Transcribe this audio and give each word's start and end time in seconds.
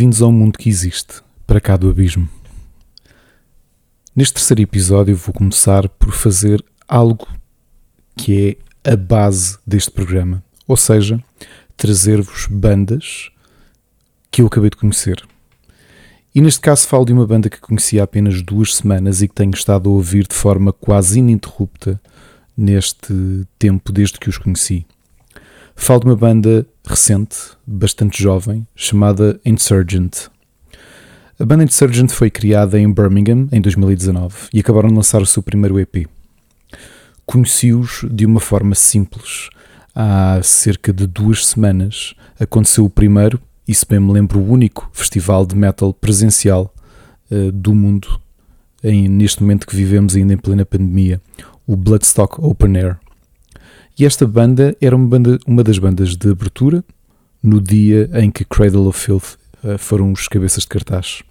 Bem-vindos 0.00 0.22
ao 0.22 0.32
mundo 0.32 0.58
que 0.58 0.70
existe, 0.70 1.20
para 1.46 1.60
cá 1.60 1.76
do 1.76 1.90
abismo. 1.90 2.26
Neste 4.16 4.32
terceiro 4.32 4.62
episódio 4.62 5.14
vou 5.14 5.34
começar 5.34 5.90
por 5.90 6.14
fazer 6.14 6.64
algo 6.88 7.28
que 8.16 8.56
é 8.82 8.92
a 8.92 8.96
base 8.96 9.58
deste 9.66 9.90
programa, 9.90 10.42
ou 10.66 10.74
seja, 10.74 11.22
trazer-vos 11.76 12.46
bandas 12.50 13.30
que 14.30 14.40
eu 14.40 14.46
acabei 14.46 14.70
de 14.70 14.78
conhecer. 14.78 15.22
E 16.34 16.40
neste 16.40 16.62
caso 16.62 16.88
falo 16.88 17.04
de 17.04 17.12
uma 17.12 17.26
banda 17.26 17.50
que 17.50 17.60
conheci 17.60 18.00
há 18.00 18.04
apenas 18.04 18.40
duas 18.40 18.76
semanas 18.76 19.20
e 19.20 19.28
que 19.28 19.34
tenho 19.34 19.52
estado 19.52 19.90
a 19.90 19.92
ouvir 19.92 20.26
de 20.26 20.34
forma 20.34 20.72
quase 20.72 21.18
ininterrupta 21.18 22.00
neste 22.56 23.46
tempo 23.58 23.92
desde 23.92 24.18
que 24.18 24.30
os 24.30 24.38
conheci. 24.38 24.86
Falo 25.82 26.00
de 26.00 26.06
uma 26.06 26.14
banda 26.14 26.66
recente, 26.86 27.36
bastante 27.66 28.22
jovem, 28.22 28.66
chamada 28.76 29.40
Insurgent. 29.46 30.28
A 31.38 31.44
banda 31.44 31.64
Insurgent 31.64 32.10
foi 32.10 32.30
criada 32.30 32.78
em 32.78 32.92
Birmingham 32.92 33.48
em 33.50 33.62
2019 33.62 34.50
e 34.52 34.60
acabaram 34.60 34.90
de 34.90 34.94
lançar 34.94 35.22
o 35.22 35.26
seu 35.26 35.42
primeiro 35.42 35.80
EP. 35.80 36.06
Conheci-os 37.24 38.04
de 38.08 38.26
uma 38.26 38.40
forma 38.40 38.74
simples. 38.74 39.48
Há 39.94 40.40
cerca 40.44 40.92
de 40.92 41.06
duas 41.06 41.46
semanas 41.46 42.14
aconteceu 42.38 42.84
o 42.84 42.90
primeiro, 42.90 43.40
e 43.66 43.74
se 43.74 43.86
bem 43.86 43.98
me 43.98 44.12
lembro, 44.12 44.38
o 44.38 44.48
único 44.52 44.88
festival 44.92 45.46
de 45.46 45.56
metal 45.56 45.94
presencial 45.94 46.72
uh, 47.30 47.50
do 47.50 47.74
mundo 47.74 48.20
em, 48.84 49.08
neste 49.08 49.42
momento 49.42 49.66
que 49.66 49.74
vivemos 49.74 50.14
ainda 50.14 50.34
em 50.34 50.38
plena 50.38 50.64
pandemia, 50.64 51.22
o 51.66 51.74
Bloodstock 51.74 52.38
Open 52.38 52.76
Air. 52.76 52.98
E 54.00 54.06
esta 54.06 54.26
banda 54.26 54.74
era 54.80 54.96
uma, 54.96 55.06
banda, 55.06 55.38
uma 55.46 55.62
das 55.62 55.78
bandas 55.78 56.16
de 56.16 56.30
abertura 56.30 56.82
no 57.42 57.60
dia 57.60 58.08
em 58.14 58.30
que 58.30 58.46
Cradle 58.46 58.86
of 58.86 58.98
Filth 58.98 59.36
uh, 59.62 59.76
foram 59.76 60.10
os 60.10 60.26
cabeças 60.26 60.62
de 60.62 60.68
cartaz. 60.68 61.22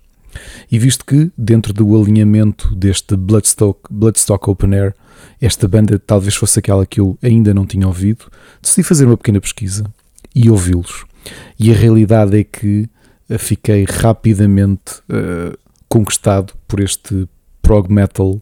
E 0.71 0.77
visto 0.77 1.03
que, 1.03 1.31
dentro 1.35 1.73
do 1.73 1.99
alinhamento 1.99 2.75
deste 2.75 3.15
Bloodstock, 3.15 3.79
Bloodstock 3.89 4.47
Open 4.47 4.75
Air, 4.75 4.93
esta 5.41 5.67
banda 5.67 5.97
talvez 5.97 6.35
fosse 6.35 6.59
aquela 6.59 6.85
que 6.85 6.99
eu 6.99 7.17
ainda 7.23 7.55
não 7.55 7.65
tinha 7.65 7.87
ouvido, 7.87 8.25
decidi 8.61 8.83
fazer 8.83 9.05
uma 9.05 9.17
pequena 9.17 9.41
pesquisa 9.41 9.83
e 10.35 10.47
ouvi-los. 10.47 11.07
E 11.57 11.71
a 11.71 11.75
realidade 11.75 12.39
é 12.39 12.43
que 12.43 12.87
uh, 13.27 13.39
fiquei 13.39 13.83
rapidamente 13.83 14.99
uh, 15.09 15.57
conquistado 15.87 16.53
por 16.67 16.81
este 16.81 17.27
prog 17.63 17.91
metal 17.91 18.39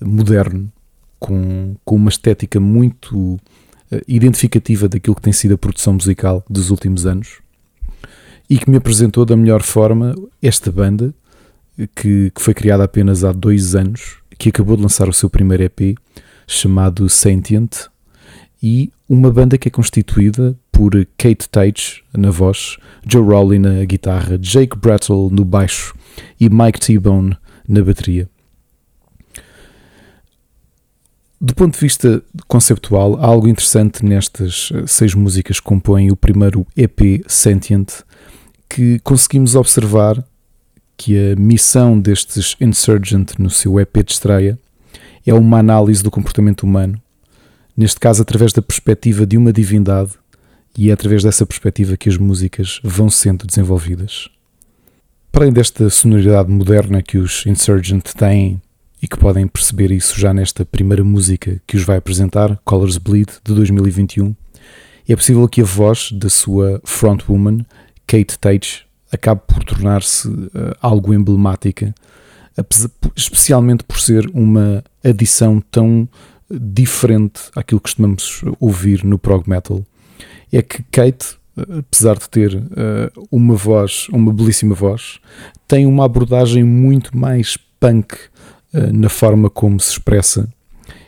moderno, 0.00 0.72
com, 1.20 1.76
com 1.84 1.96
uma 1.96 2.08
estética 2.08 2.58
muito 2.58 3.38
identificativa 4.06 4.88
daquilo 4.88 5.16
que 5.16 5.22
tem 5.22 5.32
sido 5.32 5.54
a 5.54 5.58
produção 5.58 5.94
musical 5.94 6.44
dos 6.48 6.70
últimos 6.70 7.06
anos 7.06 7.38
e 8.48 8.58
que 8.58 8.70
me 8.70 8.76
apresentou 8.76 9.24
da 9.24 9.36
melhor 9.36 9.62
forma 9.62 10.14
esta 10.42 10.70
banda 10.70 11.14
que, 11.94 12.30
que 12.34 12.40
foi 12.40 12.54
criada 12.54 12.84
apenas 12.84 13.24
há 13.24 13.32
dois 13.32 13.74
anos, 13.74 14.16
que 14.38 14.48
acabou 14.48 14.76
de 14.76 14.82
lançar 14.82 15.08
o 15.08 15.12
seu 15.12 15.28
primeiro 15.28 15.62
EP 15.64 15.96
chamado 16.46 17.08
Sentient 17.08 17.86
e 18.62 18.90
uma 19.08 19.30
banda 19.30 19.58
que 19.58 19.68
é 19.68 19.70
constituída 19.70 20.56
por 20.72 20.92
Kate 21.16 21.48
Tate 21.48 22.04
na 22.16 22.30
voz, 22.30 22.76
Joe 23.06 23.22
Rowley 23.22 23.58
na 23.58 23.84
guitarra, 23.84 24.38
Jake 24.38 24.76
Brattle 24.76 25.30
no 25.30 25.44
baixo 25.44 25.94
e 26.40 26.48
Mike 26.48 26.80
T-Bone 26.80 27.36
na 27.68 27.82
bateria. 27.82 28.28
Do 31.38 31.54
ponto 31.54 31.74
de 31.74 31.80
vista 31.80 32.22
conceptual, 32.48 33.16
há 33.20 33.26
algo 33.26 33.46
interessante 33.46 34.02
nestas 34.02 34.70
eh, 34.74 34.84
seis 34.86 35.14
músicas 35.14 35.60
que 35.60 35.66
compõem 35.66 36.10
o 36.10 36.16
primeiro 36.16 36.66
EP 36.74 37.22
Sentient, 37.28 37.92
que 38.68 38.98
conseguimos 39.00 39.54
observar 39.54 40.24
que 40.96 41.32
a 41.32 41.36
missão 41.36 42.00
destes 42.00 42.56
Insurgent 42.58 43.38
no 43.38 43.50
seu 43.50 43.78
EP 43.78 44.02
de 44.02 44.12
estreia 44.12 44.58
é 45.26 45.34
uma 45.34 45.58
análise 45.58 46.02
do 46.02 46.10
comportamento 46.10 46.62
humano, 46.62 47.00
neste 47.76 48.00
caso 48.00 48.22
através 48.22 48.54
da 48.54 48.62
perspectiva 48.62 49.26
de 49.26 49.36
uma 49.36 49.52
divindade, 49.52 50.12
e 50.78 50.88
é 50.88 50.92
através 50.94 51.22
dessa 51.22 51.44
perspectiva 51.44 51.98
que 51.98 52.08
as 52.08 52.16
músicas 52.16 52.80
vão 52.82 53.10
sendo 53.10 53.46
desenvolvidas. 53.46 54.30
Para 55.30 55.44
além 55.44 55.52
desta 55.52 55.90
sonoridade 55.90 56.50
moderna 56.50 57.02
que 57.02 57.18
os 57.18 57.44
Insurgent 57.44 58.14
têm 58.14 58.60
e 59.06 59.08
que 59.08 59.16
podem 59.16 59.46
perceber 59.46 59.92
isso 59.92 60.18
já 60.18 60.34
nesta 60.34 60.64
primeira 60.64 61.04
música 61.04 61.62
que 61.64 61.76
os 61.76 61.84
vai 61.84 61.96
apresentar, 61.96 62.58
Colors 62.64 62.98
Bleed, 62.98 63.28
de 63.44 63.54
2021, 63.54 64.34
é 65.08 65.14
possível 65.14 65.46
que 65.46 65.60
a 65.60 65.64
voz 65.64 66.10
da 66.10 66.28
sua 66.28 66.80
frontwoman, 66.84 67.64
Kate 68.04 68.36
Tate, 68.36 68.84
acabe 69.12 69.42
por 69.46 69.62
tornar-se 69.62 70.26
uh, 70.26 70.74
algo 70.82 71.14
emblemática, 71.14 71.94
especialmente 73.14 73.84
por 73.84 74.00
ser 74.00 74.28
uma 74.34 74.82
adição 75.04 75.62
tão 75.70 76.08
diferente 76.50 77.42
àquilo 77.54 77.78
que 77.78 77.84
costumamos 77.84 78.42
ouvir 78.58 79.04
no 79.04 79.20
prog 79.20 79.48
metal. 79.48 79.86
É 80.52 80.62
que 80.62 80.82
Kate, 80.90 81.36
apesar 81.78 82.18
de 82.18 82.28
ter 82.28 82.56
uh, 82.56 83.28
uma 83.30 83.54
voz, 83.54 84.08
uma 84.08 84.32
belíssima 84.32 84.74
voz, 84.74 85.20
tem 85.68 85.86
uma 85.86 86.04
abordagem 86.04 86.64
muito 86.64 87.16
mais 87.16 87.56
punk 87.78 88.16
na 88.92 89.08
forma 89.08 89.48
como 89.48 89.78
se 89.80 89.92
expressa, 89.92 90.48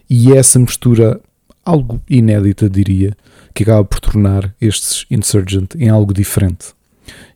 e 0.09 0.33
é 0.33 0.37
essa 0.37 0.59
mistura, 0.59 1.21
algo 1.65 2.01
inédita, 2.09 2.69
diria, 2.69 3.17
que 3.55 3.63
acaba 3.63 3.85
por 3.85 4.01
tornar 4.01 4.55
estes 4.61 5.05
Insurgent 5.11 5.75
em 5.77 5.89
algo 5.89 6.15
diferente 6.15 6.79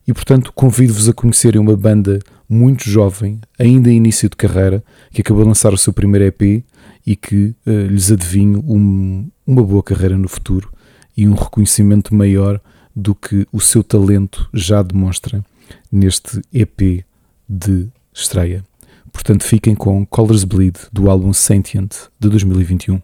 e 0.06 0.12
portanto 0.12 0.52
convido-vos 0.52 1.08
a 1.08 1.12
conhecerem 1.12 1.60
uma 1.60 1.76
banda 1.76 2.18
muito 2.48 2.88
jovem, 2.88 3.40
ainda 3.58 3.90
em 3.90 3.96
início 3.96 4.28
de 4.28 4.36
carreira, 4.36 4.84
que 5.10 5.22
acabou 5.22 5.42
de 5.42 5.48
lançar 5.48 5.72
o 5.72 5.78
seu 5.78 5.92
primeiro 5.92 6.26
EP 6.26 6.64
e 7.06 7.16
que 7.16 7.54
uh, 7.66 7.86
lhes 7.88 8.12
adivinho 8.12 8.62
um, 8.66 9.28
uma 9.46 9.62
boa 9.62 9.82
carreira 9.82 10.18
no 10.18 10.28
futuro 10.28 10.70
e 11.16 11.26
um 11.26 11.34
reconhecimento 11.34 12.14
maior 12.14 12.60
do 12.94 13.14
que 13.14 13.46
o 13.50 13.60
seu 13.60 13.82
talento 13.82 14.48
já 14.52 14.82
demonstra 14.82 15.42
neste 15.90 16.42
EP 16.52 17.04
de 17.48 17.88
estreia. 18.12 18.62
Portanto, 19.12 19.44
fiquem 19.44 19.74
com 19.74 20.04
Colors 20.06 20.44
Bleed 20.44 20.76
do 20.92 21.10
álbum 21.10 21.32
Sentient 21.32 21.92
de 22.18 22.28
2021. 22.28 23.00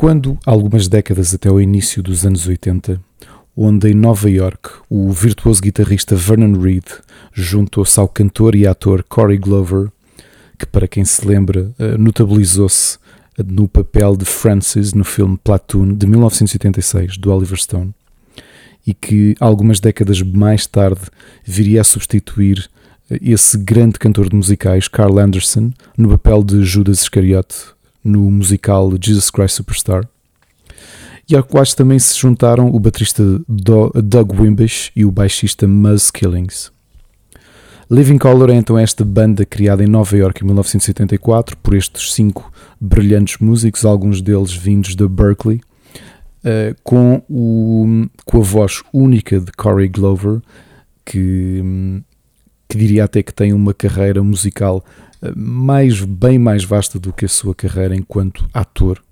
Recuando 0.00 0.38
algumas 0.46 0.88
décadas 0.88 1.34
até 1.34 1.50
ao 1.50 1.60
início 1.60 2.02
dos 2.02 2.24
anos 2.24 2.46
80, 2.46 2.98
onde 3.54 3.90
em 3.90 3.94
Nova 3.94 4.30
York 4.30 4.70
o 4.88 5.12
virtuoso 5.12 5.60
guitarrista 5.60 6.16
Vernon 6.16 6.58
Reed 6.58 6.86
juntou-se 7.34 8.00
ao 8.00 8.08
cantor 8.08 8.54
e 8.54 8.66
ator 8.66 9.04
Corey 9.06 9.36
Glover, 9.36 9.90
que 10.58 10.64
para 10.64 10.88
quem 10.88 11.04
se 11.04 11.28
lembra 11.28 11.70
eh, 11.78 11.98
notabilizou-se 11.98 12.96
no 13.46 13.68
papel 13.68 14.16
de 14.16 14.24
Francis 14.24 14.94
no 14.94 15.04
filme 15.04 15.36
Platoon 15.36 15.94
de 15.94 16.06
1986 16.06 17.18
do 17.18 17.30
Oliver 17.30 17.60
Stone 17.60 17.92
e 18.86 18.94
que 18.94 19.34
algumas 19.38 19.80
décadas 19.80 20.22
mais 20.22 20.66
tarde 20.66 21.02
viria 21.44 21.82
a 21.82 21.84
substituir 21.84 22.70
eh, 23.10 23.18
esse 23.20 23.58
grande 23.58 23.98
cantor 23.98 24.30
de 24.30 24.36
musicais, 24.36 24.88
Carl 24.88 25.18
Anderson, 25.18 25.70
no 25.94 26.08
papel 26.08 26.42
de 26.42 26.64
Judas 26.64 27.02
Iscariote 27.02 27.78
no 28.02 28.30
musical 28.30 28.90
Jesus 29.00 29.30
Christ 29.30 29.56
Superstar. 29.56 30.08
E 31.28 31.36
ao 31.36 31.44
quais 31.44 31.74
também 31.74 31.98
se 31.98 32.18
juntaram 32.18 32.68
o 32.68 32.80
baterista 32.80 33.22
Doug 33.48 34.32
Wimbish 34.32 34.90
e 34.96 35.04
o 35.04 35.12
baixista 35.12 35.66
Muzz 35.68 36.10
Killings. 36.10 36.72
Living 37.90 38.18
Color 38.18 38.50
é 38.50 38.54
então 38.54 38.78
esta 38.78 39.04
banda 39.04 39.44
criada 39.44 39.82
em 39.82 39.88
Nova 39.88 40.16
York 40.16 40.42
em 40.42 40.46
1974 40.46 41.56
por 41.56 41.74
estes 41.74 42.12
cinco 42.12 42.52
brilhantes 42.80 43.38
músicos, 43.38 43.84
alguns 43.84 44.22
deles 44.22 44.52
vindos 44.52 44.94
de 44.94 45.08
Berkeley, 45.08 45.60
uh, 46.44 46.74
com, 46.84 47.20
o, 47.28 48.06
com 48.24 48.38
a 48.38 48.42
voz 48.42 48.82
única 48.92 49.40
de 49.40 49.50
Corey 49.50 49.88
Glover, 49.88 50.40
que, 51.04 52.00
que 52.68 52.78
diria 52.78 53.04
até 53.04 53.24
que 53.24 53.34
tem 53.34 53.52
uma 53.52 53.74
carreira 53.74 54.22
musical 54.22 54.84
mais, 55.36 56.00
bem 56.02 56.38
mais 56.38 56.64
vasta 56.64 56.98
do 56.98 57.12
que 57.12 57.24
a 57.24 57.28
sua 57.28 57.54
carreira 57.54 57.94
enquanto 57.94 58.48
ator, 58.52 59.02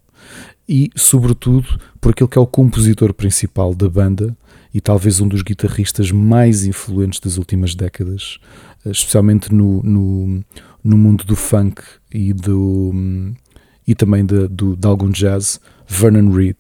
e 0.69 0.91
sobretudo 0.95 1.81
por 2.01 2.11
aquele 2.11 2.29
que 2.29 2.39
é 2.39 2.41
o 2.41 2.47
compositor 2.47 3.15
principal 3.15 3.75
da 3.75 3.89
banda 3.89 4.37
e 4.73 4.81
talvez 4.81 5.21
um 5.21 5.27
dos 5.27 5.43
guitarristas 5.43 6.13
mais 6.13 6.65
influentes 6.65 7.21
das 7.21 7.39
últimas 7.39 7.75
décadas, 7.75 8.39
especialmente 8.85 9.53
no, 9.53 9.83
no, 9.83 10.45
no 10.85 10.99
mundo 10.99 11.25
do 11.25 11.35
funk 11.35 11.83
e, 12.13 12.35
do, 12.35 12.93
e 13.87 13.95
também 13.95 14.25
de, 14.25 14.47
do, 14.49 14.77
de 14.77 14.87
algum 14.87 15.09
jazz, 15.11 15.59
Vernon 15.87 16.31
Reed. 16.31 16.59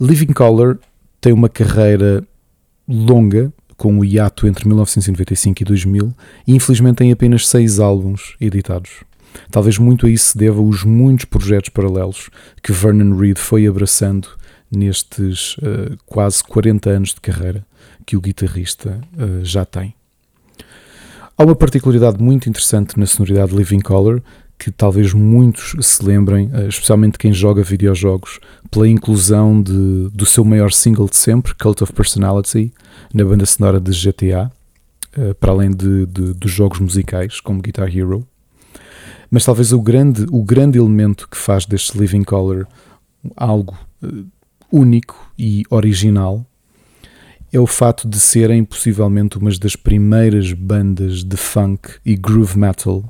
Living 0.00 0.32
Color 0.32 0.78
tem 1.20 1.32
uma 1.32 1.50
carreira 1.50 2.26
longa, 2.88 3.52
com 3.80 3.98
o 3.98 4.04
hiato 4.04 4.46
entre 4.46 4.68
1995 4.68 5.62
e 5.62 5.64
2000, 5.64 6.14
e 6.46 6.54
infelizmente 6.54 6.96
tem 6.96 7.10
apenas 7.12 7.48
seis 7.48 7.80
álbuns 7.80 8.36
editados. 8.38 8.90
Talvez 9.50 9.78
muito 9.78 10.04
a 10.04 10.10
isso 10.10 10.32
se 10.32 10.38
deva 10.38 10.60
os 10.60 10.84
muitos 10.84 11.24
projetos 11.24 11.70
paralelos 11.70 12.28
que 12.62 12.72
Vernon 12.72 13.16
Reed 13.16 13.38
foi 13.38 13.66
abraçando 13.66 14.28
nestes 14.70 15.56
uh, 15.56 15.96
quase 16.04 16.44
40 16.44 16.90
anos 16.90 17.14
de 17.14 17.22
carreira 17.22 17.64
que 18.04 18.18
o 18.18 18.20
guitarrista 18.20 19.00
uh, 19.14 19.42
já 19.42 19.64
tem. 19.64 19.94
Há 21.38 21.42
uma 21.42 21.56
particularidade 21.56 22.22
muito 22.22 22.50
interessante 22.50 23.00
na 23.00 23.06
sonoridade 23.06 23.56
Living 23.56 23.80
Color 23.80 24.22
que 24.60 24.70
talvez 24.70 25.14
muitos 25.14 25.74
se 25.80 26.04
lembrem, 26.04 26.50
eh, 26.52 26.68
especialmente 26.68 27.16
quem 27.16 27.32
joga 27.32 27.62
videojogos, 27.62 28.38
pela 28.70 28.86
inclusão 28.86 29.62
de, 29.62 30.10
do 30.12 30.26
seu 30.26 30.44
maior 30.44 30.70
single 30.70 31.08
de 31.08 31.16
sempre, 31.16 31.54
Cult 31.54 31.82
of 31.82 31.94
Personality, 31.94 32.70
na 33.12 33.24
banda 33.24 33.46
sonora 33.46 33.80
de 33.80 33.90
GTA, 33.90 34.52
eh, 35.16 35.32
para 35.32 35.52
além 35.52 35.70
de, 35.70 36.04
de, 36.04 36.34
dos 36.34 36.50
jogos 36.50 36.78
musicais, 36.78 37.40
como 37.40 37.62
Guitar 37.62 37.88
Hero. 37.88 38.22
Mas 39.30 39.46
talvez 39.46 39.72
o 39.72 39.80
grande, 39.80 40.26
o 40.30 40.44
grande 40.44 40.78
elemento 40.78 41.26
que 41.26 41.38
faz 41.38 41.64
deste 41.64 41.96
Living 41.96 42.22
Color 42.22 42.66
algo 43.34 43.78
eh, 44.02 44.08
único 44.70 45.32
e 45.38 45.64
original 45.70 46.44
é 47.50 47.58
o 47.58 47.66
fato 47.66 48.06
de 48.06 48.20
serem 48.20 48.62
possivelmente 48.62 49.38
uma 49.38 49.50
das 49.58 49.74
primeiras 49.74 50.52
bandas 50.52 51.24
de 51.24 51.36
funk 51.38 51.94
e 52.04 52.14
groove 52.14 52.58
metal 52.58 53.02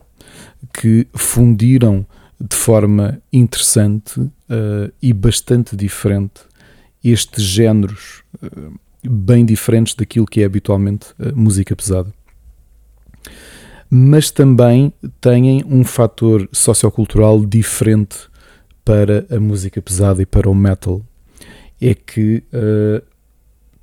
que 0.72 1.06
fundiram 1.14 2.06
de 2.40 2.56
forma 2.56 3.20
interessante 3.30 4.18
uh, 4.18 4.30
e 5.00 5.12
bastante 5.12 5.76
diferente 5.76 6.40
estes 7.04 7.44
géneros 7.44 8.22
uh, 8.42 8.72
bem 9.06 9.44
diferentes 9.44 9.94
daquilo 9.94 10.26
que 10.26 10.40
é 10.40 10.44
habitualmente 10.44 11.08
uh, 11.18 11.36
música 11.36 11.76
pesada. 11.76 12.12
Mas 13.90 14.30
também 14.30 14.92
têm 15.20 15.64
um 15.66 15.84
fator 15.84 16.48
sociocultural 16.52 17.44
diferente 17.44 18.16
para 18.84 19.26
a 19.30 19.38
música 19.38 19.82
pesada 19.82 20.22
e 20.22 20.26
para 20.26 20.48
o 20.48 20.54
metal. 20.54 21.02
É 21.80 21.94
que 21.94 22.44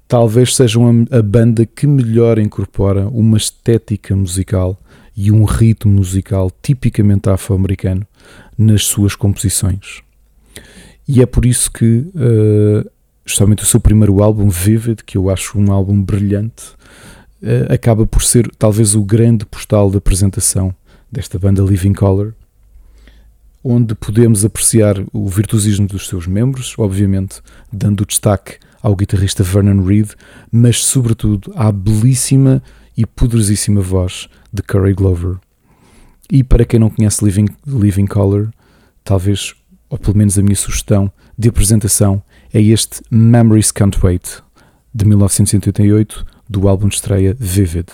talvez 0.07 0.55
sejam 0.55 1.05
a, 1.11 1.17
a, 1.17 1.21
banda 1.21 1.65
que 1.65 1.85
melhor 1.85 2.39
incorpora 2.39 3.07
uma 3.09 3.35
estética 3.35 4.15
musical 4.15 4.79
e 5.17 5.31
um 5.31 5.43
ritmo 5.43 5.91
musical 5.91 6.51
tipicamente 6.61 7.27
afro-americano 7.27 8.05
nas 8.55 8.85
suas 8.85 9.15
composições. 9.15 10.03
E 11.07 11.23
é 11.23 11.25
por 11.25 11.43
isso 11.43 11.71
que, 11.71 12.05
uh, 12.15 12.87
justamente 13.25 13.63
o 13.63 13.65
seu 13.65 13.79
primeiro 13.79 14.21
álbum, 14.21 14.47
Vivid, 14.47 15.03
que 15.03 15.17
eu 15.17 15.31
acho 15.31 15.57
um 15.57 15.71
álbum 15.71 15.99
brilhante, 15.99 16.65
uh, 17.41 17.73
acaba 17.73 18.05
por 18.05 18.23
ser 18.23 18.47
talvez 18.59 18.93
o 18.93 19.01
grande 19.01 19.43
postal 19.43 19.89
de 19.89 19.97
apresentação 19.97 20.73
desta 21.11 21.39
banda 21.39 21.63
Living 21.63 21.93
Color, 21.93 22.33
onde 23.63 23.95
podemos 23.95 24.45
apreciar 24.45 24.95
o 25.11 25.27
virtuosismo 25.27 25.87
dos 25.87 26.07
seus 26.07 26.27
membros, 26.27 26.75
obviamente 26.77 27.41
dando 27.73 28.05
destaque 28.05 28.57
ao 28.83 28.95
guitarrista 28.95 29.43
Vernon 29.43 29.83
Reed, 29.83 30.11
mas 30.51 30.83
sobretudo 30.85 31.51
à 31.55 31.71
belíssima 31.71 32.61
e 32.95 33.05
poderosíssima 33.05 33.81
voz 33.81 34.29
de 34.57 34.63
Corey 34.63 34.93
Glover. 34.93 35.37
E 36.31 36.43
para 36.43 36.65
quem 36.65 36.79
não 36.79 36.89
conhece 36.89 37.23
Living, 37.23 37.47
Living 37.65 38.07
Color, 38.07 38.49
talvez, 39.03 39.55
ou 39.87 39.97
pelo 39.97 40.17
menos 40.17 40.37
a 40.37 40.41
minha 40.41 40.55
sugestão 40.55 41.11
de 41.37 41.47
apresentação, 41.47 42.21
é 42.51 42.59
este 42.59 43.01
Memories 43.11 43.71
Can't 43.71 43.97
Wait, 44.03 44.41
de 44.93 45.05
1988, 45.05 46.25
do 46.49 46.67
álbum 46.67 46.87
de 46.87 46.95
estreia 46.95 47.37
Vivid. 47.39 47.87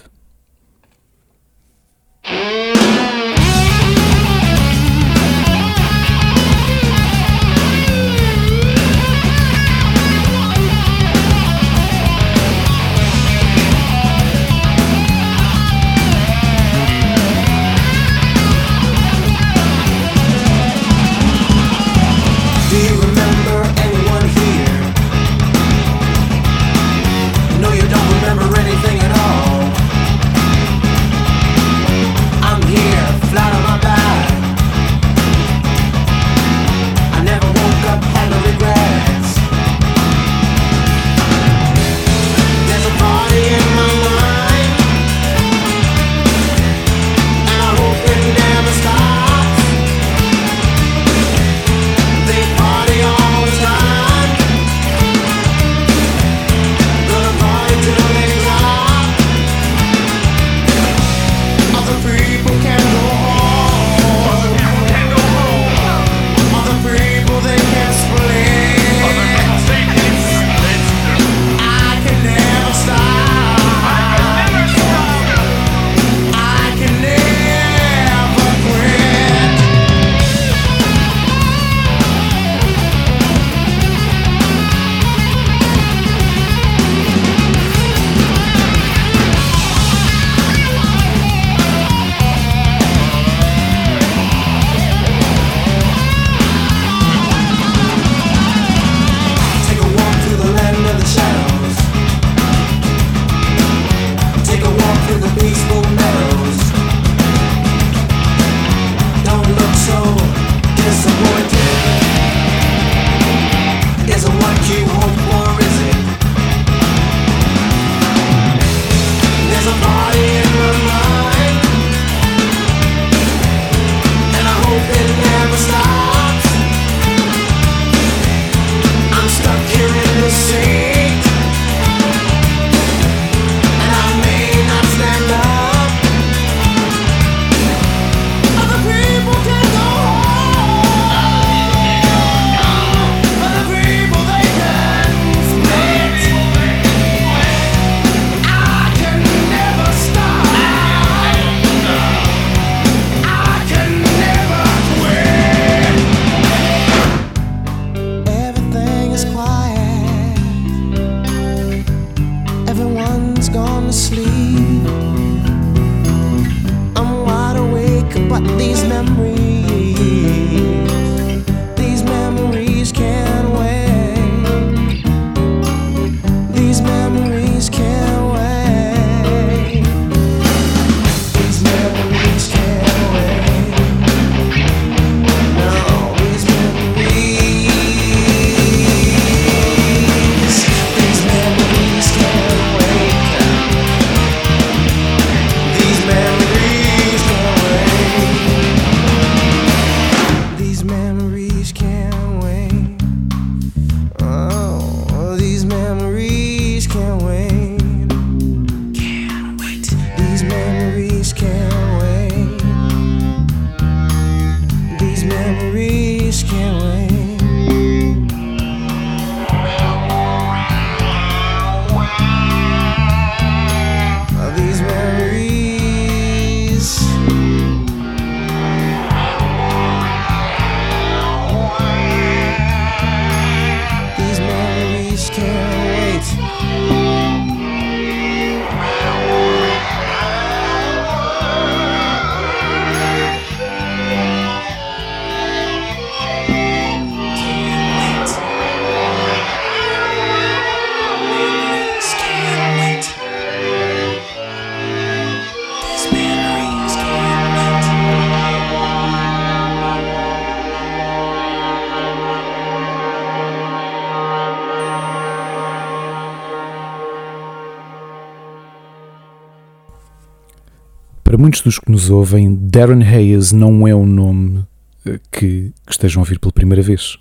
Nos 272.04 272.10
ouvem, 272.10 272.54
Darren 272.54 273.02
Hayes 273.02 273.54
não 273.54 273.88
é 273.88 273.96
um 273.96 274.06
nome 274.06 274.66
eh, 275.06 275.20
que, 275.32 275.72
que 275.86 275.92
estejam 275.92 276.22
a 276.22 276.24
ouvir 276.24 276.38
pela 276.38 276.52
primeira 276.52 276.82
vez. 276.82 277.18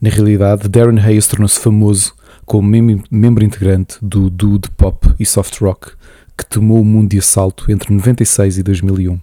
Na 0.00 0.08
realidade, 0.08 0.68
Darren 0.68 1.00
Hayes 1.00 1.26
tornou-se 1.26 1.58
famoso 1.58 2.14
como 2.46 2.68
mem 2.68 3.02
membro 3.10 3.42
integrante 3.42 3.96
do 4.00 4.30
duo 4.30 4.56
de 4.58 4.70
pop 4.70 5.08
e 5.18 5.26
soft 5.26 5.60
rock 5.60 5.92
que 6.38 6.46
tomou 6.46 6.80
o 6.80 6.84
mundo 6.84 7.10
de 7.10 7.18
assalto 7.18 7.72
entre 7.72 7.92
96 7.92 8.58
e 8.58 8.62
2001. 8.62 9.18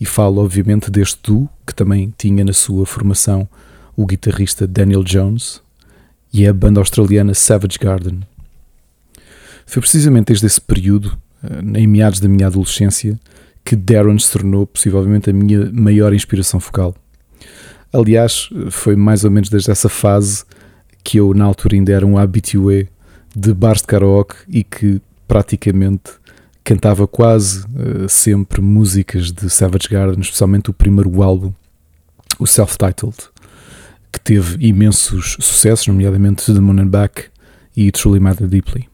E 0.00 0.06
falo, 0.06 0.40
obviamente, 0.40 0.88
deste 0.88 1.18
duo 1.20 1.48
que 1.66 1.74
também 1.74 2.14
tinha 2.16 2.44
na 2.44 2.52
sua 2.52 2.86
formação 2.86 3.48
o 3.96 4.06
guitarrista 4.06 4.68
Daniel 4.68 5.02
Jones 5.02 5.60
e 6.32 6.46
a 6.46 6.52
banda 6.52 6.80
australiana 6.80 7.34
Savage 7.34 7.78
Garden. 7.78 8.20
Foi 9.66 9.82
precisamente 9.82 10.28
desde 10.28 10.46
esse 10.46 10.60
período, 10.60 11.18
eh, 11.42 11.80
em 11.80 11.88
meados 11.88 12.20
da 12.20 12.28
minha 12.28 12.46
adolescência, 12.46 13.18
que 13.68 13.76
Darren 13.76 14.18
se 14.18 14.32
tornou 14.32 14.66
possivelmente 14.66 15.28
a 15.28 15.32
minha 15.34 15.70
maior 15.70 16.14
inspiração 16.14 16.58
focal. 16.58 16.94
Aliás, 17.92 18.48
foi 18.70 18.96
mais 18.96 19.24
ou 19.24 19.30
menos 19.30 19.50
desde 19.50 19.70
essa 19.70 19.90
fase 19.90 20.42
que 21.04 21.18
eu, 21.18 21.34
na 21.34 21.44
altura, 21.44 21.74
ainda 21.74 21.92
era 21.92 22.06
um 22.06 22.16
habitué 22.16 22.88
de 23.36 23.52
bars 23.52 23.82
de 23.82 23.88
karaoke 23.88 24.36
e 24.48 24.64
que 24.64 25.02
praticamente 25.26 26.12
cantava 26.64 27.06
quase 27.06 27.66
uh, 27.66 28.08
sempre 28.08 28.62
músicas 28.62 29.30
de 29.30 29.50
Savage 29.50 29.88
Garden, 29.90 30.18
especialmente 30.18 30.70
o 30.70 30.72
primeiro 30.72 31.22
álbum, 31.22 31.52
o 32.38 32.46
Self-Titled, 32.46 33.18
que 34.10 34.18
teve 34.18 34.66
imensos 34.66 35.36
sucessos, 35.40 35.88
nomeadamente 35.88 36.46
The 36.46 36.58
Moon 36.58 36.80
and 36.80 36.88
Back 36.88 37.24
e 37.76 37.90
Truly 37.90 38.18
Matter 38.18 38.46
Deeply. 38.46 38.88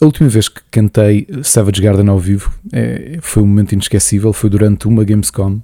A 0.00 0.06
última 0.06 0.30
vez 0.30 0.48
que 0.48 0.62
cantei 0.70 1.28
Savage 1.42 1.82
Garden 1.82 2.08
ao 2.08 2.18
vivo 2.18 2.50
é, 2.72 3.18
foi 3.20 3.42
um 3.42 3.46
momento 3.46 3.72
inesquecível. 3.72 4.32
Foi 4.32 4.48
durante 4.48 4.88
uma 4.88 5.04
Gamescom, 5.04 5.60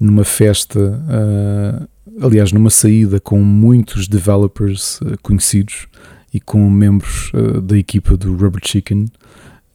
numa 0.00 0.24
festa, 0.24 0.80
uh, 0.80 1.88
aliás, 2.20 2.50
numa 2.50 2.70
saída 2.70 3.20
com 3.20 3.38
muitos 3.40 4.08
developers 4.08 5.00
uh, 5.02 5.16
conhecidos 5.22 5.86
e 6.34 6.40
com 6.40 6.68
membros 6.68 7.30
uh, 7.32 7.60
da 7.60 7.78
equipa 7.78 8.16
do 8.16 8.34
Rubber 8.34 8.60
Chicken. 8.64 9.06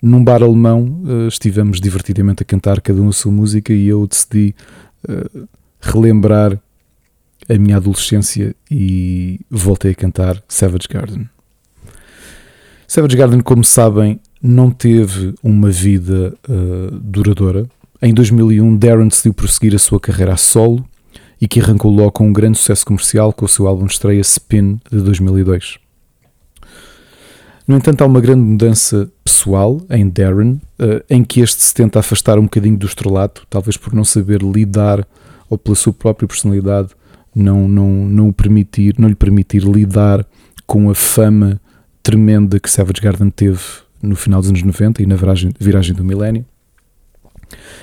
Num 0.02 0.22
bar 0.22 0.44
alemão, 0.44 1.02
estivemos 1.30 1.80
divertidamente 1.80 2.44
a 2.44 2.46
cantar 2.46 2.82
cada 2.82 3.02
um 3.02 3.08
a 3.08 3.14
sua 3.14 3.32
música 3.32 3.72
e 3.72 3.88
eu 3.88 4.06
decidi 4.06 4.54
relembrar 5.80 6.60
a 7.48 7.58
minha 7.58 7.78
adolescência 7.78 8.54
e 8.70 9.40
voltei 9.50 9.92
a 9.92 9.96
cantar 9.96 10.44
Savage 10.50 10.90
Garden. 10.90 11.30
Savage 12.94 13.18
Garden, 13.18 13.40
como 13.40 13.64
sabem, 13.64 14.20
não 14.40 14.70
teve 14.70 15.34
uma 15.42 15.72
vida 15.72 16.32
uh, 16.48 16.92
duradoura. 17.00 17.66
Em 18.00 18.14
2001, 18.14 18.78
Darren 18.78 19.08
decidiu 19.08 19.34
prosseguir 19.34 19.74
a 19.74 19.80
sua 19.80 20.00
carreira 20.00 20.34
a 20.34 20.38
solo 20.38 20.86
e 21.42 21.48
que 21.48 21.60
arrancou 21.60 21.90
logo 21.90 22.12
com 22.12 22.28
um 22.28 22.32
grande 22.32 22.60
sucesso 22.60 22.86
comercial 22.86 23.34
com 23.34 23.46
o 23.46 23.50
seu 23.50 23.68
álbum 23.68 23.88
estreia 23.88 24.22
Spin 24.22 24.80
de 24.92 25.02
2002. 25.02 25.80
No 27.68 27.78
entanto, 27.78 28.04
há 28.04 28.06
uma 28.06 28.22
grande 28.22 28.42
mudança 28.42 29.12
pessoal 29.26 29.82
em 29.90 30.08
Darren, 30.08 30.62
uh, 30.80 31.04
em 31.10 31.24
que 31.24 31.42
este 31.42 31.64
se 31.64 31.74
tenta 31.74 31.98
afastar 31.98 32.38
um 32.38 32.44
bocadinho 32.44 32.78
do 32.78 32.86
estrelato, 32.86 33.48
talvez 33.50 33.76
por 33.76 33.92
não 33.96 34.06
saber 34.06 34.44
lidar 34.44 35.04
ou 35.50 35.58
pela 35.58 35.76
sua 35.76 35.94
própria 35.94 36.28
personalidade 36.28 36.90
não, 37.36 37.68
não, 37.68 37.90
não, 37.90 38.32
permitir, 38.32 38.94
não 39.00 39.10
lhe 39.10 39.16
permitir 39.16 39.64
lidar 39.64 40.24
com 40.68 40.92
a 40.92 40.94
fama 40.94 41.60
tremenda 42.04 42.60
que 42.60 42.70
Savage 42.70 43.02
Garden 43.02 43.30
teve 43.30 43.62
no 44.02 44.16
final 44.16 44.42
dos 44.42 44.50
anos 44.50 44.62
90 44.62 45.02
e 45.02 45.06
na 45.06 45.16
viragem, 45.16 45.54
viragem 45.58 45.96
do 45.96 46.04
milénio. 46.04 46.46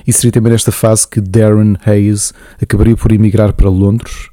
E 0.06 0.12
seria 0.12 0.30
também 0.30 0.52
nesta 0.52 0.70
fase 0.70 1.08
que 1.08 1.20
Darren 1.20 1.76
Hayes 1.84 2.34
acabaria 2.60 2.96
por 2.96 3.10
emigrar 3.10 3.54
para 3.54 3.70
Londres 3.70 4.28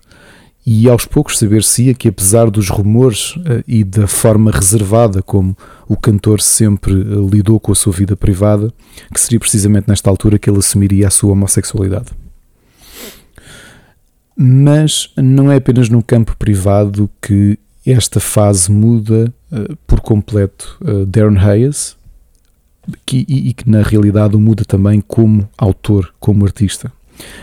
e 0.69 0.89
aos 0.89 1.05
poucos 1.05 1.37
saber-se-ia 1.37 1.93
que, 1.93 2.09
apesar 2.09 2.51
dos 2.51 2.67
rumores 2.67 3.37
uh, 3.37 3.63
e 3.65 3.85
da 3.85 4.05
forma 4.05 4.51
reservada 4.51 5.21
como 5.21 5.55
o 5.87 5.95
cantor 5.95 6.41
sempre 6.41 6.93
uh, 6.93 7.29
lidou 7.29 7.57
com 7.57 7.71
a 7.71 7.75
sua 7.75 7.93
vida 7.93 8.17
privada, 8.17 8.73
que 9.13 9.19
seria 9.19 9.39
precisamente 9.39 9.87
nesta 9.87 10.09
altura 10.09 10.37
que 10.37 10.49
ele 10.49 10.59
assumiria 10.59 11.07
a 11.07 11.09
sua 11.09 11.31
homossexualidade. 11.31 12.07
Mas 14.35 15.09
não 15.15 15.49
é 15.49 15.55
apenas 15.55 15.87
no 15.87 16.03
campo 16.03 16.35
privado 16.35 17.09
que 17.21 17.57
esta 17.85 18.19
fase 18.19 18.69
muda 18.69 19.33
uh, 19.51 19.75
por 19.85 20.01
completo 20.01 20.77
uh, 20.81 21.05
Darren 21.05 21.37
Hayes 21.37 21.95
que, 23.05 23.25
e, 23.27 23.49
e, 23.49 23.53
que 23.53 23.69
na 23.69 23.81
realidade 23.81 24.35
o 24.35 24.39
muda 24.39 24.63
também 24.63 25.01
como 25.01 25.47
autor, 25.57 26.13
como 26.19 26.45
artista. 26.45 26.91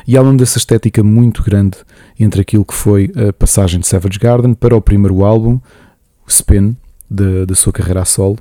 E 0.06 0.16
há 0.16 0.22
uma 0.22 0.34
dessa 0.34 0.58
estética 0.58 1.02
muito 1.02 1.42
grande 1.42 1.78
entre 2.18 2.40
aquilo 2.40 2.64
que 2.64 2.74
foi 2.74 3.12
a 3.28 3.32
passagem 3.32 3.80
de 3.80 3.86
Savage 3.86 4.18
Garden 4.18 4.54
para 4.54 4.76
o 4.76 4.80
primeiro 4.80 5.24
álbum, 5.24 5.60
Spin, 6.26 6.76
da 7.10 7.54
sua 7.54 7.72
carreira 7.72 8.02
a 8.02 8.04
solo, 8.04 8.38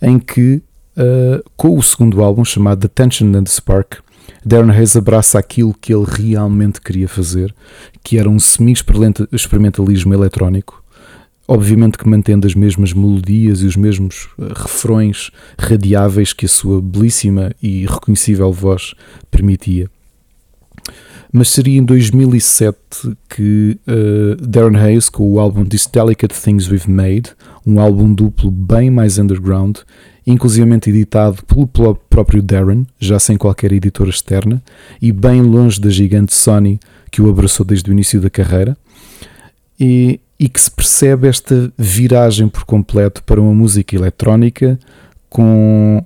em 0.00 0.18
que 0.18 0.62
uh, 0.96 1.50
com 1.56 1.76
o 1.76 1.82
segundo 1.82 2.22
álbum 2.22 2.44
chamado 2.44 2.80
The 2.80 2.88
Tension 2.88 3.28
and 3.34 3.44
the 3.44 3.50
Spark, 3.50 3.98
Darren 4.44 4.70
Hayes 4.70 4.96
abraça 4.96 5.38
aquilo 5.38 5.74
que 5.74 5.92
ele 5.92 6.06
realmente 6.06 6.80
queria 6.80 7.08
fazer, 7.08 7.54
que 8.02 8.18
era 8.18 8.28
um 8.28 8.38
semi-experimentalismo 8.38 10.14
eletrónico, 10.14 10.79
obviamente 11.50 11.98
que 11.98 12.08
mantendo 12.08 12.46
as 12.46 12.54
mesmas 12.54 12.92
melodias 12.92 13.60
e 13.60 13.66
os 13.66 13.74
mesmos 13.74 14.28
eh, 14.38 14.52
refrões 14.54 15.32
radiáveis 15.58 16.32
que 16.32 16.46
a 16.46 16.48
sua 16.48 16.80
belíssima 16.80 17.50
e 17.60 17.84
reconhecível 17.86 18.52
voz 18.52 18.94
permitia. 19.32 19.90
mas 21.32 21.48
seria 21.48 21.78
em 21.78 21.84
2007 21.84 22.76
que 23.28 23.78
uh, 23.86 24.36
Darren 24.46 24.76
Hayes, 24.76 25.08
com 25.08 25.28
o 25.28 25.40
álbum 25.40 25.64
These 25.64 25.88
Delicate 25.92 26.34
Things 26.34 26.68
We've 26.68 26.90
Made, 26.90 27.30
um 27.66 27.80
álbum 27.80 28.12
duplo 28.14 28.50
bem 28.50 28.88
mais 28.88 29.18
underground, 29.18 29.78
inclusivamente 30.24 30.90
editado 30.90 31.42
pelo 31.44 31.96
próprio 31.96 32.42
Darren, 32.42 32.86
já 32.98 33.18
sem 33.18 33.36
qualquer 33.36 33.72
editora 33.72 34.10
externa, 34.10 34.62
e 35.02 35.10
bem 35.10 35.42
longe 35.42 35.80
da 35.80 35.90
gigante 35.90 36.32
Sony 36.32 36.78
que 37.10 37.20
o 37.20 37.28
abraçou 37.28 37.66
desde 37.66 37.90
o 37.90 37.92
início 37.92 38.20
da 38.20 38.30
carreira, 38.30 38.76
e, 39.78 40.20
e 40.40 40.48
que 40.48 40.58
se 40.58 40.70
percebe 40.70 41.28
esta 41.28 41.70
viragem 41.76 42.48
por 42.48 42.64
completo 42.64 43.22
para 43.22 43.38
uma 43.38 43.52
música 43.52 43.94
eletrónica 43.94 44.80
com 45.28 46.02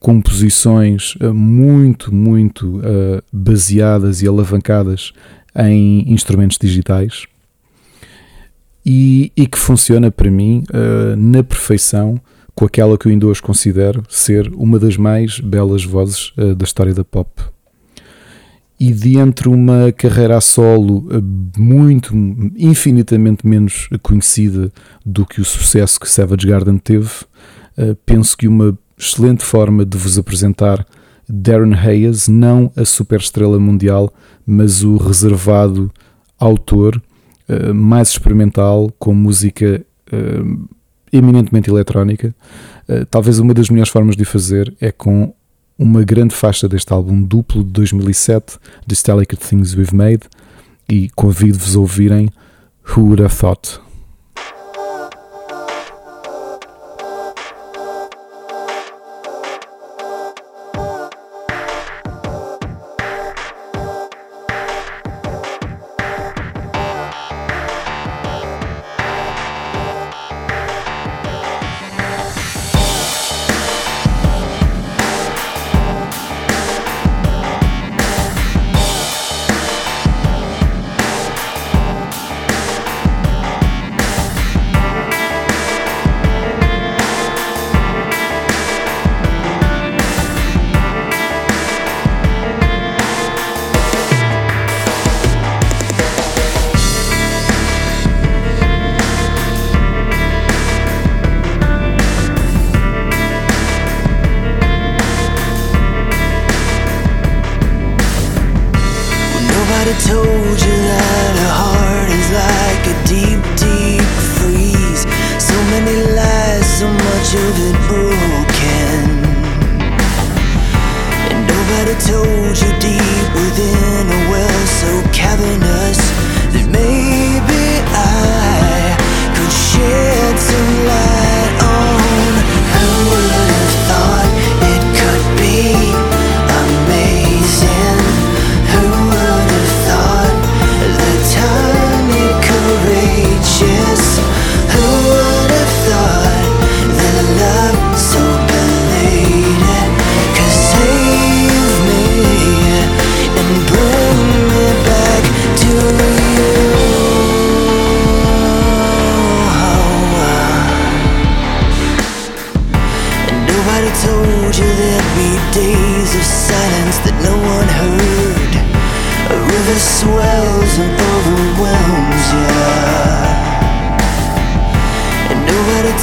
composições 0.00 1.14
eh, 1.20 1.28
muito, 1.28 2.12
muito 2.12 2.78
uh, 2.78 3.22
baseadas 3.32 4.22
e 4.22 4.26
alavancadas 4.26 5.12
em 5.54 6.12
instrumentos 6.12 6.58
digitais 6.60 7.26
e, 8.84 9.30
e 9.36 9.46
que 9.46 9.58
funciona 9.58 10.10
para 10.10 10.30
mim 10.30 10.64
uh, 10.70 11.14
na 11.16 11.44
perfeição 11.44 12.20
com 12.56 12.64
aquela 12.64 12.98
que 12.98 13.06
eu 13.06 13.12
ainda 13.12 13.26
hoje 13.26 13.40
considero 13.40 14.02
ser 14.08 14.50
uma 14.54 14.80
das 14.80 14.96
mais 14.96 15.38
belas 15.38 15.84
vozes 15.84 16.32
uh, 16.36 16.56
da 16.56 16.64
história 16.64 16.92
da 16.92 17.04
pop. 17.04 17.30
E 18.82 18.92
de 18.92 19.18
entre 19.18 19.46
uma 19.46 19.92
carreira 19.92 20.38
a 20.38 20.40
solo 20.40 21.06
muito, 21.58 22.16
infinitamente 22.56 23.46
menos 23.46 23.90
conhecida 24.02 24.72
do 25.04 25.26
que 25.26 25.38
o 25.38 25.44
sucesso 25.44 26.00
que 26.00 26.08
Savage 26.08 26.46
Garden 26.46 26.78
teve, 26.78 27.10
penso 28.06 28.34
que 28.38 28.48
uma 28.48 28.78
excelente 28.96 29.44
forma 29.44 29.84
de 29.84 29.98
vos 29.98 30.18
apresentar 30.18 30.86
Darren 31.28 31.74
Hayes, 31.74 32.26
não 32.26 32.72
a 32.74 32.84
superestrela 32.86 33.58
mundial, 33.58 34.12
mas 34.46 34.82
o 34.82 34.96
reservado 34.96 35.92
autor 36.38 37.00
uh, 37.48 37.74
mais 37.74 38.08
experimental, 38.08 38.90
com 38.98 39.14
música 39.14 39.84
eminentemente 41.12 41.70
eletrónica. 41.70 42.34
Talvez 43.10 43.38
uma 43.38 43.54
das 43.54 43.70
melhores 43.70 43.92
formas 43.92 44.16
de 44.16 44.24
fazer 44.24 44.74
é 44.80 44.90
com 44.90 45.32
uma 45.80 46.04
grande 46.04 46.34
faixa 46.34 46.68
deste 46.68 46.92
álbum 46.92 47.22
duplo 47.22 47.64
de 47.64 47.70
2007, 47.70 48.58
The 48.86 48.94
Delicate 49.02 49.48
Things 49.48 49.74
We've 49.74 49.96
Made, 49.96 50.20
e 50.86 51.08
convido-vos 51.16 51.74
a 51.74 51.80
ouvirem 51.80 52.28
Who 52.86 53.06
Would 53.06 53.22
Have 53.22 53.34
Thought. 53.34 53.80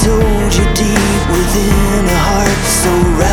told 0.04 0.54
you 0.54 0.66
deep 0.76 1.22
within 1.32 2.06
a 2.06 2.18
heart 2.28 2.64
so 2.66 2.92
right. 3.20 3.27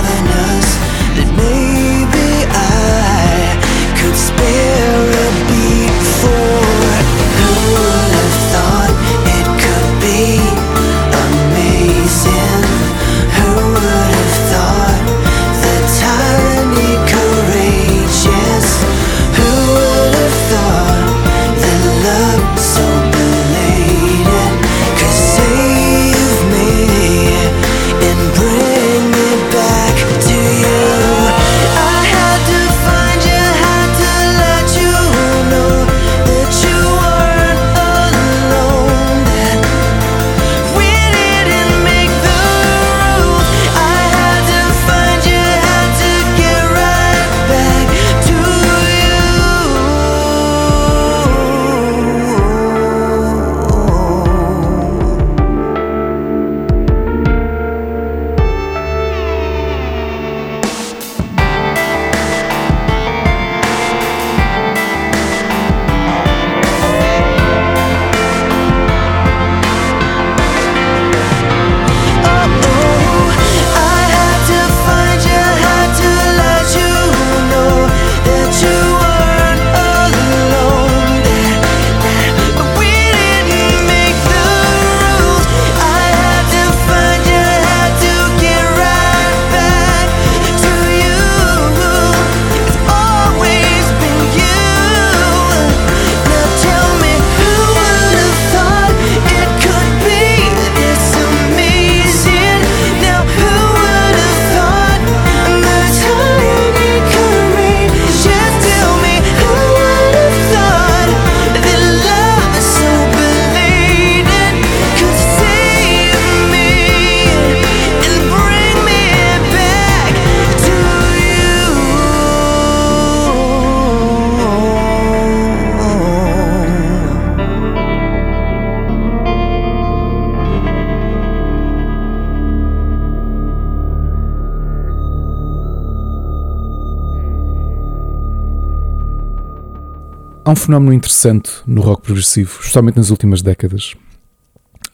Fenómeno 140.64 140.94
interessante 140.94 141.50
no 141.66 141.83
rock 141.83 142.05
progressivo, 142.05 142.50
especialmente 142.61 142.96
nas 142.96 143.11
últimas 143.11 143.42
décadas. 143.42 143.92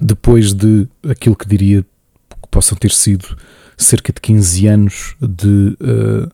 Depois 0.01 0.53
de 0.53 0.89
aquilo 1.09 1.37
que 1.37 1.47
diria 1.47 1.83
que 1.83 2.49
possam 2.51 2.77
ter 2.77 2.91
sido 2.91 3.37
cerca 3.77 4.13
de 4.13 4.21
15 4.21 4.67
anos 4.67 5.17
de, 5.21 5.77
uh, 5.81 6.29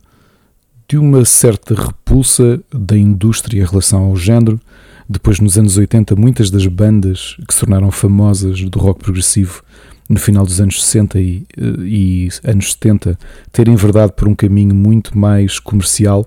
de 0.89 0.97
uma 0.97 1.25
certa 1.27 1.75
repulsa 1.75 2.61
da 2.73 2.97
indústria 2.97 3.61
em 3.61 3.67
relação 3.67 4.05
ao 4.05 4.17
género. 4.17 4.59
Depois, 5.07 5.39
nos 5.39 5.59
anos 5.59 5.77
80, 5.77 6.17
muitas 6.17 6.51
das 6.51 6.67
bandas 6.67 7.37
que 7.47 7.53
se 7.53 7.61
tornaram 7.61 7.91
famosas 7.91 8.63
do 8.63 8.79
rock 8.79 9.05
progressivo 9.05 9.63
no 10.09 10.19
final 10.19 10.47
dos 10.47 10.61
anos 10.61 10.83
60 10.83 11.21
e, 11.21 11.47
eh, 11.57 11.83
e 11.83 12.29
anos 12.43 12.73
70 12.73 13.19
terem 13.53 13.77
verdade 13.77 14.13
por 14.17 14.29
um 14.29 14.35
caminho 14.35 14.75
muito 14.75 15.17
mais 15.19 15.59
comercial. 15.59 16.27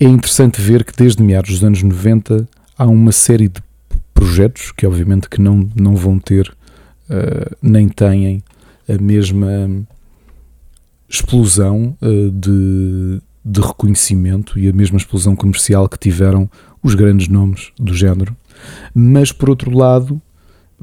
É 0.00 0.04
interessante 0.04 0.60
ver 0.60 0.84
que 0.84 0.96
desde 0.96 1.20
meados 1.20 1.50
dos 1.50 1.64
anos 1.64 1.82
90 1.82 2.48
há 2.78 2.86
uma 2.86 3.10
série 3.10 3.48
de 3.48 3.60
projetos 4.14 4.70
que 4.70 4.86
obviamente 4.86 5.28
que 5.28 5.40
não, 5.40 5.68
não 5.74 5.96
vão 5.96 6.20
ter 6.20 6.54
uh, 7.10 7.56
nem 7.60 7.88
têm 7.88 8.40
a 8.88 9.02
mesma 9.02 9.48
explosão 11.08 11.96
uh, 12.00 12.30
de, 12.30 13.20
de 13.44 13.60
reconhecimento 13.60 14.56
e 14.56 14.68
a 14.68 14.72
mesma 14.72 14.98
explosão 14.98 15.34
comercial 15.34 15.88
que 15.88 15.98
tiveram 15.98 16.48
os 16.80 16.94
grandes 16.94 17.26
nomes 17.26 17.72
do 17.76 17.92
género, 17.92 18.36
mas 18.94 19.32
por 19.32 19.50
outro 19.50 19.76
lado 19.76 20.22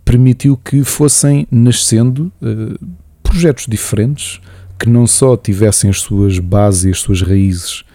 permitiu 0.04 0.58
que 0.58 0.84
fossem 0.84 1.48
nascendo 1.50 2.34
uh, 2.42 2.88
projetos 3.24 3.66
diferentes 3.66 4.42
que 4.78 4.90
não 4.90 5.08
só 5.08 5.38
tivessem 5.38 5.90
as 5.90 6.02
suas 6.02 6.38
bases 6.38 6.84
e 6.84 6.90
as 6.90 7.00
suas 7.00 7.22
raízes 7.22 7.86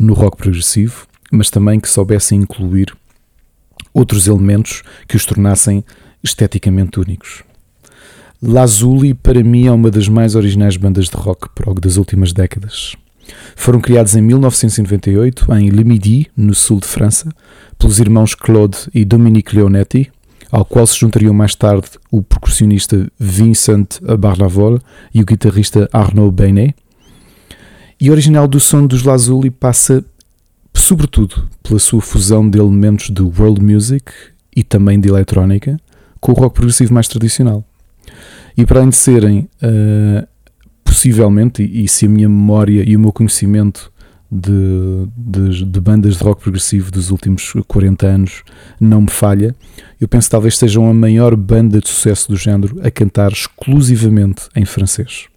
no 0.00 0.14
rock 0.14 0.38
progressivo, 0.38 1.06
mas 1.30 1.50
também 1.50 1.78
que 1.78 1.88
soubessem 1.88 2.40
incluir 2.40 2.92
outros 3.92 4.26
elementos 4.26 4.82
que 5.06 5.14
os 5.14 5.26
tornassem 5.26 5.84
esteticamente 6.24 6.98
únicos. 6.98 7.42
Lazuli, 8.42 9.12
para 9.12 9.44
mim, 9.44 9.66
é 9.66 9.72
uma 9.72 9.90
das 9.90 10.08
mais 10.08 10.34
originais 10.34 10.78
bandas 10.78 11.10
de 11.10 11.16
rock 11.16 11.50
prog 11.54 11.78
das 11.78 11.98
últimas 11.98 12.32
décadas. 12.32 12.96
Foram 13.54 13.78
criados 13.78 14.16
em 14.16 14.22
1998 14.22 15.52
em 15.54 15.68
Le 15.68 15.84
Midi, 15.84 16.30
no 16.34 16.54
sul 16.54 16.80
de 16.80 16.86
França, 16.86 17.28
pelos 17.78 18.00
irmãos 18.00 18.34
Claude 18.34 18.78
e 18.94 19.04
Dominique 19.04 19.54
Leonetti, 19.54 20.10
ao 20.50 20.64
qual 20.64 20.86
se 20.86 20.98
juntariam 20.98 21.34
mais 21.34 21.54
tarde 21.54 21.90
o 22.10 22.22
percussionista 22.22 23.06
Vincent 23.18 24.00
Barnavol 24.18 24.80
e 25.14 25.20
o 25.20 25.26
guitarrista 25.26 25.88
Arnaud 25.92 26.32
Bainet. 26.32 26.74
E 28.00 28.10
original 28.10 28.48
do 28.48 28.58
som 28.58 28.86
dos 28.86 29.02
Lazuli 29.02 29.50
passa, 29.50 30.02
sobretudo, 30.74 31.46
pela 31.62 31.78
sua 31.78 32.00
fusão 32.00 32.48
de 32.48 32.58
elementos 32.58 33.10
de 33.10 33.20
world 33.20 33.60
music 33.62 34.10
e 34.56 34.64
também 34.64 34.98
de 34.98 35.08
eletrónica 35.08 35.78
com 36.18 36.32
o 36.32 36.34
rock 36.34 36.54
progressivo 36.54 36.94
mais 36.94 37.08
tradicional. 37.08 37.62
E 38.56 38.64
para 38.64 38.80
além 38.80 38.88
de 38.88 38.96
serem, 38.96 39.48
uh, 39.62 40.26
possivelmente, 40.82 41.62
e, 41.62 41.84
e, 41.84 41.88
se 41.88 42.06
a 42.06 42.08
minha 42.08 42.28
memória 42.28 42.82
e 42.88 42.96
o 42.96 43.00
meu 43.00 43.12
conhecimento 43.12 43.92
de, 44.30 45.06
de, 45.16 45.64
de, 45.66 45.80
bandas 45.80 46.16
de 46.16 46.24
rock 46.24 46.42
progressivo 46.42 46.90
dos 46.90 47.10
últimos 47.10 47.52
40 47.66 48.06
anos 48.06 48.42
não 48.80 49.02
me 49.02 49.10
falha, 49.10 49.54
eu 50.00 50.08
penso 50.08 50.28
que 50.28 50.32
talvez 50.32 50.56
sejam 50.56 50.88
a 50.88 50.94
maior 50.94 51.36
banda 51.36 51.80
de 51.80 51.88
sucesso 51.88 52.28
do 52.30 52.36
género 52.36 52.80
a 52.82 52.90
cantar 52.90 53.30
exclusivamente 53.30 54.48
em 54.56 54.64
francês. 54.64 55.28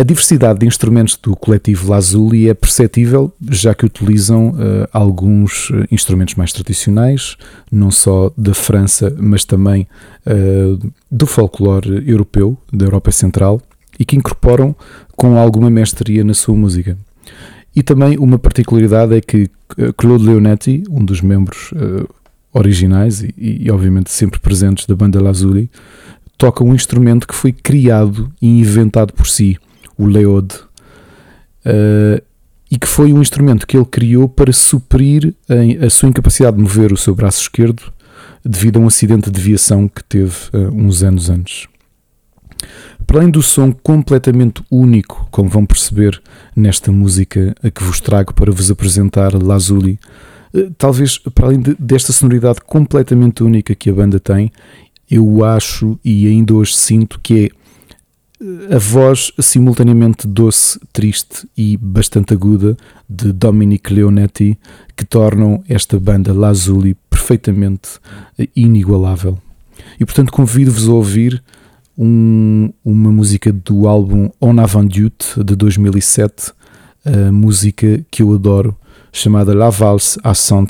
A 0.00 0.04
diversidade 0.04 0.60
de 0.60 0.66
instrumentos 0.66 1.16
do 1.16 1.34
coletivo 1.34 1.90
Lazuli 1.90 2.48
é 2.48 2.54
perceptível, 2.54 3.32
já 3.50 3.74
que 3.74 3.84
utilizam 3.84 4.50
uh, 4.50 4.88
alguns 4.92 5.72
eh, 5.74 5.88
instrumentos 5.90 6.36
mais 6.36 6.52
tradicionais, 6.52 7.36
não 7.68 7.90
só 7.90 8.32
da 8.38 8.54
França, 8.54 9.12
mas 9.18 9.44
também 9.44 9.88
uh, 10.24 10.78
do 11.10 11.26
folclore 11.26 12.08
europeu, 12.08 12.56
da 12.72 12.86
Europa 12.86 13.10
Central, 13.10 13.60
e 13.98 14.04
que 14.04 14.14
incorporam 14.14 14.72
com 15.16 15.36
alguma 15.36 15.68
mestria 15.68 16.22
na 16.22 16.32
sua 16.32 16.54
música. 16.54 16.96
E 17.74 17.82
também 17.82 18.16
uma 18.18 18.38
particularidade 18.38 19.16
é 19.16 19.20
que 19.20 19.50
Claude 19.96 20.24
Leonetti, 20.24 20.84
um 20.88 21.04
dos 21.04 21.20
membros 21.20 21.72
uh, 21.72 22.08
originais 22.52 23.20
e, 23.20 23.34
e, 23.36 23.68
obviamente 23.68 24.12
sempre 24.12 24.38
presentes 24.38 24.86
da 24.86 24.94
banda 24.94 25.20
Lazuli, 25.20 25.68
toca 26.36 26.62
um 26.62 26.72
instrumento 26.72 27.26
que 27.26 27.34
foi 27.34 27.50
criado 27.50 28.32
e 28.40 28.60
inventado 28.60 29.12
por 29.12 29.26
si 29.26 29.58
o 29.98 30.06
Leode, 30.06 30.54
uh, 31.66 32.22
e 32.70 32.78
que 32.78 32.86
foi 32.86 33.12
um 33.12 33.20
instrumento 33.20 33.66
que 33.66 33.76
ele 33.76 33.86
criou 33.86 34.28
para 34.28 34.52
suprir 34.52 35.34
a, 35.48 35.86
a, 35.86 35.90
sua 35.90 36.08
incapacidade 36.08 36.56
de 36.56 36.62
mover 36.62 36.92
o 36.92 36.96
seu 36.96 37.14
braço 37.14 37.42
esquerdo 37.42 37.82
devido 38.44 38.78
a 38.78 38.80
um 38.80 38.86
acidente 38.86 39.30
de 39.30 39.40
viação 39.40 39.88
que 39.88 40.04
teve 40.04 40.34
uh, 40.52 40.68
uns 40.72 41.02
anos 41.02 41.30
antes. 41.30 41.66
Para 43.06 43.20
além 43.20 43.30
do 43.30 43.42
som 43.42 43.72
completamente 43.72 44.62
único, 44.70 45.26
como 45.30 45.48
vão 45.48 45.64
perceber 45.64 46.20
nesta 46.54 46.92
música 46.92 47.54
a 47.62 47.70
que 47.70 47.82
vos 47.82 48.00
trago 48.00 48.34
para 48.34 48.52
vos 48.52 48.70
apresentar 48.70 49.32
Lazuli, 49.34 49.98
uh, 50.54 50.70
talvez 50.76 51.18
para 51.18 51.46
além 51.46 51.60
de, 51.60 51.74
desta 51.78 52.12
sonoridade 52.12 52.60
completamente 52.60 53.42
única 53.42 53.74
que 53.74 53.88
a 53.88 53.94
banda 53.94 54.20
tem, 54.20 54.52
eu 55.10 55.42
acho 55.42 55.98
e 56.04 56.26
ainda 56.26 56.52
hoje 56.52 56.76
sinto 56.76 57.18
que 57.22 57.46
é 57.46 57.57
a 58.70 58.78
voz 58.78 59.32
simultaneamente 59.40 60.26
doce, 60.26 60.78
triste 60.92 61.48
e 61.56 61.76
bastante 61.76 62.34
aguda 62.34 62.76
de 63.08 63.32
Dominic 63.32 63.92
Leonetti 63.92 64.56
que 64.96 65.04
tornam 65.04 65.62
esta 65.68 65.98
banda 65.98 66.32
Lazuli 66.32 66.96
perfeitamente 67.10 67.98
inigualável. 68.54 69.38
E 69.98 70.04
portanto 70.04 70.32
convido-vos 70.32 70.88
a 70.88 70.92
ouvir 70.92 71.42
um, 71.96 72.72
uma 72.84 73.10
música 73.10 73.52
do 73.52 73.88
álbum 73.88 74.30
On 74.40 74.58
Avant 74.60 74.88
de 74.88 75.56
2007, 75.56 76.52
a 77.04 77.32
música 77.32 78.04
que 78.10 78.22
eu 78.22 78.32
adoro, 78.32 78.76
chamada 79.12 79.52
La 79.52 79.70
Valse 79.70 80.18
à 80.22 80.32
Cent. 80.32 80.68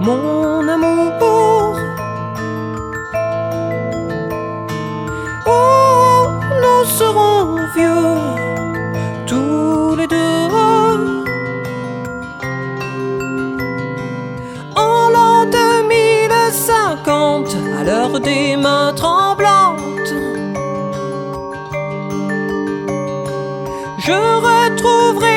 Mon 0.00 0.66
amour. 0.66 1.76
Oh, 5.46 6.26
nous 6.62 6.84
serons 6.98 7.56
vieux, 7.76 8.16
tous 9.26 9.94
les 9.96 10.06
deux. 10.06 10.48
En 14.74 15.10
l'an 15.10 15.44
2050, 15.44 17.56
à 17.78 17.84
l'heure 17.84 18.20
des 18.20 18.56
mains 18.56 18.94
tremblantes, 18.94 20.14
je 23.98 24.12
retrouverai 24.46 25.29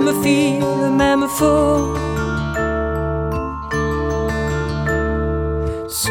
même 0.00 0.22
fille, 0.22 0.58
le 0.60 0.90
même 0.90 1.26
faux. 1.28 1.94
Ce 5.88 6.10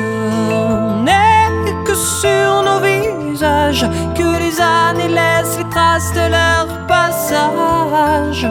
n'est 1.05 1.83
que 1.85 1.95
sur 1.95 2.63
nos 2.63 2.79
visages 2.79 3.85
que 4.15 4.39
les 4.43 4.59
années 4.61 5.07
laissent 5.07 5.57
les 5.57 5.69
traces 5.69 6.13
de 6.13 6.25
leur 6.29 6.67
passage. 6.87 8.47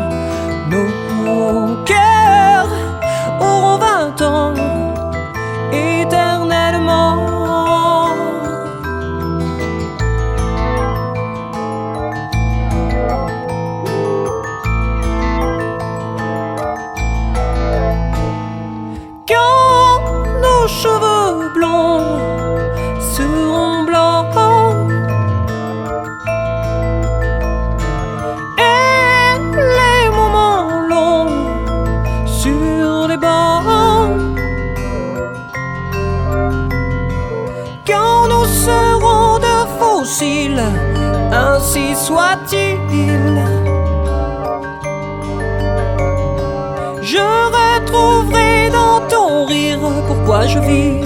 Nos 0.71 1.68
je 50.49 50.61
vis 50.61 50.98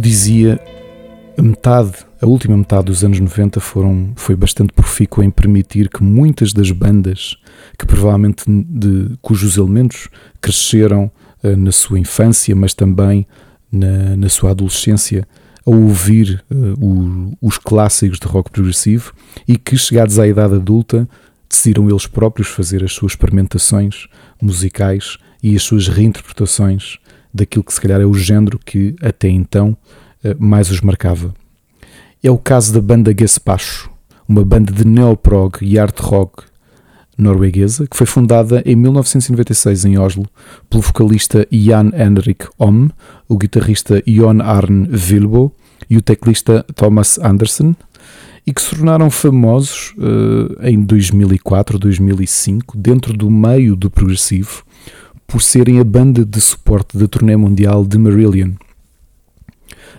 Dizia, 0.00 0.58
a 1.36 1.42
metade, 1.42 1.92
a 2.22 2.26
última 2.26 2.56
metade 2.56 2.86
dos 2.86 3.04
anos 3.04 3.20
90 3.20 3.60
foram, 3.60 4.12
foi 4.16 4.34
bastante 4.34 4.72
profícua 4.72 5.22
em 5.22 5.30
permitir 5.30 5.90
que 5.90 6.02
muitas 6.02 6.54
das 6.54 6.70
bandas 6.70 7.36
que 7.78 7.84
provavelmente 7.84 8.44
de, 8.46 9.18
cujos 9.20 9.58
elementos 9.58 10.08
cresceram 10.40 11.10
uh, 11.44 11.54
na 11.54 11.70
sua 11.70 11.98
infância, 11.98 12.56
mas 12.56 12.72
também 12.72 13.26
na, 13.70 14.16
na 14.16 14.28
sua 14.30 14.52
adolescência, 14.52 15.28
a 15.66 15.70
ouvir 15.70 16.42
uh, 16.50 16.82
o, 16.82 17.36
os 17.42 17.58
clássicos 17.58 18.18
de 18.18 18.26
rock 18.26 18.50
progressivo 18.50 19.12
e 19.46 19.58
que, 19.58 19.76
chegados 19.76 20.18
à 20.18 20.26
idade 20.26 20.54
adulta, 20.54 21.06
decidiram 21.46 21.90
eles 21.90 22.06
próprios 22.06 22.48
fazer 22.48 22.82
as 22.82 22.92
suas 22.92 23.12
experimentações 23.12 24.06
musicais 24.40 25.18
e 25.42 25.54
as 25.54 25.62
suas 25.62 25.88
reinterpretações 25.88 26.98
daquilo 27.32 27.64
que 27.64 27.72
se 27.72 27.80
calhar 27.80 28.00
é 28.00 28.06
o 28.06 28.14
género 28.14 28.58
que 28.58 28.94
até 29.00 29.28
então 29.28 29.76
mais 30.38 30.70
os 30.70 30.80
marcava. 30.80 31.34
É 32.22 32.30
o 32.30 32.36
caso 32.36 32.74
da 32.74 32.80
banda 32.80 33.12
Gaspacho, 33.12 33.90
uma 34.28 34.44
banda 34.44 34.72
de 34.72 34.86
neoprog 34.86 35.58
e 35.62 35.78
art 35.78 35.98
rock 36.00 36.44
norueguesa 37.20 37.86
que 37.86 37.96
foi 37.96 38.06
fundada 38.06 38.62
em 38.64 38.74
1996 38.74 39.84
em 39.84 39.98
Oslo 39.98 40.26
pelo 40.68 40.82
vocalista 40.82 41.46
Jan 41.50 41.90
Henrik 41.94 42.46
Om, 42.58 42.88
o 43.28 43.36
guitarrista 43.36 44.02
Jon 44.06 44.40
Arne 44.42 44.88
Vilbo 44.90 45.52
e 45.88 45.96
o 45.96 46.02
teclista 46.02 46.64
Thomas 46.74 47.18
Anderson 47.18 47.74
e 48.46 48.52
que 48.52 48.62
se 48.62 48.70
tornaram 48.70 49.10
famosos 49.10 49.94
uh, 49.98 50.66
em 50.66 50.82
2004, 50.82 51.78
2005 51.78 52.76
dentro 52.76 53.12
do 53.12 53.30
meio 53.30 53.76
do 53.76 53.90
progressivo 53.90 54.64
por 55.30 55.40
serem 55.40 55.78
a 55.78 55.84
banda 55.84 56.24
de 56.24 56.40
suporte 56.40 56.98
da 56.98 57.06
turnê 57.06 57.36
mundial 57.36 57.84
de 57.84 57.96
Marillion. 57.96 58.50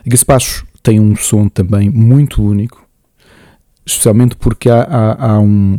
Gaspacho 0.05 0.67
tem 0.83 0.99
um 0.99 1.15
som 1.15 1.47
também 1.47 1.89
muito 1.89 2.43
único, 2.43 2.85
especialmente 3.85 4.35
porque 4.35 4.69
há, 4.69 4.81
há, 4.81 5.31
há 5.31 5.39
um, 5.39 5.77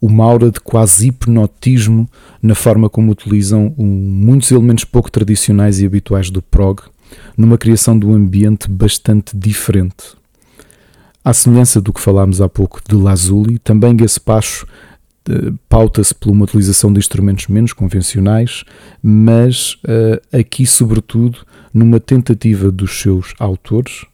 uma 0.00 0.24
aura 0.24 0.50
de 0.50 0.58
quase 0.58 1.08
hipnotismo 1.08 2.08
na 2.42 2.54
forma 2.54 2.88
como 2.88 3.12
utilizam 3.12 3.74
um, 3.76 3.84
muitos 3.84 4.50
elementos 4.50 4.84
pouco 4.84 5.10
tradicionais 5.10 5.80
e 5.80 5.86
habituais 5.86 6.30
do 6.30 6.40
prog, 6.40 6.80
numa 7.36 7.58
criação 7.58 7.98
de 7.98 8.06
um 8.06 8.14
ambiente 8.14 8.70
bastante 8.70 9.36
diferente. 9.36 10.16
À 11.22 11.34
semelhança 11.34 11.78
do 11.78 11.92
que 11.92 12.00
falámos 12.00 12.40
há 12.40 12.48
pouco 12.48 12.80
de 12.88 12.94
Lazuli, 12.94 13.58
também 13.58 13.94
Gaspacho 13.94 14.66
pauta-se 15.68 16.14
por 16.14 16.30
uma 16.30 16.44
utilização 16.44 16.92
de 16.92 16.98
instrumentos 16.98 17.46
menos 17.48 17.72
convencionais, 17.72 18.64
mas 19.02 19.74
uh, 19.84 20.38
aqui, 20.38 20.66
sobretudo, 20.66 21.38
numa 21.72 21.98
tentativa 21.98 22.70
dos 22.70 23.00
seus 23.00 23.34
autores 23.38 24.04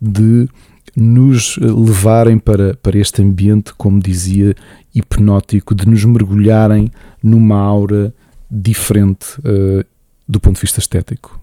de 0.00 0.48
nos 0.96 1.56
levarem 1.58 2.38
para, 2.38 2.74
para 2.74 2.98
este 2.98 3.22
ambiente, 3.22 3.72
como 3.74 4.00
dizia, 4.00 4.54
hipnótico, 4.94 5.74
de 5.74 5.88
nos 5.88 6.04
mergulharem 6.04 6.90
numa 7.22 7.56
aura 7.56 8.14
diferente 8.50 9.38
uh, 9.40 9.84
do 10.28 10.40
ponto 10.40 10.56
de 10.56 10.62
vista 10.62 10.80
estético. 10.80 11.40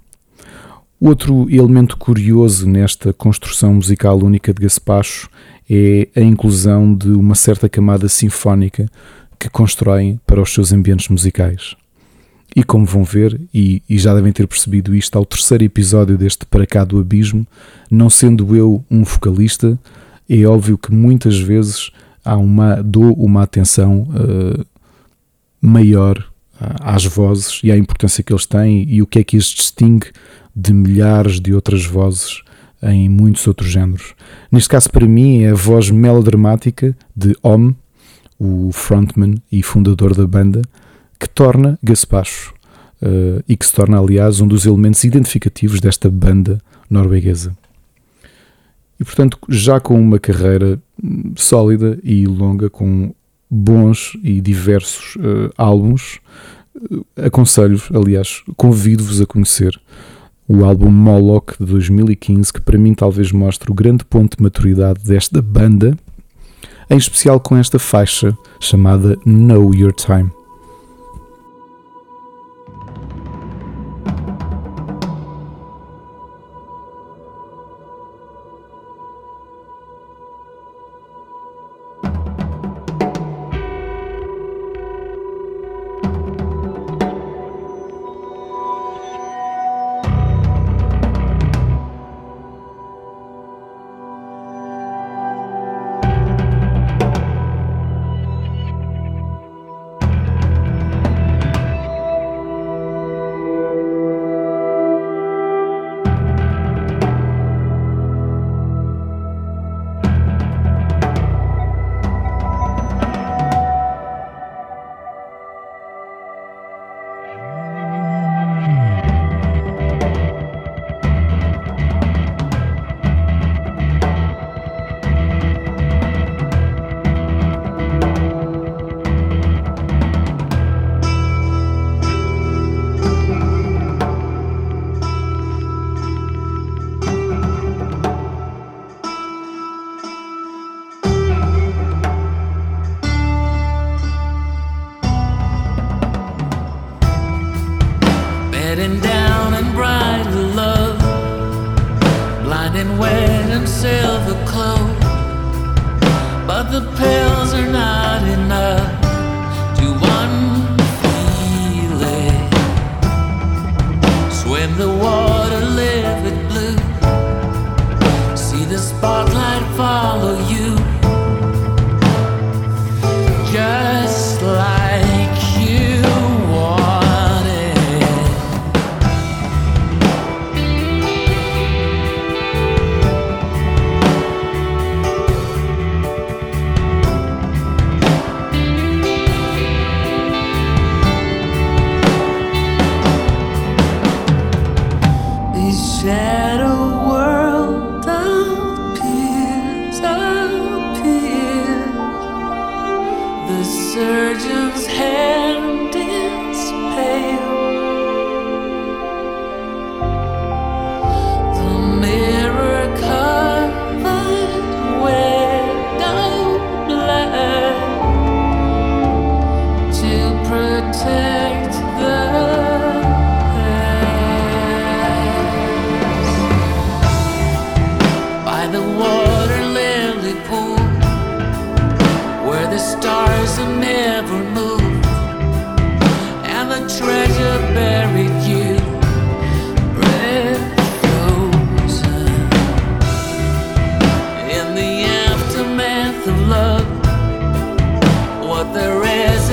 Outro 1.00 1.48
elemento 1.50 1.96
curioso 1.96 2.68
nesta 2.68 3.13
construção 3.13 3.76
musical 3.76 4.18
única 4.18 4.52
de 4.52 4.63
Gaspacho 4.63 5.30
é 5.70 6.08
a 6.16 6.22
inclusão 6.22 6.96
de 6.96 7.10
uma 7.10 7.36
certa 7.36 7.70
camada 7.70 8.10
sinfónica 8.10 8.90
que 9.39 9.50
constroem 9.50 10.19
para 10.26 10.41
os 10.41 10.54
seus 10.54 10.71
ambientes 10.71 11.10
musicais. 11.10 11.76
E 12.56 12.63
como 12.63 12.86
vão 12.86 13.04
ver, 13.04 13.39
e, 13.54 13.84
e, 13.88 14.00
já 14.00 14.13
devem 14.15 14.32
ter 14.32 14.47
percebido 14.47 14.95
isto 14.95 15.15
ao 15.17 15.26
terceiro 15.26 15.63
episódio 15.63 16.17
deste 16.17 16.45
Para 16.45 16.65
Cá 16.65 16.84
do 16.84 17.00
Abismo, 17.00 17.45
não 17.91 18.10
sendo 18.10 18.56
eu 18.56 18.84
um 18.89 19.04
vocalista, 19.04 19.78
é 20.30 20.45
óbvio 20.45 20.78
que 20.78 20.91
muitas 20.91 21.38
vezes 21.38 21.91
há 22.23 22.36
uma, 22.36 22.82
dou 22.82 23.13
uma 23.13 23.43
atenção 23.43 24.08
uh, 24.10 24.65
maior 25.62 26.23
às 26.60 27.06
vozes 27.06 27.60
e 27.63 27.71
à 27.71 27.78
importância 27.78 28.23
que 28.23 28.34
eles 28.34 28.45
têm 28.45 28.86
e 28.89 29.02
o 29.02 29.08
que 29.08 29.19
é 29.19 29.23
que 29.23 29.38
as 29.38 29.45
distingue 29.45 30.08
de 30.56 30.73
milhares 30.73 31.39
de 31.39 31.54
outras 31.54 31.86
vozes 31.86 32.41
em 32.82 33.08
muitos 33.10 33.45
outros 33.47 33.69
géneros. 33.69 34.13
Neste 34.52 34.69
caso, 34.69 34.89
para 34.89 35.07
mim, 35.07 35.43
é 35.43 35.51
a 35.51 35.55
voz 35.55 35.89
melodramática 35.89 36.95
de 37.16 37.36
Om, 37.43 37.74
o 38.40 38.72
frontman 38.72 39.36
e 39.52 39.64
fundador 39.64 40.16
da 40.16 40.28
banda, 40.28 40.62
que 41.20 41.28
torna 41.28 41.80
Gaspacho 41.82 42.54
uh, 43.02 43.44
e 43.48 43.56
que 43.58 43.66
se 43.66 43.74
torna, 43.74 44.00
aliás, 44.00 44.40
um 44.40 44.48
dos 44.48 44.66
elementos 44.66 45.04
identificativos 45.04 45.80
desta 45.80 46.10
banda 46.10 46.60
norueguesa. 46.90 47.56
E 49.00 49.04
portanto, 49.04 49.38
já 49.50 49.80
com 49.80 50.00
uma 50.00 50.20
carreira 50.20 50.82
sólida 51.36 52.00
e 52.04 52.26
longa, 52.26 52.70
com 52.70 53.14
bons 53.50 54.18
e 54.24 54.42
diversos 54.42 55.16
uh, 55.16 55.52
álbuns. 55.58 56.20
Uh, 56.76 57.06
Aconselho-vos, 57.16 57.90
aliás, 57.96 58.44
convido-vos 58.56 59.22
a 59.22 59.26
conhecer 59.26 59.80
o 60.48 60.64
álbum 60.64 60.90
Moloch 60.90 61.58
de 61.60 61.66
2015, 61.66 62.54
que 62.54 62.62
para 62.62 62.78
mim 62.78 62.94
talvez 62.94 63.32
mostre 63.32 63.70
o 63.70 63.74
grande 63.74 64.06
ponto 64.06 64.38
de 64.38 64.44
maturidade 64.44 65.04
desta 65.04 65.42
banda, 65.42 65.98
em 66.90 66.98
especial 66.98 67.40
com 67.40 67.58
esta 67.58 67.80
faixa 67.80 68.38
chamada 68.60 69.18
Know 69.26 69.74
Your 69.74 69.94
Time. 69.94 70.37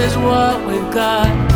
is 0.04 0.16
what 0.18 0.66
we've 0.66 0.92
got. 0.92 1.53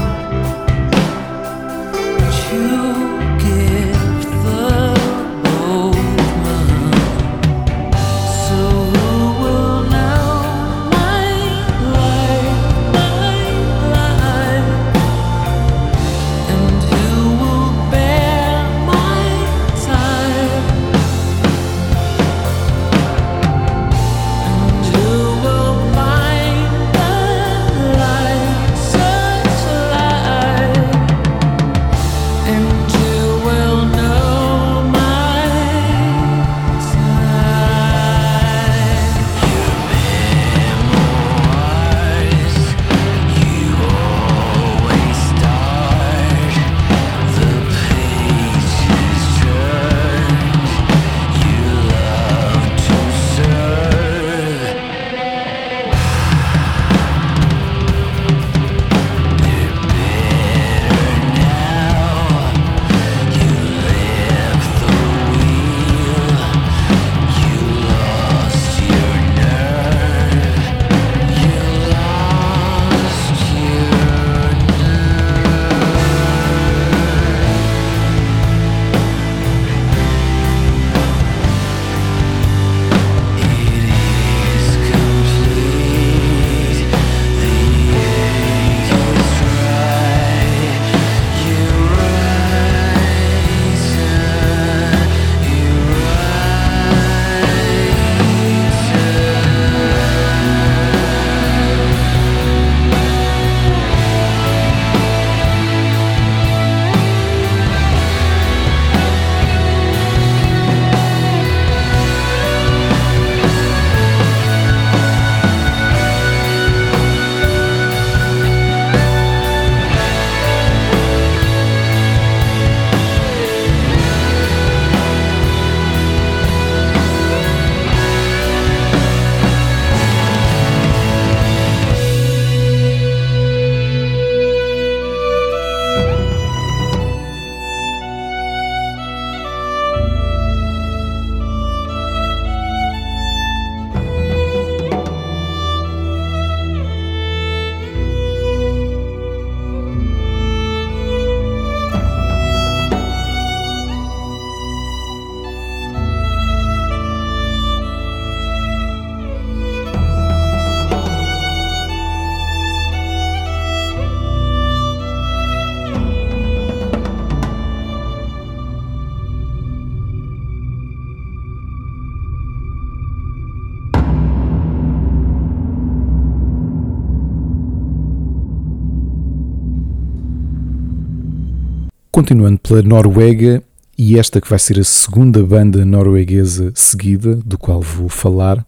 Continuando 182.29 182.59
pela 182.59 182.83
Noruega, 182.83 183.63
e 183.97 184.19
esta 184.19 184.39
que 184.39 184.51
vai 184.51 184.59
ser 184.59 184.79
a 184.79 184.85
segunda 184.85 185.43
banda 185.43 185.83
norueguesa 185.83 186.71
seguida, 186.75 187.37
do 187.37 187.57
qual 187.57 187.81
vou 187.81 188.11
falar, 188.11 188.67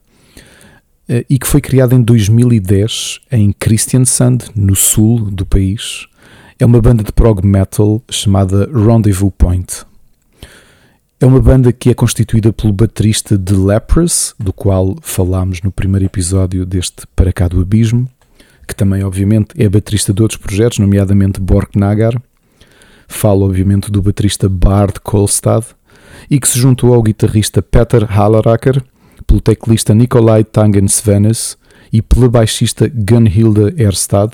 eh, 1.07 1.27
e 1.29 1.39
que 1.39 1.47
foi 1.47 1.61
criada 1.61 1.95
em 1.95 2.01
2010 2.01 3.21
em 3.31 3.53
Kristiansand, 3.53 4.39
no 4.57 4.75
sul 4.75 5.31
do 5.31 5.45
país. 5.45 6.07
É 6.59 6.65
uma 6.65 6.81
banda 6.81 7.05
de 7.05 7.13
prog 7.13 7.47
metal 7.47 8.03
chamada 8.11 8.67
Rendezvous 8.73 9.35
Point. 9.37 9.85
É 11.21 11.27
uma 11.27 11.39
banda 11.39 11.71
que 11.71 11.91
é 11.91 11.95
constituída 11.95 12.55
pelo 12.55 12.73
baterista 12.73 13.37
de 13.37 13.53
Leprous, 13.53 14.35
do 14.39 14.55
qual 14.55 14.97
falámos 15.03 15.61
no 15.61 15.71
primeiro 15.71 16.07
episódio 16.07 16.65
deste 16.65 17.07
Para 17.15 17.31
Cá 17.31 17.47
do 17.47 17.61
Abismo, 17.61 18.09
que 18.67 18.75
também, 18.75 19.05
obviamente, 19.05 19.49
é 19.59 19.69
baterista 19.69 20.15
de 20.15 20.23
outros 20.23 20.41
projetos, 20.41 20.79
nomeadamente 20.79 21.39
Borknagar. 21.39 22.15
Falo, 23.11 23.45
obviamente, 23.45 23.91
do 23.91 24.01
baterista 24.01 24.49
Bard 24.49 25.01
Kolstad 25.01 25.67
e 26.31 26.39
que 26.39 26.49
se 26.49 26.59
juntou 26.59 26.95
ao 26.95 27.03
guitarrista 27.03 27.61
Peter 27.61 28.05
Halleracker, 28.05 28.83
pelo 29.27 29.41
teclista 29.41 29.93
Nikolai 29.93 30.45
Tangen 30.45 30.87
Svenes 30.87 31.59
e 31.93 32.01
pela 32.01 32.29
baixista 32.31 32.89
Gunhilda 32.89 33.75
Erstad 33.77 34.33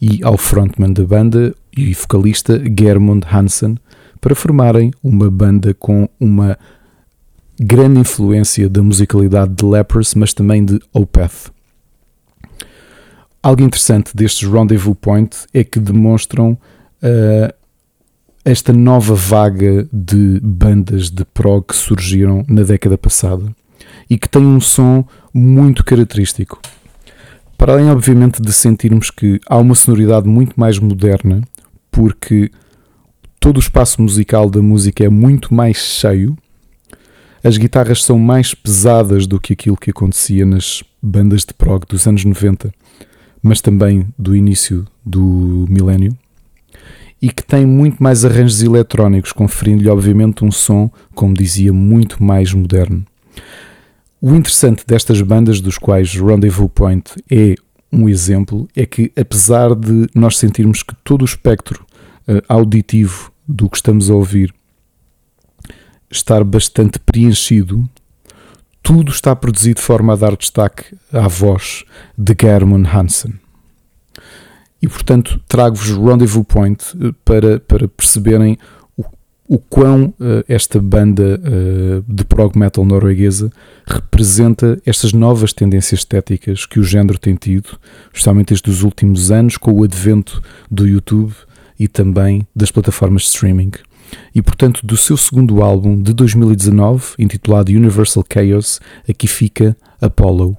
e 0.00 0.20
ao 0.22 0.38
frontman 0.38 0.92
da 0.92 1.04
banda 1.04 1.52
e 1.76 1.92
vocalista 1.92 2.62
Germund 2.78 3.26
Hansen 3.30 3.76
para 4.20 4.36
formarem 4.36 4.92
uma 5.02 5.28
banda 5.28 5.74
com 5.74 6.08
uma 6.18 6.56
grande 7.60 8.00
influência 8.00 8.68
da 8.70 8.82
musicalidade 8.82 9.52
de 9.52 9.64
Lepers, 9.64 10.14
mas 10.14 10.32
também 10.32 10.64
de 10.64 10.80
Opeth. 10.94 11.50
Algo 13.42 13.62
interessante 13.62 14.16
destes 14.16 14.48
Rendezvous 14.48 14.96
Point 14.98 15.36
é 15.52 15.64
que 15.64 15.80
demonstram 15.80 16.52
uh, 16.52 17.55
esta 18.46 18.72
nova 18.72 19.12
vaga 19.12 19.88
de 19.92 20.38
bandas 20.40 21.10
de 21.10 21.24
prog 21.24 21.66
que 21.66 21.74
surgiram 21.74 22.44
na 22.48 22.62
década 22.62 22.96
passada 22.96 23.44
e 24.08 24.16
que 24.16 24.28
têm 24.28 24.46
um 24.46 24.60
som 24.60 25.04
muito 25.34 25.82
característico. 25.82 26.60
Para 27.58 27.72
além, 27.72 27.90
obviamente, 27.90 28.40
de 28.40 28.52
sentirmos 28.52 29.10
que 29.10 29.40
há 29.48 29.56
uma 29.56 29.74
sonoridade 29.74 30.28
muito 30.28 30.58
mais 30.58 30.78
moderna, 30.78 31.42
porque 31.90 32.52
todo 33.40 33.56
o 33.56 33.60
espaço 33.60 34.00
musical 34.00 34.48
da 34.48 34.62
música 34.62 35.04
é 35.04 35.08
muito 35.08 35.52
mais 35.52 35.78
cheio, 35.78 36.38
as 37.42 37.56
guitarras 37.56 38.04
são 38.04 38.16
mais 38.16 38.54
pesadas 38.54 39.26
do 39.26 39.40
que 39.40 39.54
aquilo 39.54 39.76
que 39.76 39.90
acontecia 39.90 40.46
nas 40.46 40.84
bandas 41.02 41.44
de 41.44 41.52
prog 41.52 41.84
dos 41.84 42.06
anos 42.06 42.24
90 42.24 42.72
mas 43.46 43.60
também 43.60 44.08
do 44.18 44.34
início 44.34 44.84
do 45.04 45.66
milénio, 45.68 46.18
e 47.20 47.30
que 47.30 47.42
tem 47.42 47.64
muito 47.64 48.02
mais 48.02 48.24
arranjos 48.24 48.62
eletrónicos, 48.62 49.32
conferindo-lhe, 49.32 49.88
obviamente, 49.88 50.44
um 50.44 50.50
som, 50.50 50.90
como 51.14 51.34
dizia, 51.34 51.72
muito 51.72 52.22
mais 52.22 52.52
moderno. 52.52 53.04
O 54.20 54.34
interessante 54.34 54.84
destas 54.86 55.20
bandas, 55.20 55.60
dos 55.60 55.78
quais 55.78 56.14
Rendezvous 56.14 56.70
Point 56.74 57.10
é 57.30 57.54
um 57.92 58.08
exemplo, 58.08 58.68
é 58.76 58.84
que, 58.84 59.12
apesar 59.16 59.74
de 59.74 60.08
nós 60.14 60.36
sentirmos 60.36 60.82
que 60.82 60.94
todo 61.04 61.22
o 61.22 61.24
espectro 61.24 61.84
uh, 62.28 62.42
auditivo 62.48 63.32
do 63.46 63.68
que 63.68 63.76
estamos 63.76 64.10
a 64.10 64.14
ouvir 64.14 64.52
estar 66.10 66.42
bastante 66.44 66.98
preenchido, 66.98 67.88
tudo 68.82 69.10
está 69.10 69.34
produzido 69.34 69.76
de 69.76 69.82
forma 69.82 70.12
a 70.12 70.16
dar 70.16 70.36
destaque 70.36 70.96
à 71.12 71.26
voz 71.28 71.84
de 72.16 72.34
German 72.40 72.84
Hansen. 72.86 73.34
E 74.80 74.88
portanto 74.88 75.40
trago-vos 75.48 75.90
Rendezvous 75.90 76.46
Point 76.46 76.84
eh, 77.00 77.12
para, 77.24 77.60
para 77.60 77.88
perceberem 77.88 78.58
o, 78.96 79.04
o 79.48 79.58
quão 79.58 80.06
uh, 80.20 80.44
esta 80.46 80.80
banda 80.80 81.40
uh, 81.40 82.04
de 82.06 82.24
prog 82.24 82.58
metal 82.58 82.84
norueguesa 82.84 83.50
representa 83.86 84.80
estas 84.84 85.12
novas 85.12 85.52
tendências 85.52 86.00
estéticas 86.00 86.66
que 86.66 86.78
o 86.78 86.84
género 86.84 87.18
tem 87.18 87.34
tido, 87.34 87.78
especialmente 88.12 88.52
estes 88.52 88.82
últimos 88.82 89.30
anos, 89.30 89.56
com 89.56 89.72
o 89.72 89.82
advento 89.82 90.42
do 90.70 90.86
YouTube 90.86 91.34
e 91.78 91.88
também 91.88 92.46
das 92.54 92.70
plataformas 92.70 93.22
de 93.22 93.28
streaming 93.28 93.72
e, 94.34 94.42
portanto, 94.42 94.86
do 94.86 94.96
seu 94.96 95.16
segundo 95.16 95.62
álbum 95.62 96.00
de 96.00 96.12
2019, 96.12 97.14
intitulado 97.18 97.72
Universal 97.72 98.24
Chaos, 98.32 98.80
aqui 99.08 99.26
fica 99.26 99.76
Apollo. 100.00 100.56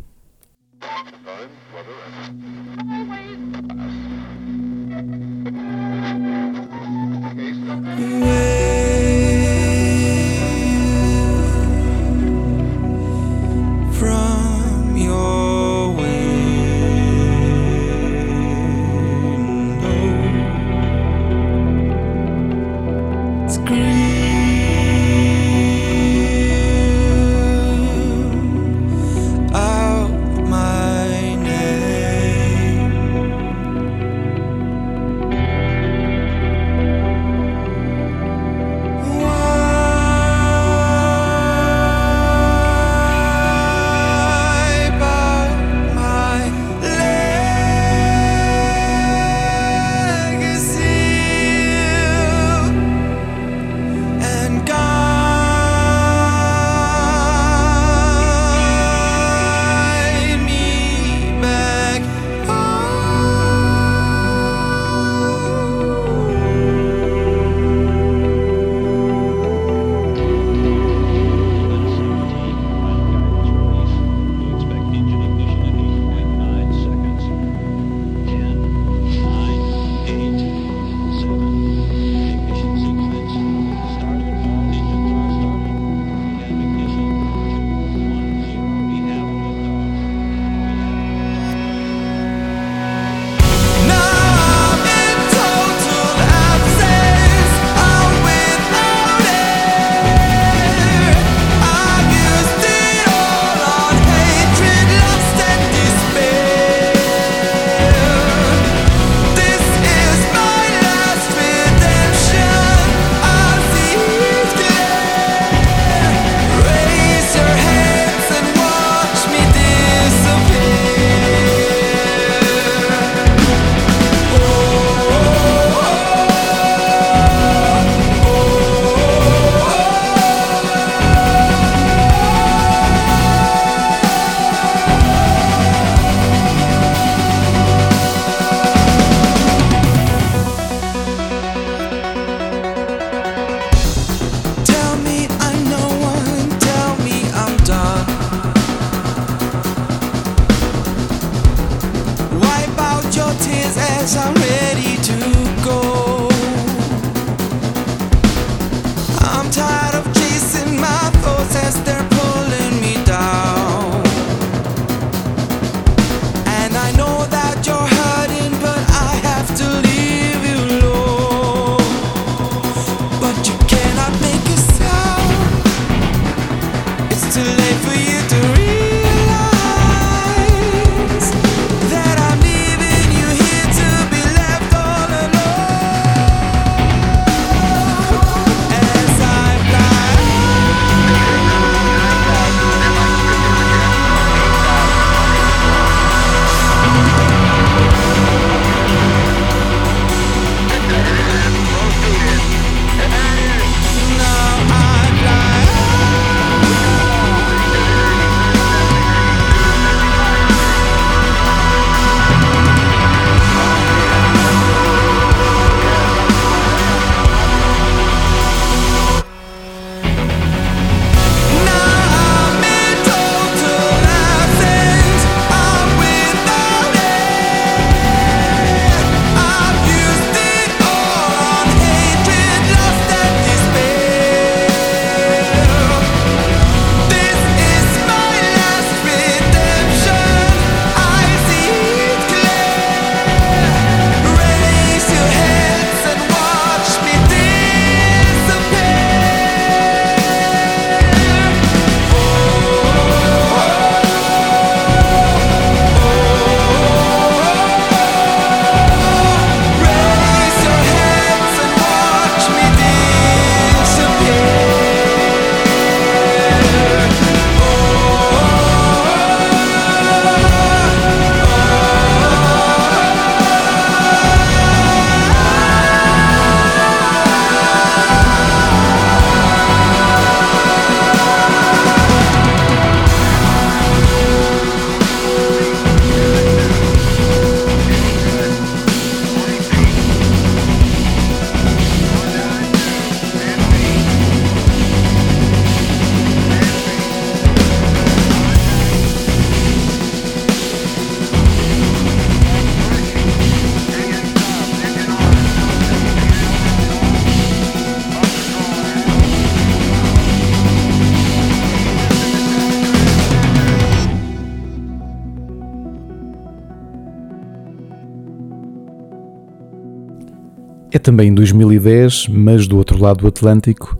Também 321.07 321.29
em 321.29 321.33
2010, 321.33 322.27
mas 322.27 322.67
do 322.67 322.75
outro 322.75 323.01
lado 323.01 323.19
do 323.19 323.27
Atlântico, 323.27 323.97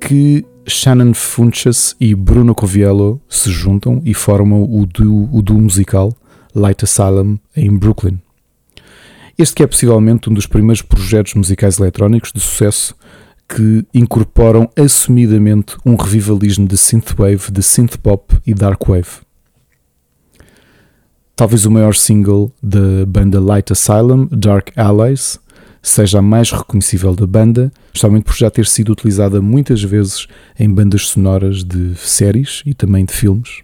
que 0.00 0.44
Shannon 0.66 1.14
Funches 1.14 1.94
e 2.00 2.16
Bruno 2.16 2.52
Coviello 2.52 3.22
se 3.28 3.48
juntam 3.48 4.02
e 4.04 4.12
formam 4.12 4.64
o 4.64 4.84
duo, 4.84 5.28
o 5.32 5.40
duo 5.40 5.60
musical 5.60 6.12
Light 6.52 6.82
Asylum 6.82 7.38
em 7.56 7.70
Brooklyn. 7.70 8.18
Este 9.38 9.54
que 9.54 9.62
é 9.62 9.68
possivelmente 9.68 10.28
um 10.28 10.34
dos 10.34 10.46
primeiros 10.48 10.82
projetos 10.82 11.34
musicais 11.34 11.78
eletrónicos 11.78 12.32
de 12.32 12.40
sucesso 12.40 12.92
que 13.48 13.86
incorporam 13.94 14.68
assumidamente 14.76 15.76
um 15.86 15.94
revivalismo 15.94 16.66
de 16.66 16.76
synthwave, 16.76 17.52
de 17.52 17.62
synthpop 17.62 18.36
e 18.44 18.52
darkwave. 18.52 19.20
Talvez 21.36 21.64
o 21.64 21.70
maior 21.70 21.94
single 21.94 22.52
da 22.60 23.06
banda 23.06 23.40
Light 23.40 23.72
Asylum, 23.72 24.26
Dark 24.32 24.76
Allies, 24.76 25.38
seja 25.88 26.18
a 26.18 26.22
mais 26.22 26.50
reconhecível 26.50 27.14
da 27.14 27.26
banda, 27.26 27.72
justamente 27.92 28.24
por 28.24 28.34
já 28.34 28.50
ter 28.50 28.66
sido 28.66 28.92
utilizada 28.92 29.40
muitas 29.40 29.82
vezes 29.82 30.26
em 30.58 30.68
bandas 30.68 31.08
sonoras 31.08 31.64
de 31.64 31.94
séries 31.96 32.62
e 32.66 32.74
também 32.74 33.04
de 33.04 33.12
filmes. 33.12 33.62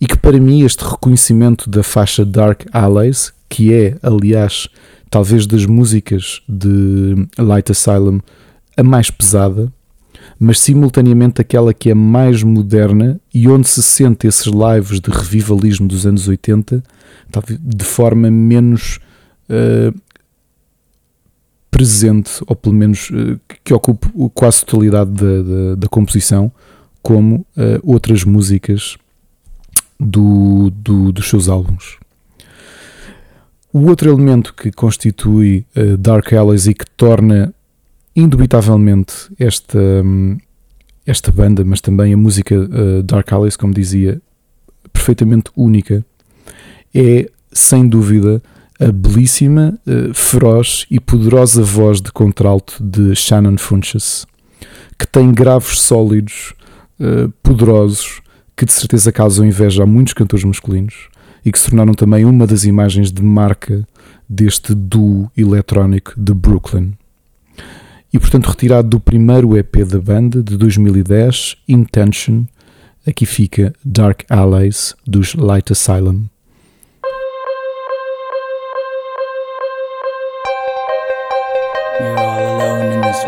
E 0.00 0.06
que 0.06 0.16
para 0.16 0.38
mim 0.38 0.62
este 0.62 0.84
reconhecimento 0.84 1.68
da 1.68 1.82
faixa 1.82 2.24
Dark 2.24 2.64
Allies, 2.72 3.32
que 3.48 3.72
é, 3.72 3.96
aliás, 4.02 4.68
talvez 5.10 5.46
das 5.46 5.66
músicas 5.66 6.42
de 6.48 7.26
Light 7.38 7.70
Asylum 7.70 8.20
a 8.76 8.82
mais 8.82 9.10
pesada, 9.10 9.72
mas 10.38 10.60
simultaneamente 10.60 11.40
aquela 11.40 11.74
que 11.74 11.90
é 11.90 11.94
mais 11.94 12.42
moderna 12.42 13.20
e 13.34 13.48
onde 13.48 13.68
se 13.68 13.82
sente 13.82 14.26
esses 14.26 14.46
lives 14.46 15.00
de 15.00 15.10
revivalismo 15.10 15.88
dos 15.88 16.06
anos 16.06 16.28
80 16.28 16.82
de 17.60 17.84
forma 17.84 18.30
menos 18.30 19.00
uh, 19.48 19.94
presente, 21.78 22.42
ou 22.44 22.56
pelo 22.56 22.74
menos 22.74 23.08
uh, 23.10 23.38
que 23.62 23.72
ocupe 23.72 24.08
quase 24.34 24.62
a 24.62 24.66
totalidade 24.66 25.12
da, 25.12 25.42
da, 25.42 25.74
da 25.76 25.88
composição, 25.88 26.50
como 27.00 27.36
uh, 27.36 27.46
outras 27.84 28.24
músicas 28.24 28.96
do, 29.98 30.70
do, 30.70 31.12
dos 31.12 31.28
seus 31.28 31.48
álbuns. 31.48 31.96
O 33.72 33.86
outro 33.86 34.10
elemento 34.10 34.52
que 34.54 34.72
constitui 34.72 35.64
uh, 35.76 35.96
Dark 35.96 36.32
Allies 36.32 36.66
e 36.66 36.74
que 36.74 36.84
torna 36.96 37.54
indubitavelmente 38.16 39.30
esta, 39.38 39.78
um, 39.78 40.36
esta 41.06 41.30
banda, 41.30 41.64
mas 41.64 41.80
também 41.80 42.12
a 42.12 42.16
música 42.16 42.56
uh, 42.56 43.02
Dark 43.04 43.32
Allies, 43.32 43.56
como 43.56 43.72
dizia, 43.72 44.20
perfeitamente 44.92 45.52
única, 45.56 46.04
é 46.92 47.30
sem 47.52 47.88
dúvida 47.88 48.42
a 48.80 48.92
belíssima, 48.92 49.78
uh, 49.86 50.14
feroz 50.14 50.86
e 50.90 51.00
poderosa 51.00 51.62
voz 51.62 52.00
de 52.00 52.12
contralto 52.12 52.82
de 52.82 53.14
Shannon 53.14 53.58
Funches, 53.58 54.26
que 54.98 55.06
tem 55.06 55.32
graves 55.32 55.80
sólidos, 55.80 56.54
uh, 57.00 57.28
poderosos, 57.42 58.20
que 58.56 58.64
de 58.64 58.72
certeza 58.72 59.12
causam 59.12 59.44
inveja 59.44 59.82
a 59.82 59.86
muitos 59.86 60.14
cantores 60.14 60.44
masculinos 60.44 61.08
e 61.44 61.52
que 61.52 61.58
se 61.58 61.70
tornaram 61.70 61.94
também 61.94 62.24
uma 62.24 62.46
das 62.46 62.64
imagens 62.64 63.12
de 63.12 63.22
marca 63.22 63.86
deste 64.28 64.74
duo 64.74 65.30
eletrónico 65.36 66.12
de 66.16 66.34
Brooklyn. 66.34 66.92
E 68.12 68.18
portanto, 68.18 68.46
retirado 68.46 68.88
do 68.88 69.00
primeiro 69.00 69.56
EP 69.56 69.76
da 69.84 70.00
banda 70.00 70.42
de 70.42 70.56
2010, 70.56 71.56
Intention, 71.68 72.44
aqui 73.06 73.26
fica 73.26 73.72
Dark 73.84 74.24
Allies 74.28 74.94
dos 75.06 75.34
Light 75.34 75.72
Asylum. 75.72 76.24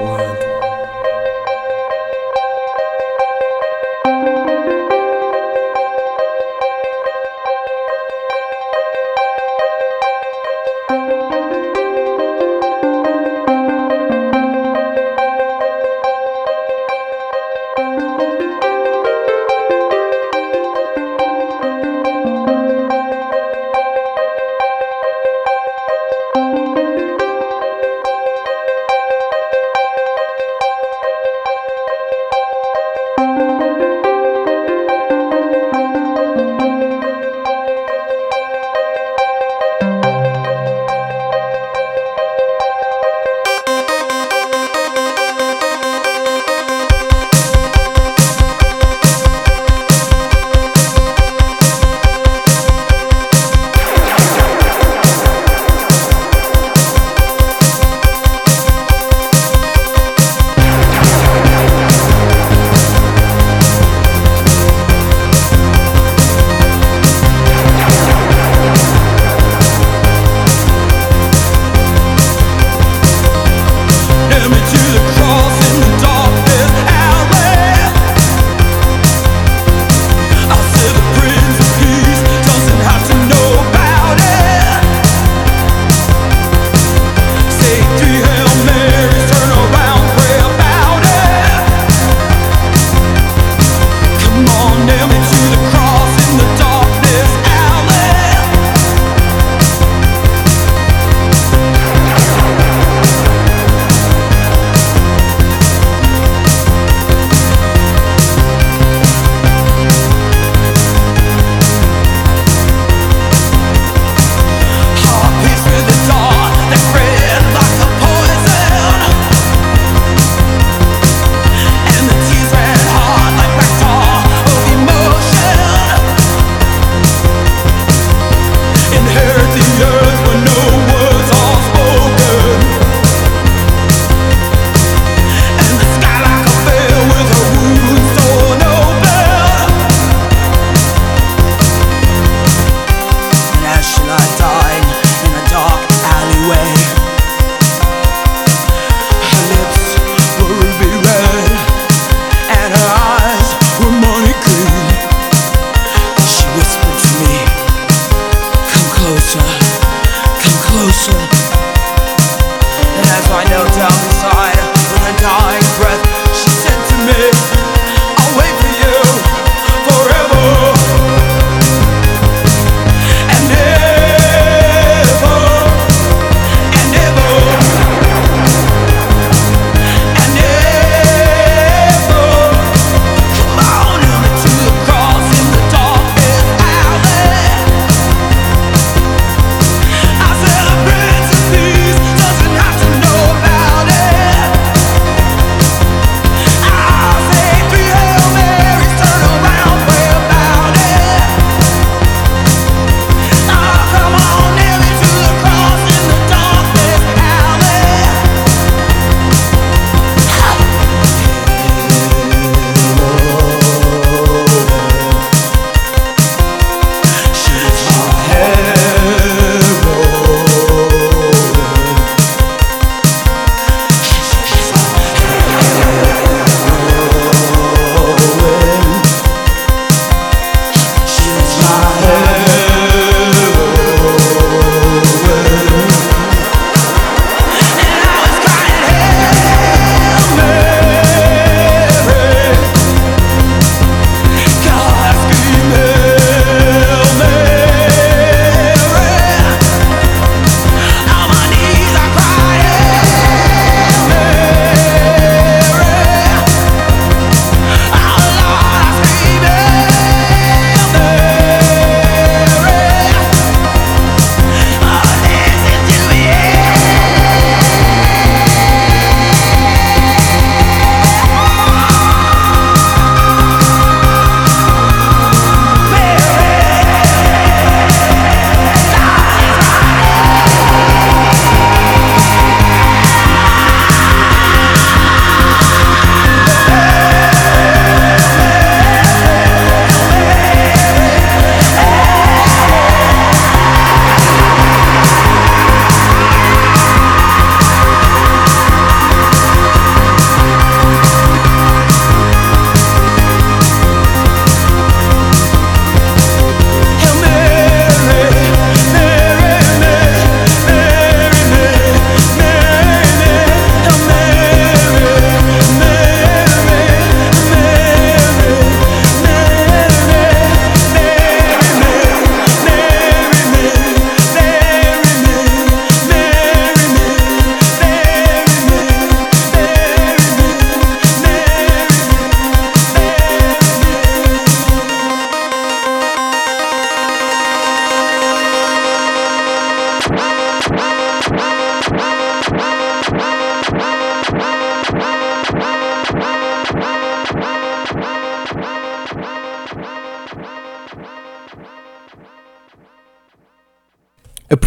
World. 0.01 0.50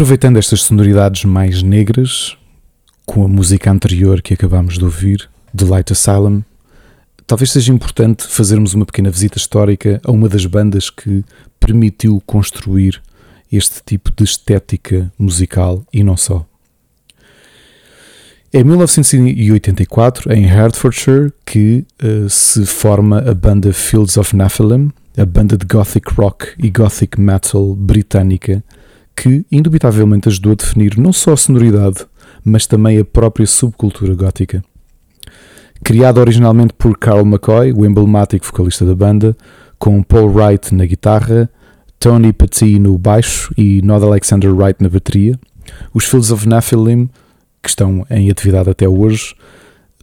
Aproveitando 0.03 0.35
estas 0.35 0.63
sonoridades 0.63 1.23
mais 1.23 1.63
negras, 1.63 2.35
com 3.05 3.23
a 3.23 3.27
música 3.29 3.71
anterior 3.71 4.21
que 4.21 4.33
acabámos 4.33 4.77
de 4.77 4.83
ouvir, 4.83 5.29
The 5.55 5.63
Light 5.63 5.93
Asylum, 5.93 6.43
talvez 7.25 7.51
seja 7.51 7.71
importante 7.71 8.27
fazermos 8.27 8.73
uma 8.73 8.85
pequena 8.85 9.09
visita 9.09 9.37
histórica 9.37 10.01
a 10.03 10.11
uma 10.11 10.27
das 10.27 10.45
bandas 10.45 10.89
que 10.89 11.23
permitiu 11.57 12.21
construir 12.25 13.01
este 13.49 13.81
tipo 13.81 14.11
de 14.11 14.25
estética 14.25 15.09
musical 15.17 15.81
e 15.93 16.03
não 16.03 16.17
só. 16.17 16.45
É 18.51 18.59
em 18.59 18.63
1984, 18.65 20.33
em 20.33 20.45
Hertfordshire, 20.45 21.31
que 21.45 21.85
uh, 22.03 22.29
se 22.29 22.65
forma 22.65 23.19
a 23.19 23.33
banda 23.33 23.71
Fields 23.71 24.17
of 24.17 24.35
Nephilim, 24.35 24.91
a 25.17 25.25
banda 25.25 25.57
de 25.57 25.65
gothic 25.65 26.13
rock 26.13 26.47
e 26.59 26.69
gothic 26.69 27.17
metal 27.17 27.73
britânica, 27.73 28.61
que 29.15 29.45
indubitavelmente 29.51 30.27
ajudou 30.27 30.53
a 30.53 30.55
definir 30.55 30.97
não 30.97 31.13
só 31.13 31.33
a 31.33 31.37
sonoridade, 31.37 32.05
mas 32.43 32.67
também 32.67 32.97
a 32.97 33.05
própria 33.05 33.45
subcultura 33.47 34.13
gótica. 34.15 34.63
Criado 35.83 36.19
originalmente 36.19 36.73
por 36.73 36.97
Carl 36.97 37.21
McCoy, 37.21 37.73
o 37.73 37.85
emblemático 37.85 38.45
vocalista 38.45 38.85
da 38.85 38.95
banda, 38.95 39.35
com 39.77 40.01
Paul 40.01 40.33
Wright 40.33 40.73
na 40.73 40.85
guitarra, 40.85 41.49
Tony 41.99 42.33
Petit 42.33 42.79
no 42.79 42.97
baixo 42.97 43.53
e 43.57 43.81
Nod 43.81 44.03
Alexander 44.05 44.53
Wright 44.53 44.81
na 44.81 44.89
bateria, 44.89 45.39
os 45.93 46.05
Fields 46.05 46.31
of 46.31 46.47
Nephilim 46.47 47.09
que 47.63 47.69
estão 47.69 48.05
em 48.09 48.29
atividade 48.29 48.69
até 48.69 48.87
hoje, 48.87 49.33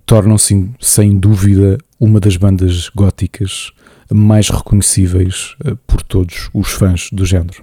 tornam-se 0.07 0.71
sem 0.81 1.19
dúvida 1.19 1.77
uma 2.01 2.19
das 2.19 2.39
bandas 2.39 2.89
góticas 2.89 3.71
mais 4.11 4.49
reconhecíveis 4.49 5.55
eh, 5.65 5.77
por 5.87 6.03
todos 6.03 6.49
os 6.55 6.71
fãs 6.71 7.11
do 7.13 7.27
género. 7.27 7.63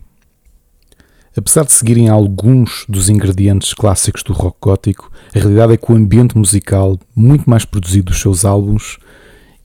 Apesar 1.38 1.66
de 1.66 1.72
seguirem 1.72 2.10
alguns 2.10 2.84
dos 2.90 3.10
ingredientes 3.10 3.72
clássicos 3.72 4.24
do 4.24 4.34
rock 4.34 4.58
gótico, 4.60 5.12
a 5.36 5.38
realidade 5.38 5.74
é 5.74 5.78
que 5.78 5.92
o 5.92 5.96
ambiente 5.96 6.36
musical, 6.36 7.00
muito 7.16 7.48
mais 7.48 7.64
produzido 7.64 8.06
dos 8.06 8.20
seus 8.20 8.44
álbuns, 8.44 8.98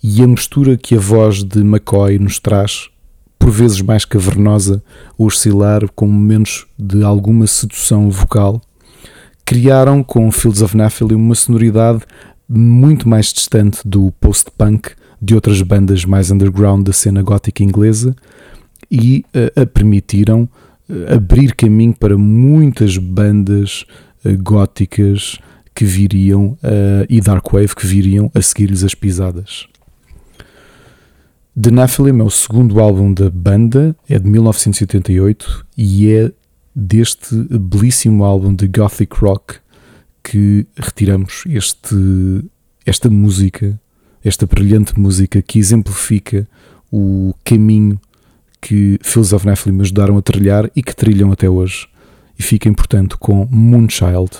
e 0.05 0.23
a 0.23 0.27
mistura 0.27 0.77
que 0.77 0.95
a 0.95 1.01
voz 1.01 1.43
de 1.43 1.61
McCoy 1.61 2.19
nos 2.19 2.39
traz, 2.39 2.91
por 3.39 3.51
vezes 3.51 3.81
mais 3.81 4.05
cavernosa, 4.05 4.85
ou 5.17 5.29
oscilar 5.29 5.89
com 5.97 6.07
momentos 6.07 6.67
de 6.79 7.03
alguma 7.03 7.47
sedução 7.47 8.11
vocal, 8.11 8.61
criaram 9.43 10.03
com 10.03 10.31
Fields 10.31 10.61
of 10.61 10.77
Nephilim 10.77 11.15
uma 11.15 11.35
sonoridade 11.35 12.03
muito 12.47 13.09
mais 13.09 13.33
distante 13.33 13.81
do 13.83 14.13
post-punk 14.21 14.91
de 15.23 15.35
outras 15.35 15.63
bandas 15.63 16.05
mais 16.05 16.31
underground 16.31 16.85
da 16.87 16.93
cena 16.93 17.23
gótica 17.23 17.63
inglesa 17.63 18.15
e 18.91 19.25
uh, 19.35 19.63
a 19.63 19.65
permitiram 19.65 20.47
abrir 21.15 21.55
caminho 21.55 21.95
para 21.95 22.17
muitas 22.17 22.97
bandas 22.97 23.85
uh, 24.25 24.37
góticas 24.43 25.39
que 25.75 25.85
viriam 25.87 26.59
e 27.09 27.19
dark 27.19 27.51
wave 27.51 27.75
que 27.75 27.87
viriam 27.87 28.31
a 28.35 28.43
seguir-lhes 28.43 28.85
as 28.85 28.95
pisadas. 28.95 29.67
The 31.59 31.71
Nephilim 31.71 32.21
é 32.21 32.23
o 32.23 32.31
segundo 32.31 32.81
álbum 32.81 33.13
da 33.13 33.31
banda, 33.31 33.97
é 34.09 34.19
de 34.19 34.29
1988 34.29 35.67
e 35.77 36.11
é 36.11 36.33
deste 36.75 37.35
belíssimo 37.35 38.25
álbum 38.25 38.55
de 38.55 38.67
Gothic 38.67 39.15
Rock 39.17 39.57
que 40.23 40.67
retiramos 40.77 41.45
este, 41.47 42.45
esta 42.87 43.11
música, 43.11 43.79
esta 44.25 44.47
brilhante 44.47 44.99
música 44.99 45.43
que 45.43 45.59
exemplifica 45.59 46.49
o 46.91 47.35
caminho 47.45 48.01
que 48.63 48.99
Fields 49.03 49.33
of 49.33 49.45
Nephilim 49.45 49.81
ajudaram 49.81 50.17
a 50.17 50.23
trilhar 50.23 50.71
e 50.75 50.83
que 50.83 50.95
trilham 50.95 51.33
até 51.33 51.51
hoje. 51.51 51.89
E 52.39 52.43
fiquem, 52.43 52.73
portanto, 52.73 53.19
com 53.19 53.47
Moonchild. 53.51 54.31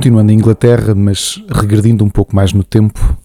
Continuando 0.00 0.32
em 0.32 0.36
Inglaterra, 0.36 0.94
mas 0.94 1.38
regredindo 1.50 2.02
um 2.02 2.08
pouco 2.08 2.34
mais 2.34 2.54
no 2.54 2.64
tempo, 2.64 3.18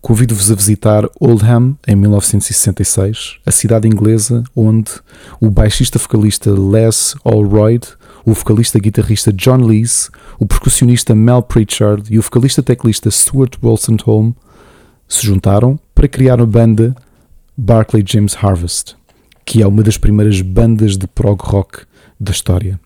convido-vos 0.00 0.48
a 0.48 0.54
visitar 0.54 1.10
Oldham 1.18 1.76
em 1.88 1.96
1966, 1.96 3.38
a 3.44 3.50
cidade 3.50 3.88
inglesa 3.88 4.44
onde 4.54 4.92
o 5.40 5.50
baixista 5.50 5.98
vocalista 5.98 6.52
Les 6.52 7.16
Allroyd, 7.24 7.84
o 8.24 8.32
vocalista 8.32 8.78
guitarrista 8.78 9.32
John 9.32 9.66
Lees, 9.66 10.08
o 10.38 10.46
percussionista 10.46 11.16
Mel 11.16 11.42
Pritchard 11.42 12.14
e 12.14 12.16
o 12.16 12.22
vocalista 12.22 12.62
teclista 12.62 13.10
Stuart 13.10 13.56
Wolstenholme 13.60 14.36
se 15.08 15.26
juntaram 15.26 15.76
para 15.96 16.06
criar 16.06 16.40
a 16.40 16.46
banda 16.46 16.94
Barclay 17.56 18.04
James 18.06 18.36
Harvest, 18.40 18.94
que 19.44 19.60
é 19.60 19.66
uma 19.66 19.82
das 19.82 19.98
primeiras 19.98 20.40
bandas 20.40 20.96
de 20.96 21.08
prog 21.08 21.42
rock 21.42 21.80
da 22.20 22.30
história. 22.30 22.78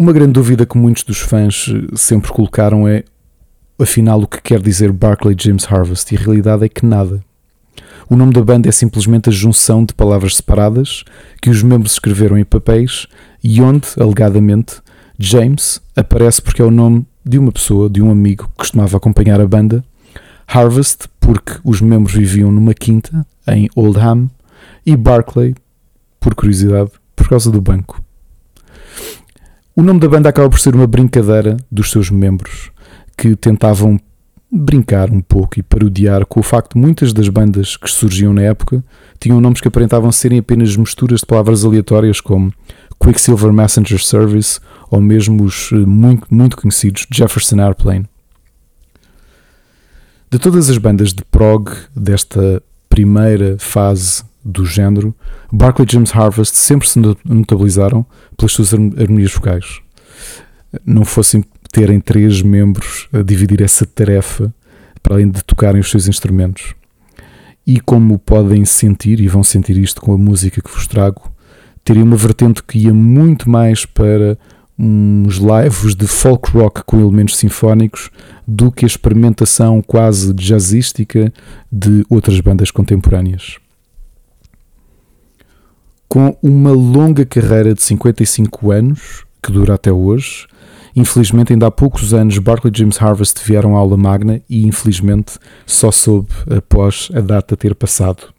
Uma 0.00 0.12
grande 0.12 0.34
dúvida 0.34 0.64
que 0.64 0.78
muitos 0.78 1.02
dos 1.02 1.18
fãs 1.18 1.66
eh, 1.68 1.96
sempre 1.96 2.30
colocaram 2.30 2.86
é, 2.86 3.02
afinal, 3.76 4.22
o 4.22 4.28
que 4.28 4.40
quer 4.40 4.62
dizer 4.62 4.92
Barclay 4.92 5.34
James 5.36 5.66
Harvest? 5.68 6.14
E 6.14 6.16
a 6.16 6.20
realidade 6.20 6.64
é 6.64 6.68
que 6.68 6.86
nada. 6.86 7.20
O 8.08 8.14
nome 8.14 8.32
da 8.32 8.40
banda 8.40 8.68
é 8.68 8.72
simplesmente 8.72 9.28
a 9.28 9.32
junção 9.32 9.84
de 9.84 9.92
palavras 9.92 10.36
separadas 10.36 11.02
que 11.42 11.50
os 11.50 11.64
membros 11.64 11.94
escreveram 11.94 12.38
em 12.38 12.44
papéis 12.44 13.08
e 13.42 13.60
onde, 13.60 13.88
alegadamente, 13.98 14.76
James 15.18 15.82
aparece 15.96 16.40
porque 16.40 16.62
é 16.62 16.64
o 16.64 16.70
nome 16.70 17.04
de 17.24 17.36
uma 17.36 17.50
pessoa, 17.50 17.90
de 17.90 18.00
um 18.00 18.08
amigo 18.08 18.44
que 18.44 18.56
costumava 18.56 18.96
acompanhar 18.96 19.40
a 19.40 19.48
banda, 19.48 19.84
Harvest 20.46 21.08
porque 21.18 21.58
os 21.64 21.80
membros 21.80 22.14
viviam 22.14 22.52
numa 22.52 22.72
quinta 22.72 23.26
em 23.48 23.68
Oldham 23.74 24.30
e 24.86 24.96
Barclay, 24.96 25.56
por 26.20 26.36
curiosidade, 26.36 26.92
por 27.16 27.28
causa 27.28 27.50
do 27.50 27.60
banco. 27.60 28.00
O 29.78 29.82
nome 29.82 30.00
da 30.00 30.08
banda 30.08 30.28
acaba 30.28 30.50
por 30.50 30.58
ser 30.58 30.74
uma 30.74 30.88
brincadeira 30.88 31.56
dos 31.70 31.92
seus 31.92 32.10
membros 32.10 32.72
que 33.16 33.36
tentavam 33.36 33.96
brincar 34.50 35.08
um 35.08 35.20
pouco 35.20 35.56
e 35.56 35.62
parodiar 35.62 36.26
com 36.26 36.40
o 36.40 36.42
facto 36.42 36.74
de 36.74 36.80
muitas 36.80 37.12
das 37.12 37.28
bandas 37.28 37.76
que 37.76 37.88
surgiam 37.88 38.34
na 38.34 38.42
época 38.42 38.84
tinham 39.20 39.40
nomes 39.40 39.60
que 39.60 39.68
aparentavam 39.68 40.10
serem 40.10 40.40
apenas 40.40 40.74
misturas 40.74 41.20
de 41.20 41.26
palavras 41.26 41.64
aleatórias 41.64 42.20
como 42.20 42.52
Quicksilver 43.00 43.52
Messenger 43.52 44.02
Service 44.02 44.58
ou 44.90 45.00
mesmo 45.00 45.44
os 45.44 45.70
eh, 45.70 45.76
muito, 45.76 46.26
muito 46.28 46.56
conhecidos 46.56 47.06
Jefferson 47.08 47.60
Airplane. 47.60 48.06
De 50.28 50.40
todas 50.40 50.68
as 50.68 50.76
bandas 50.76 51.14
de 51.14 51.24
prog 51.24 51.70
desta 51.94 52.60
primeira 52.88 53.54
fase 53.60 54.24
do 54.44 54.64
género, 54.64 55.14
Barclay 55.52 55.86
James 55.90 56.14
Harvest 56.14 56.56
sempre 56.56 56.88
se 56.88 56.98
notabilizaram 57.24 58.04
pelas 58.36 58.52
suas 58.52 58.72
harmonias 58.72 59.32
vocais. 59.32 59.80
Não 60.84 61.04
fossem 61.04 61.44
terem 61.72 62.00
três 62.00 62.42
membros 62.42 63.08
a 63.12 63.22
dividir 63.22 63.62
essa 63.62 63.84
tarefa 63.84 64.52
para 65.02 65.14
além 65.14 65.30
de 65.30 65.42
tocarem 65.44 65.80
os 65.80 65.90
seus 65.90 66.08
instrumentos. 66.08 66.74
E 67.66 67.80
como 67.80 68.18
podem 68.18 68.64
sentir, 68.64 69.20
e 69.20 69.28
vão 69.28 69.42
sentir 69.42 69.76
isto 69.76 70.00
com 70.00 70.12
a 70.14 70.18
música 70.18 70.62
que 70.62 70.70
vos 70.70 70.86
trago, 70.86 71.30
teria 71.84 72.02
uma 72.02 72.16
vertente 72.16 72.62
que 72.62 72.78
ia 72.78 72.94
muito 72.94 73.48
mais 73.48 73.84
para 73.84 74.38
uns 74.78 75.36
lives 75.36 75.94
de 75.94 76.06
folk 76.06 76.50
rock 76.52 76.82
com 76.84 77.00
elementos 77.00 77.36
sinfónicos 77.36 78.10
do 78.46 78.70
que 78.70 78.84
a 78.84 78.86
experimentação 78.86 79.82
quase 79.82 80.32
jazzística 80.32 81.32
de 81.70 82.04
outras 82.08 82.40
bandas 82.40 82.70
contemporâneas. 82.70 83.56
Com 86.08 86.34
uma 86.42 86.70
longa 86.70 87.26
carreira 87.26 87.74
de 87.74 87.82
55 87.82 88.70
anos, 88.70 89.24
que 89.42 89.52
dura 89.52 89.74
até 89.74 89.92
hoje, 89.92 90.46
infelizmente 90.96 91.52
ainda 91.52 91.66
há 91.66 91.70
poucos 91.70 92.14
anos 92.14 92.38
Barclay 92.38 92.72
James 92.74 93.00
Harvest 93.00 93.44
vieram 93.44 93.76
à 93.76 93.78
aula 93.78 93.96
magna 93.96 94.40
e 94.48 94.66
infelizmente 94.66 95.38
só 95.66 95.90
soube 95.90 96.30
após 96.48 97.10
a 97.14 97.20
data 97.20 97.56
ter 97.56 97.74
passado. 97.74 98.32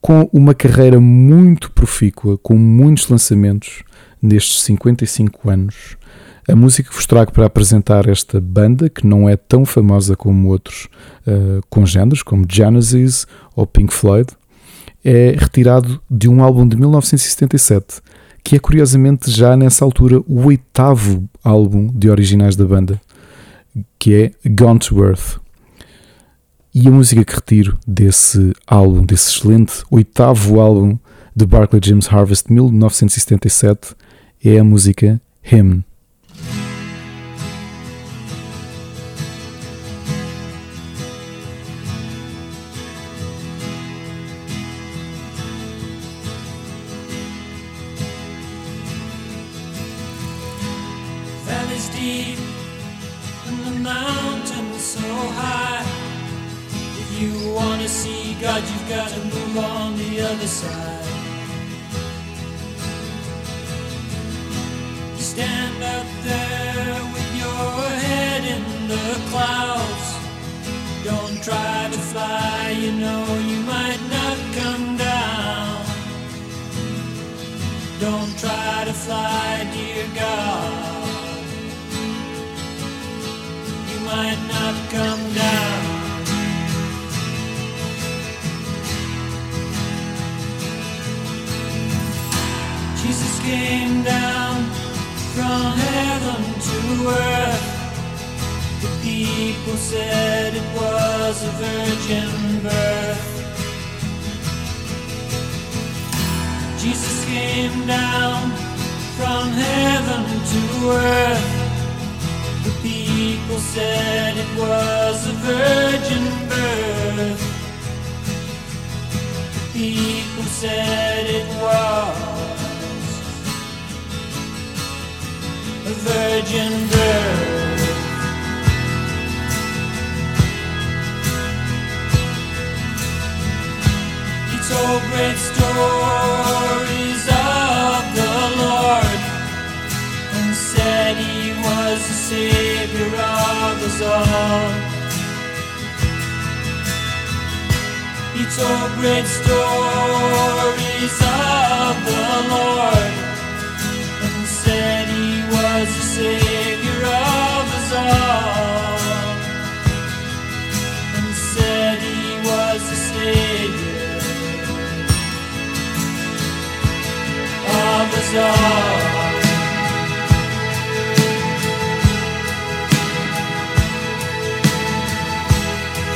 Com 0.00 0.30
uma 0.32 0.54
carreira 0.54 1.00
muito 1.00 1.70
profícua, 1.72 2.38
com 2.38 2.54
muitos 2.54 3.08
lançamentos 3.08 3.82
nestes 4.20 4.62
55 4.62 5.50
anos, 5.50 5.96
a 6.48 6.56
música 6.56 6.90
que 6.90 6.94
vos 6.94 7.06
trago 7.06 7.32
para 7.32 7.46
apresentar 7.46 8.08
esta 8.08 8.40
banda, 8.40 8.88
que 8.88 9.06
não 9.06 9.28
é 9.28 9.36
tão 9.36 9.64
famosa 9.64 10.16
como 10.16 10.48
outros 10.48 10.88
uh, 11.26 11.60
congêneres, 11.70 12.22
como 12.22 12.44
Genesis 12.48 13.26
ou 13.54 13.64
Pink 13.66 13.94
Floyd, 13.94 14.28
é 15.04 15.34
retirado 15.36 16.00
de 16.10 16.28
um 16.28 16.42
álbum 16.42 16.66
de 16.66 16.76
1977, 16.76 18.00
que 18.42 18.56
é 18.56 18.58
curiosamente 18.58 19.30
já 19.30 19.56
nessa 19.56 19.84
altura 19.84 20.20
o 20.26 20.46
oitavo 20.46 21.28
álbum 21.42 21.88
de 21.92 22.10
originais 22.10 22.56
da 22.56 22.64
banda, 22.64 23.00
que 23.98 24.14
é 24.14 24.48
Gone 24.48 24.78
to 24.78 25.04
Earth. 25.04 25.40
E 26.74 26.88
a 26.88 26.90
música 26.90 27.24
que 27.24 27.34
retiro 27.34 27.78
desse 27.86 28.52
álbum, 28.66 29.04
desse 29.04 29.30
excelente 29.30 29.84
oitavo 29.90 30.58
álbum 30.58 30.98
de 31.34 31.46
Barclay 31.46 31.80
James 31.84 32.10
Harvest 32.10 32.48
de 32.48 32.54
1977, 32.54 33.94
é 34.44 34.58
a 34.58 34.64
música 34.64 35.20
Hymn. 35.42 35.84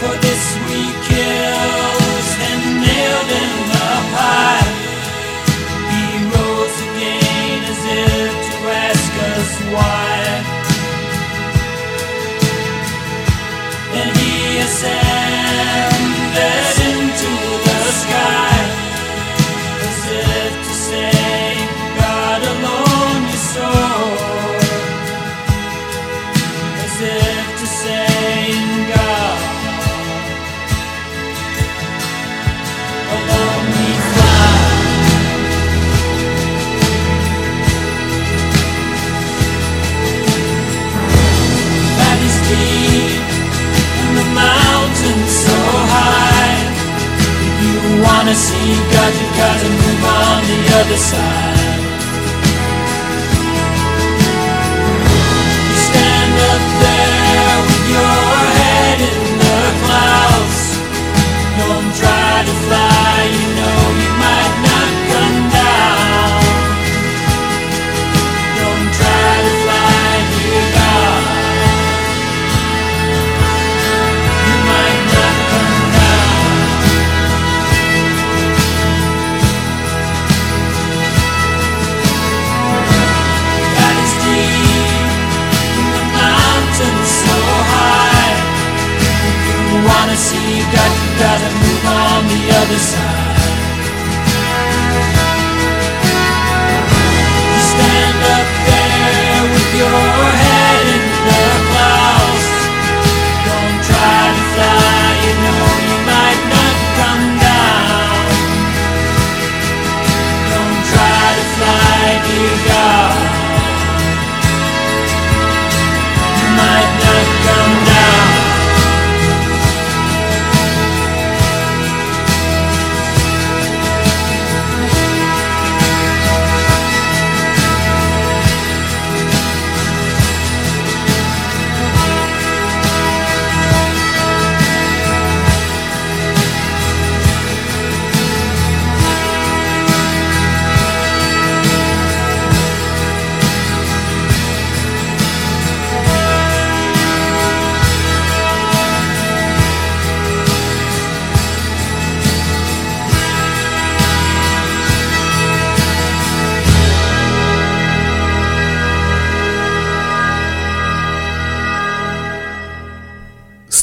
For 0.00 0.14
this 0.26 0.44
we 0.68 0.80
killed 1.08 2.28
and 2.50 2.82
nailed. 2.82 3.30
He 5.92 6.04
rose 6.34 6.78
again 6.88 7.64
as 7.72 7.82
if 7.84 8.32
to 8.52 8.58
ask 8.88 9.12
us 9.32 9.50
why. 9.74 9.95
Other 50.86 50.96
side. 50.96 51.55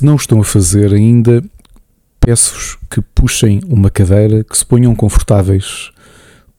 Não 0.03 0.17
estão 0.17 0.41
a 0.41 0.43
fazer 0.43 0.93
ainda, 0.93 1.41
peço-vos 2.19 2.77
que 2.89 3.01
puxem 3.15 3.61
uma 3.65 3.89
cadeira, 3.89 4.43
que 4.43 4.57
se 4.57 4.65
ponham 4.65 4.93
confortáveis, 4.93 5.91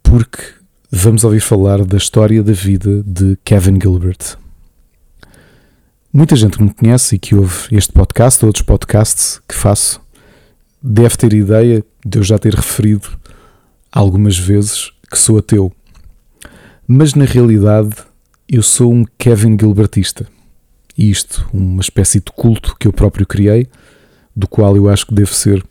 porque 0.02 0.42
vamos 0.90 1.24
ouvir 1.24 1.40
falar 1.40 1.84
da 1.84 1.98
história 1.98 2.42
da 2.42 2.54
vida 2.54 3.02
de 3.02 3.36
Kevin 3.44 3.78
Gilbert. 3.78 4.38
Muita 6.10 6.34
gente 6.36 6.56
que 6.56 6.64
me 6.64 6.72
conhece 6.72 7.16
e 7.16 7.18
que 7.18 7.34
ouve 7.34 7.68
este 7.70 7.92
podcast 7.92 8.42
ou 8.42 8.46
outros 8.46 8.62
podcasts 8.62 9.42
que 9.46 9.54
faço 9.54 10.00
deve 10.82 11.14
ter 11.18 11.34
ideia 11.34 11.84
de 12.02 12.18
eu 12.18 12.22
já 12.22 12.38
ter 12.38 12.54
referido 12.54 13.10
algumas 13.92 14.38
vezes 14.38 14.90
que 15.10 15.18
sou 15.18 15.36
ateu. 15.36 15.70
Mas 16.88 17.12
na 17.12 17.26
realidade 17.26 17.94
eu 18.48 18.62
sou 18.62 18.90
um 18.90 19.04
Kevin 19.18 19.58
Gilbertista. 19.60 20.32
Isto, 20.96 21.48
uma 21.52 21.80
espécie 21.80 22.20
de 22.20 22.30
culto 22.32 22.76
que 22.78 22.86
eu 22.86 22.92
próprio 22.92 23.26
criei, 23.26 23.66
do 24.34 24.46
qual 24.46 24.76
eu 24.76 24.88
acho 24.88 25.06
que 25.06 25.14
devo 25.14 25.32
ser, 25.32 25.64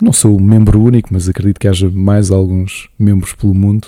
não 0.00 0.12
sou 0.12 0.40
membro 0.40 0.80
único, 0.80 1.10
mas 1.12 1.28
acredito 1.28 1.60
que 1.60 1.68
haja 1.68 1.88
mais 1.90 2.30
alguns 2.30 2.88
membros 2.98 3.34
pelo 3.34 3.54
mundo. 3.54 3.86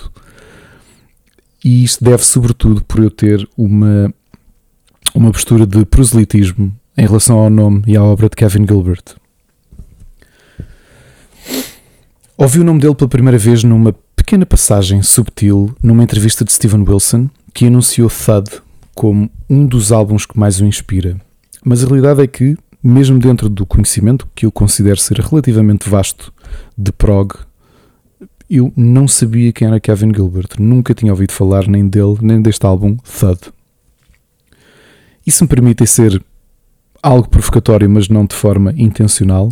E 1.63 1.83
isto 1.83 2.03
deve 2.03 2.23
sobretudo 2.23 2.83
por 2.85 3.03
eu 3.03 3.09
ter 3.09 3.47
uma, 3.57 4.13
uma 5.13 5.31
postura 5.31 5.65
de 5.65 5.83
proselitismo 5.85 6.73
em 6.97 7.05
relação 7.05 7.39
ao 7.39 7.49
nome 7.49 7.83
e 7.87 7.97
à 7.97 8.03
obra 8.03 8.29
de 8.29 8.35
Kevin 8.35 8.65
Gilbert. 8.65 9.03
Ouvi 12.37 12.59
o 12.59 12.63
nome 12.63 12.79
dele 12.79 12.95
pela 12.95 13.09
primeira 13.09 13.37
vez 13.37 13.63
numa 13.63 13.93
pequena 14.15 14.45
passagem 14.45 15.01
subtil 15.01 15.75
numa 15.81 16.03
entrevista 16.03 16.45
de 16.45 16.51
Steven 16.51 16.85
Wilson 16.87 17.29
que 17.53 17.67
anunciou 17.67 18.09
Thud 18.09 18.61
como 18.95 19.29
um 19.49 19.65
dos 19.67 19.91
álbuns 19.91 20.25
que 20.25 20.39
mais 20.39 20.59
o 20.61 20.65
inspira. 20.65 21.19
Mas 21.63 21.83
a 21.83 21.87
realidade 21.87 22.23
é 22.23 22.27
que, 22.27 22.57
mesmo 22.81 23.19
dentro 23.19 23.49
do 23.49 23.65
conhecimento 23.65 24.27
que 24.33 24.45
eu 24.45 24.51
considero 24.51 24.99
ser 24.99 25.19
relativamente 25.19 25.89
vasto 25.89 26.33
de 26.77 26.91
prog, 26.91 27.33
eu 28.49 28.71
não 28.75 29.07
sabia 29.07 29.51
quem 29.51 29.67
era 29.67 29.79
Kevin 29.79 30.13
Gilbert. 30.13 30.49
Nunca 30.57 30.93
tinha 30.93 31.11
ouvido 31.11 31.33
falar 31.33 31.67
nem 31.67 31.87
dele, 31.87 32.17
nem 32.21 32.41
deste 32.41 32.65
álbum 32.65 32.95
Thud. 32.97 33.51
E 35.27 35.31
se 35.31 35.43
me 35.43 35.49
permitem 35.49 35.85
ser 35.85 36.23
algo 37.01 37.27
provocatório, 37.27 37.89
mas 37.89 38.07
não 38.07 38.25
de 38.25 38.35
forma 38.35 38.73
intencional, 38.77 39.51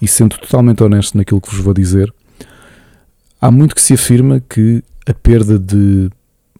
e 0.00 0.08
sendo 0.08 0.36
totalmente 0.38 0.82
honesto 0.82 1.16
naquilo 1.16 1.40
que 1.40 1.50
vos 1.50 1.60
vou 1.60 1.72
dizer, 1.72 2.12
há 3.40 3.50
muito 3.50 3.74
que 3.74 3.82
se 3.82 3.94
afirma 3.94 4.40
que 4.40 4.82
a 5.06 5.14
perda 5.14 5.58
de 5.58 6.10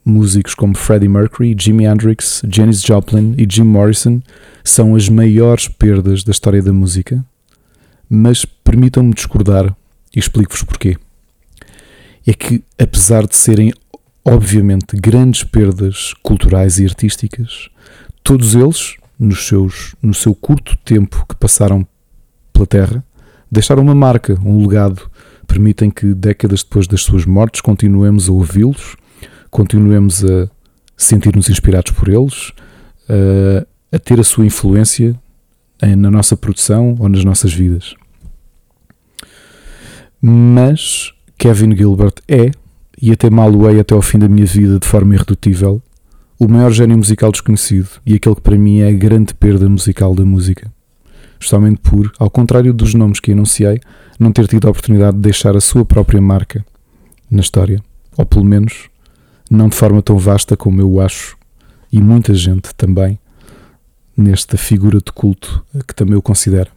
músicos 0.04 0.54
como 0.54 0.76
Freddie 0.76 1.08
Mercury, 1.08 1.56
Jimi 1.58 1.84
Hendrix, 1.84 2.42
Janis 2.48 2.82
Joplin 2.82 3.34
e 3.38 3.46
Jim 3.48 3.64
Morrison 3.64 4.20
são 4.62 4.94
as 4.94 5.08
maiores 5.08 5.66
perdas 5.66 6.22
da 6.22 6.30
história 6.30 6.62
da 6.62 6.72
música, 6.72 7.24
mas 8.08 8.44
permitam-me 8.44 9.14
discordar 9.14 9.74
e 10.14 10.18
explico-vos 10.18 10.62
porquê. 10.62 10.96
É 12.26 12.32
que, 12.34 12.62
apesar 12.78 13.26
de 13.26 13.36
serem 13.36 13.72
obviamente 14.24 14.96
grandes 14.96 15.44
perdas 15.44 16.14
culturais 16.22 16.78
e 16.78 16.84
artísticas, 16.84 17.68
todos 18.22 18.54
eles, 18.54 18.96
nos 19.18 19.46
seus, 19.46 19.94
no 20.02 20.14
seu 20.14 20.34
curto 20.34 20.76
tempo 20.84 21.26
que 21.28 21.36
passaram 21.36 21.86
pela 22.52 22.66
Terra, 22.66 23.04
deixaram 23.50 23.82
uma 23.82 23.94
marca, 23.94 24.38
um 24.44 24.66
legado, 24.66 25.10
permitem 25.46 25.90
que 25.90 26.14
décadas 26.14 26.62
depois 26.62 26.86
das 26.86 27.02
suas 27.02 27.26
mortes 27.26 27.60
continuemos 27.60 28.28
a 28.28 28.32
ouvi-los 28.32 28.96
continuemos 29.54 30.24
a 30.24 30.50
sentir-nos 30.96 31.48
inspirados 31.48 31.92
por 31.92 32.08
eles, 32.08 32.50
a, 33.08 33.94
a 33.94 33.98
ter 34.00 34.18
a 34.18 34.24
sua 34.24 34.44
influência 34.44 35.14
na 35.96 36.10
nossa 36.10 36.36
produção 36.36 36.96
ou 36.98 37.08
nas 37.08 37.24
nossas 37.24 37.52
vidas. 37.52 37.94
Mas 40.20 41.12
Kevin 41.38 41.76
Gilbert 41.76 42.14
é, 42.26 42.50
e 43.00 43.12
até 43.12 43.30
mal-o-ei 43.30 43.78
até 43.78 43.94
ao 43.94 44.02
fim 44.02 44.18
da 44.18 44.28
minha 44.28 44.44
vida 44.44 44.80
de 44.80 44.88
forma 44.88 45.14
irredutível, 45.14 45.80
o 46.36 46.48
maior 46.48 46.72
gênio 46.72 46.96
musical 46.96 47.30
desconhecido 47.30 47.88
e 48.04 48.14
aquele 48.14 48.34
que 48.34 48.40
para 48.40 48.58
mim 48.58 48.80
é 48.80 48.88
a 48.88 48.92
grande 48.92 49.34
perda 49.34 49.68
musical 49.68 50.16
da 50.16 50.24
música. 50.24 50.72
Justamente 51.38 51.78
por, 51.80 52.12
ao 52.18 52.28
contrário 52.28 52.74
dos 52.74 52.92
nomes 52.94 53.20
que 53.20 53.30
enunciei, 53.30 53.78
não 54.18 54.32
ter 54.32 54.48
tido 54.48 54.66
a 54.66 54.70
oportunidade 54.70 55.16
de 55.16 55.22
deixar 55.22 55.56
a 55.56 55.60
sua 55.60 55.84
própria 55.84 56.20
marca 56.20 56.64
na 57.30 57.40
história. 57.40 57.80
Ou 58.16 58.26
pelo 58.26 58.44
menos 58.44 58.88
não 59.54 59.68
de 59.68 59.76
forma 59.76 60.02
tão 60.02 60.18
vasta 60.18 60.56
como 60.56 60.80
eu 60.80 61.00
acho 61.00 61.36
e 61.92 62.00
muita 62.00 62.34
gente 62.34 62.74
também 62.74 63.18
nesta 64.16 64.56
figura 64.56 64.98
de 64.98 65.12
culto 65.12 65.64
que 65.86 65.94
também 65.94 66.16
o 66.16 66.22
considera. 66.22 66.70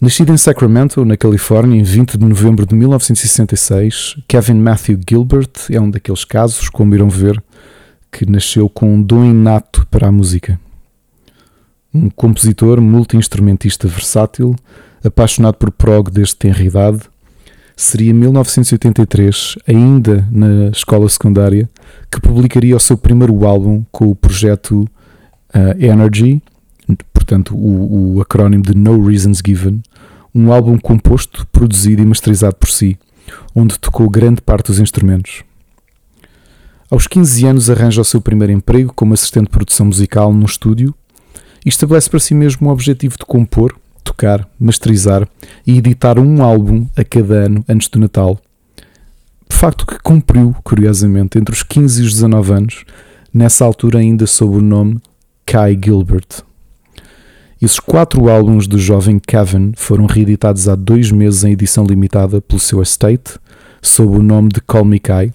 Nascido 0.00 0.32
em 0.32 0.36
Sacramento, 0.36 1.04
na 1.04 1.16
Califórnia, 1.16 1.80
em 1.80 1.82
20 1.82 2.18
de 2.18 2.26
novembro 2.26 2.66
de 2.66 2.74
1966, 2.74 4.16
Kevin 4.28 4.54
Matthew 4.54 5.00
Gilbert 5.08 5.52
é 5.70 5.80
um 5.80 5.90
daqueles 5.90 6.24
casos, 6.24 6.68
como 6.68 6.94
irão 6.94 7.08
ver, 7.08 7.42
que 8.12 8.30
nasceu 8.30 8.68
com 8.68 8.94
um 8.94 9.00
dom 9.00 9.24
inato 9.24 9.86
para 9.90 10.08
a 10.08 10.12
música. 10.12 10.60
Um 11.92 12.10
compositor 12.10 12.80
multi-instrumentista 12.80 13.88
versátil, 13.88 14.54
apaixonado 15.02 15.54
por 15.54 15.70
prog 15.70 16.10
desde 16.10 16.36
tenra 16.36 16.62
idade, 16.62 17.00
seria 17.76 18.14
1983, 18.14 19.56
ainda 19.66 20.26
na 20.30 20.68
escola 20.68 21.08
secundária, 21.08 21.68
que 22.10 22.20
publicaria 22.20 22.76
o 22.76 22.80
seu 22.80 22.96
primeiro 22.96 23.44
álbum 23.46 23.84
com 23.90 24.08
o 24.08 24.14
projeto 24.14 24.82
uh, 25.54 25.84
Energy, 25.84 26.42
portanto 27.12 27.56
o, 27.56 28.16
o 28.16 28.20
acrónimo 28.20 28.62
de 28.62 28.76
No 28.76 29.06
Reasons 29.06 29.40
Given, 29.44 29.82
um 30.34 30.52
álbum 30.52 30.78
composto, 30.78 31.46
produzido 31.52 32.02
e 32.02 32.06
masterizado 32.06 32.56
por 32.56 32.68
si, 32.68 32.98
onde 33.54 33.78
tocou 33.78 34.08
grande 34.10 34.40
parte 34.40 34.66
dos 34.66 34.78
instrumentos. 34.78 35.42
Aos 36.90 37.06
15 37.06 37.46
anos 37.46 37.70
arranja 37.70 38.00
o 38.00 38.04
seu 38.04 38.20
primeiro 38.20 38.52
emprego 38.52 38.92
como 38.94 39.14
assistente 39.14 39.46
de 39.46 39.50
produção 39.50 39.86
musical 39.86 40.32
num 40.32 40.44
estúdio 40.44 40.94
e 41.64 41.68
estabelece 41.68 42.10
para 42.10 42.20
si 42.20 42.34
mesmo 42.34 42.68
o 42.68 42.72
objetivo 42.72 43.16
de 43.18 43.24
compor, 43.24 43.74
tocar, 44.04 44.46
masterizar 44.60 45.26
e 45.66 45.78
editar 45.78 46.18
um 46.18 46.42
álbum 46.42 46.86
a 46.94 47.02
cada 47.02 47.46
ano 47.46 47.64
antes 47.68 47.88
do 47.88 47.98
Natal. 47.98 48.38
Facto 49.48 49.86
que 49.86 49.98
cumpriu, 50.00 50.54
curiosamente, 50.62 51.38
entre 51.38 51.54
os 51.54 51.62
15 51.62 52.02
e 52.02 52.06
os 52.06 52.12
19 52.12 52.52
anos, 52.52 52.84
nessa 53.32 53.64
altura 53.64 53.98
ainda 53.98 54.26
sob 54.26 54.58
o 54.58 54.60
nome 54.60 55.00
Kai 55.46 55.78
Gilbert. 55.82 56.44
Esses 57.60 57.80
quatro 57.80 58.28
álbuns 58.28 58.66
do 58.66 58.78
jovem 58.78 59.18
Kevin 59.18 59.72
foram 59.74 60.04
reeditados 60.04 60.68
há 60.68 60.74
dois 60.74 61.10
meses 61.10 61.44
em 61.44 61.52
edição 61.52 61.84
limitada 61.84 62.40
pelo 62.42 62.60
seu 62.60 62.82
estate, 62.82 63.38
sob 63.80 64.18
o 64.18 64.22
nome 64.22 64.50
de 64.50 64.60
Call 64.60 64.84
Me 64.84 65.00
Kai, 65.00 65.32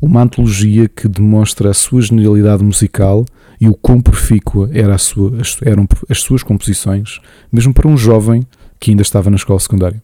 uma 0.00 0.22
antologia 0.22 0.88
que 0.88 1.08
demonstra 1.08 1.70
a 1.70 1.74
sua 1.74 2.02
genialidade 2.02 2.62
musical 2.62 3.24
e 3.60 3.68
o 3.68 3.74
quão 3.74 4.00
profícua 4.00 4.70
era 4.72 4.96
sua, 4.98 5.32
eram 5.62 5.86
as 6.08 6.20
suas 6.20 6.42
composições, 6.42 7.20
mesmo 7.50 7.72
para 7.72 7.88
um 7.88 7.96
jovem 7.96 8.46
que 8.78 8.90
ainda 8.90 9.02
estava 9.02 9.30
na 9.30 9.36
escola 9.36 9.58
secundária. 9.58 10.02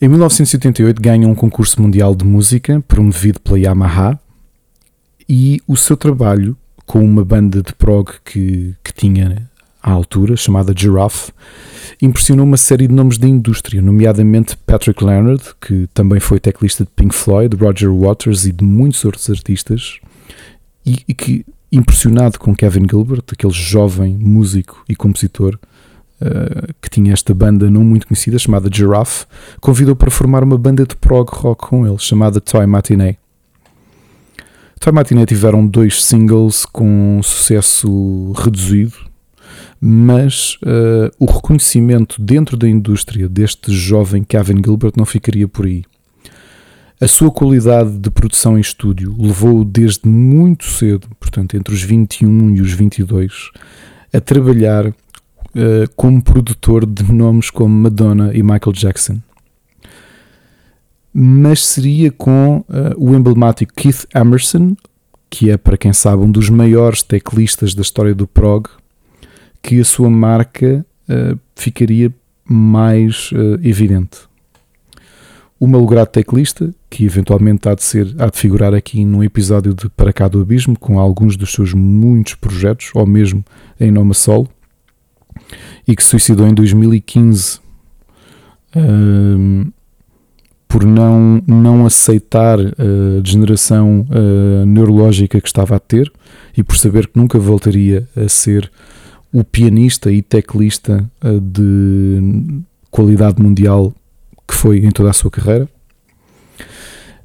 Em 0.00 0.08
1988 0.08 1.00
ganha 1.00 1.28
um 1.28 1.34
concurso 1.34 1.80
mundial 1.80 2.14
de 2.14 2.24
música 2.24 2.82
promovido 2.86 3.40
pela 3.40 3.58
Yamaha 3.58 4.18
e 5.28 5.62
o 5.66 5.76
seu 5.76 5.96
trabalho 5.96 6.56
com 6.84 7.02
uma 7.02 7.24
banda 7.24 7.62
de 7.62 7.72
prog 7.72 8.10
que, 8.24 8.74
que 8.84 8.92
tinha 8.92 9.48
à 9.82 9.90
altura, 9.90 10.36
chamada 10.36 10.74
Giraffe, 10.76 11.32
impressionou 12.00 12.44
uma 12.44 12.56
série 12.56 12.86
de 12.86 12.94
nomes 12.94 13.18
da 13.18 13.28
indústria, 13.28 13.80
nomeadamente 13.80 14.56
Patrick 14.66 15.02
Leonard, 15.02 15.42
que 15.60 15.86
também 15.94 16.20
foi 16.20 16.40
teclista 16.40 16.84
de 16.84 16.90
Pink 16.90 17.14
Floyd, 17.14 17.56
Roger 17.56 17.92
Waters 17.92 18.46
e 18.46 18.52
de 18.52 18.64
muitos 18.64 19.04
outros 19.04 19.28
artistas, 19.30 20.00
e, 20.84 21.02
e 21.08 21.14
que, 21.14 21.44
impressionado 21.72 22.38
com 22.38 22.54
Kevin 22.54 22.86
Gilbert, 22.88 23.24
aquele 23.32 23.52
jovem 23.52 24.16
músico 24.16 24.84
e 24.88 24.94
compositor 24.94 25.58
uh, 26.20 26.74
que 26.80 26.90
tinha 26.90 27.12
esta 27.12 27.34
banda 27.34 27.70
não 27.70 27.82
muito 27.82 28.06
conhecida, 28.06 28.38
chamada 28.38 28.68
Giraffe, 28.72 29.26
convidou 29.60 29.96
para 29.96 30.10
formar 30.10 30.44
uma 30.44 30.58
banda 30.58 30.86
de 30.86 30.96
prog 30.96 31.28
rock 31.32 31.68
com 31.68 31.86
ele, 31.86 31.98
chamada 31.98 32.40
Toy 32.40 32.66
Matinee. 32.66 33.18
Toy 34.80 34.92
Matinee 34.92 35.26
tiveram 35.26 35.66
dois 35.66 36.02
singles 36.02 36.66
com 36.66 37.20
sucesso 37.22 38.32
reduzido, 38.32 38.94
mas 39.80 40.56
uh, 40.62 41.10
o 41.18 41.26
reconhecimento 41.26 42.20
dentro 42.20 42.56
da 42.56 42.68
indústria 42.68 43.28
deste 43.28 43.72
jovem 43.72 44.22
Kevin 44.22 44.60
Gilbert 44.62 44.92
não 44.96 45.06
ficaria 45.06 45.48
por 45.48 45.66
aí. 45.66 45.84
A 47.00 47.08
sua 47.08 47.28
qualidade 47.28 47.98
de 47.98 48.08
produção 48.08 48.56
em 48.56 48.60
estúdio 48.60 49.16
levou-o 49.18 49.64
desde 49.64 50.08
muito 50.08 50.64
cedo, 50.64 51.08
portanto 51.18 51.56
entre 51.56 51.74
os 51.74 51.82
21 51.82 52.54
e 52.54 52.60
os 52.60 52.72
22, 52.72 53.50
a 54.12 54.20
trabalhar 54.20 54.86
uh, 54.86 54.94
como 55.96 56.22
produtor 56.22 56.86
de 56.86 57.12
nomes 57.12 57.50
como 57.50 57.74
Madonna 57.74 58.30
e 58.32 58.44
Michael 58.44 58.72
Jackson. 58.72 59.18
Mas 61.12 61.64
seria 61.64 62.12
com 62.12 62.58
uh, 62.58 62.64
o 62.96 63.12
emblemático 63.12 63.72
Keith 63.74 64.06
Emerson, 64.14 64.76
que 65.28 65.50
é, 65.50 65.56
para 65.56 65.76
quem 65.76 65.92
sabe, 65.92 66.22
um 66.22 66.30
dos 66.30 66.48
maiores 66.48 67.02
teclistas 67.02 67.74
da 67.74 67.82
história 67.82 68.14
do 68.14 68.28
prog, 68.28 68.68
que 69.60 69.80
a 69.80 69.84
sua 69.84 70.08
marca 70.08 70.86
uh, 71.08 71.38
ficaria 71.56 72.14
mais 72.46 73.30
evidente 73.62 74.28
o 75.58 75.66
malogrado 75.66 76.10
teclista, 76.10 76.74
que 76.90 77.04
eventualmente 77.04 77.68
há 77.68 77.74
de, 77.74 77.82
ser, 77.82 78.14
há 78.18 78.26
de 78.26 78.38
figurar 78.38 78.74
aqui 78.74 79.04
num 79.04 79.22
episódio 79.22 79.72
de 79.72 79.88
Para 79.88 80.12
Cá 80.12 80.28
do 80.28 80.40
Abismo, 80.40 80.78
com 80.78 80.98
alguns 80.98 81.36
dos 81.36 81.52
seus 81.52 81.72
muitos 81.72 82.34
projetos, 82.34 82.90
ou 82.94 83.06
mesmo 83.06 83.44
em 83.78 83.90
nome 83.90 84.14
solo, 84.14 84.48
e 85.86 85.94
que 85.94 86.02
se 86.02 86.10
suicidou 86.10 86.46
em 86.46 86.54
2015 86.54 87.60
um, 88.76 89.70
por 90.66 90.84
não, 90.84 91.40
não 91.46 91.86
aceitar 91.86 92.58
a 92.58 93.20
degeneração 93.22 94.06
uh, 94.10 94.66
neurológica 94.66 95.40
que 95.40 95.46
estava 95.46 95.76
a 95.76 95.78
ter 95.78 96.12
e 96.56 96.64
por 96.64 96.76
saber 96.76 97.06
que 97.06 97.16
nunca 97.16 97.38
voltaria 97.38 98.08
a 98.16 98.28
ser 98.28 98.70
o 99.32 99.44
pianista 99.44 100.10
e 100.10 100.20
teclista 100.20 101.08
uh, 101.22 101.40
de 101.40 102.60
qualidade 102.90 103.40
mundial 103.40 103.94
que 104.46 104.54
foi 104.54 104.78
em 104.78 104.90
toda 104.90 105.10
a 105.10 105.12
sua 105.12 105.30
carreira. 105.30 105.68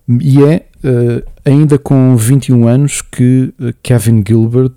E 0.08 0.44
é 0.44 0.66
uh, 0.84 1.30
ainda 1.46 1.78
com 1.78 2.16
21 2.16 2.68
anos 2.68 3.02
que 3.02 3.54
eh, 3.62 3.74
Kevin 3.84 4.24
Gilbert 4.28 4.74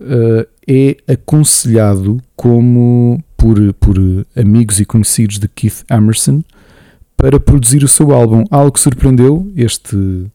uh, 0.00 0.46
é 0.66 0.96
aconselhado 1.12 2.22
como 2.34 3.22
por, 3.36 3.58
por 3.74 3.96
amigos 4.34 4.80
e 4.80 4.84
conhecidos 4.84 5.38
de 5.38 5.48
Keith 5.48 5.84
Emerson 5.90 6.42
para 7.16 7.38
produzir 7.38 7.84
o 7.84 7.88
seu 7.88 8.12
álbum. 8.12 8.44
Algo 8.50 8.72
que 8.72 8.80
surpreendeu 8.80 9.52
este, 9.54 10.26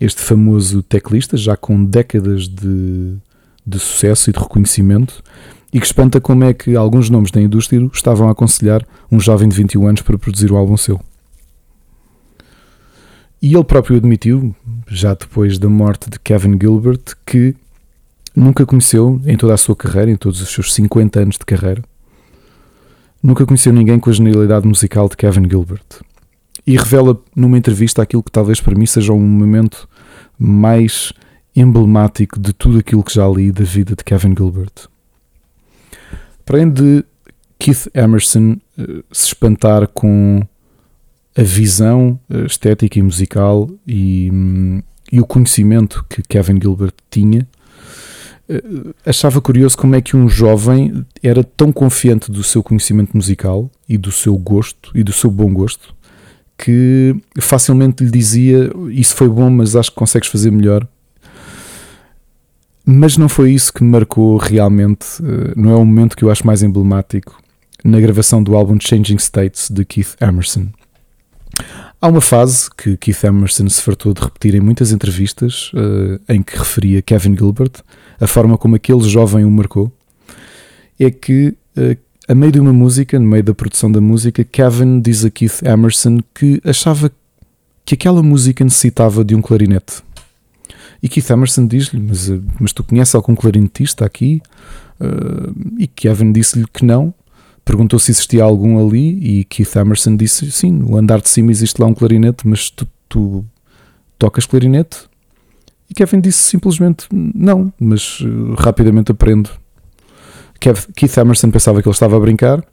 este 0.00 0.22
famoso 0.22 0.82
teclista, 0.82 1.36
já 1.36 1.56
com 1.56 1.84
décadas 1.84 2.48
de, 2.48 3.16
de 3.66 3.78
sucesso 3.78 4.30
e 4.30 4.32
de 4.32 4.38
reconhecimento, 4.38 5.22
e 5.72 5.80
que 5.80 5.86
espanta 5.86 6.20
como 6.20 6.44
é 6.44 6.54
que 6.54 6.76
alguns 6.76 7.10
nomes 7.10 7.30
da 7.30 7.40
indústria 7.40 7.88
estavam 7.92 8.28
a 8.28 8.32
aconselhar 8.32 8.86
um 9.10 9.20
jovem 9.20 9.48
de 9.48 9.56
21 9.56 9.86
anos 9.86 10.02
para 10.02 10.18
produzir 10.18 10.50
o 10.52 10.56
álbum 10.56 10.76
seu. 10.76 11.00
E 13.42 13.54
ele 13.54 13.64
próprio 13.64 13.96
admitiu, 13.96 14.54
já 14.88 15.14
depois 15.14 15.58
da 15.58 15.68
morte 15.68 16.08
de 16.08 16.18
Kevin 16.18 16.58
Gilbert, 16.60 17.02
que 17.24 17.54
nunca 18.34 18.64
conheceu, 18.64 19.20
em 19.26 19.36
toda 19.36 19.54
a 19.54 19.56
sua 19.56 19.76
carreira, 19.76 20.10
em 20.10 20.16
todos 20.16 20.40
os 20.40 20.48
seus 20.48 20.72
50 20.74 21.20
anos 21.20 21.36
de 21.38 21.44
carreira, 21.44 21.82
nunca 23.22 23.44
conheceu 23.44 23.72
ninguém 23.72 23.98
com 23.98 24.10
a 24.10 24.12
genialidade 24.12 24.66
musical 24.66 25.08
de 25.08 25.16
Kevin 25.16 25.48
Gilbert. 25.48 25.84
E 26.66 26.76
revela 26.76 27.20
numa 27.34 27.58
entrevista 27.58 28.02
aquilo 28.02 28.22
que 28.22 28.30
talvez 28.30 28.60
para 28.60 28.74
mim 28.74 28.86
seja 28.86 29.12
um 29.12 29.20
momento 29.20 29.88
mais 30.38 31.12
emblemático 31.54 32.38
de 32.38 32.52
tudo 32.52 32.78
aquilo 32.78 33.02
que 33.02 33.14
já 33.14 33.26
li 33.28 33.52
da 33.52 33.64
vida 33.64 33.94
de 33.94 34.04
Kevin 34.04 34.34
Gilbert. 34.36 34.88
Para 36.46 36.64
de 36.64 37.04
Keith 37.58 37.88
Emerson 37.92 38.56
uh, 38.78 39.04
se 39.12 39.26
espantar 39.26 39.88
com 39.88 40.40
a 41.36 41.42
visão 41.42 42.20
uh, 42.30 42.46
estética 42.46 43.00
e 43.00 43.02
musical 43.02 43.68
e, 43.84 44.30
um, 44.32 44.80
e, 45.10 45.20
o 45.20 45.26
conhecimento 45.26 46.06
que 46.08 46.22
Kevin 46.22 46.60
Gilbert 46.60 46.92
tinha, 47.10 47.48
uh, 48.48 48.94
achava 49.04 49.40
curioso 49.40 49.76
como 49.76 49.96
é 49.96 50.00
que 50.00 50.16
um 50.16 50.28
jovem 50.28 51.04
era 51.20 51.42
tão 51.42 51.72
confiante 51.72 52.30
do 52.30 52.44
seu 52.44 52.62
conhecimento 52.62 53.16
musical 53.16 53.68
e 53.88 53.98
do 53.98 54.12
seu 54.12 54.38
gosto 54.38 54.92
e 54.94 55.02
do 55.02 55.12
seu 55.12 55.32
bom 55.32 55.52
gosto 55.52 55.96
que 56.56 57.14
facilmente 57.40 58.04
lhe 58.04 58.10
dizia 58.10 58.70
isso 58.90 59.14
foi 59.14 59.28
bom, 59.28 59.50
mas 59.50 59.76
acho 59.76 59.90
que 59.90 59.96
consegues 59.96 60.28
fazer 60.28 60.50
melhor 60.50 60.86
mas 62.86 63.16
não 63.16 63.28
foi 63.28 63.50
isso 63.52 63.72
que 63.72 63.82
me 63.82 63.90
marcou 63.90 64.36
realmente, 64.36 65.06
eh, 65.20 65.52
não 65.56 65.72
é 65.72 65.74
o 65.74 65.84
momento 65.84 66.16
que 66.16 66.22
eu 66.22 66.30
acho 66.30 66.46
mais 66.46 66.62
emblemático 66.62 67.36
na 67.84 67.98
gravação 67.98 68.40
do 68.40 68.54
álbum 68.54 68.78
Changing 68.80 69.16
States 69.16 69.68
de 69.68 69.84
Keith 69.84 70.14
Emerson. 70.20 70.68
Há 72.00 72.08
uma 72.08 72.20
fase 72.20 72.68
que 72.76 72.96
Keith 72.96 73.24
Emerson 73.24 73.68
se 73.68 73.82
fartou 73.82 74.14
de 74.14 74.20
repetir 74.20 74.54
em 74.54 74.60
muitas 74.60 74.92
entrevistas 74.92 75.72
uh, 75.72 76.20
em 76.28 76.42
que 76.42 76.56
referia 76.56 77.02
Kevin 77.02 77.36
Gilbert, 77.36 77.72
a 78.20 78.26
forma 78.26 78.56
como 78.56 78.76
aquele 78.76 79.08
jovem 79.08 79.44
o 79.44 79.50
marcou, 79.50 79.92
é 81.00 81.10
que 81.10 81.56
uh, 81.76 81.96
a 82.28 82.34
meio 82.34 82.52
de 82.52 82.60
uma 82.60 82.72
música, 82.72 83.18
no 83.18 83.26
meio 83.26 83.42
da 83.42 83.54
produção 83.54 83.90
da 83.90 84.00
música, 84.00 84.44
Kevin 84.44 85.00
diz 85.00 85.24
a 85.24 85.30
Keith 85.30 85.62
Emerson 85.64 86.18
que 86.34 86.60
achava 86.64 87.10
que 87.84 87.94
aquela 87.94 88.22
música 88.22 88.62
necessitava 88.62 89.24
de 89.24 89.34
um 89.34 89.42
clarinete. 89.42 90.02
E 91.06 91.08
Keith 91.08 91.30
Emerson 91.30 91.68
diz-lhe: 91.68 92.00
mas, 92.00 92.28
mas 92.58 92.72
tu 92.72 92.82
conheces 92.82 93.14
algum 93.14 93.36
clarinetista 93.36 94.04
aqui? 94.04 94.42
Uh, 95.00 95.54
e 95.78 95.86
Kevin 95.86 96.32
disse-lhe 96.32 96.66
que 96.66 96.84
não. 96.84 97.14
Perguntou 97.64 97.96
se 98.00 98.10
existia 98.10 98.42
algum 98.42 98.84
ali 98.84 99.40
e 99.40 99.44
Keith 99.44 99.76
Emerson 99.76 100.16
disse: 100.16 100.50
sim, 100.50 100.72
no 100.72 100.96
andar 100.96 101.20
de 101.20 101.28
cima 101.28 101.52
existe 101.52 101.80
lá 101.80 101.86
um 101.86 101.94
clarinete, 101.94 102.44
mas 102.44 102.70
tu, 102.70 102.88
tu 103.08 103.44
tocas 104.18 104.46
clarinete? 104.46 105.08
E 105.88 105.94
Kevin 105.94 106.20
disse 106.20 106.38
simplesmente 106.38 107.06
não, 107.12 107.72
mas 107.78 108.18
uh, 108.22 108.54
rapidamente 108.58 109.12
aprendo. 109.12 109.48
Keith 110.58 111.16
Emerson 111.16 111.52
pensava 111.52 111.80
que 111.80 111.86
ele 111.86 111.94
estava 111.94 112.16
a 112.16 112.20
brincar. 112.20 112.64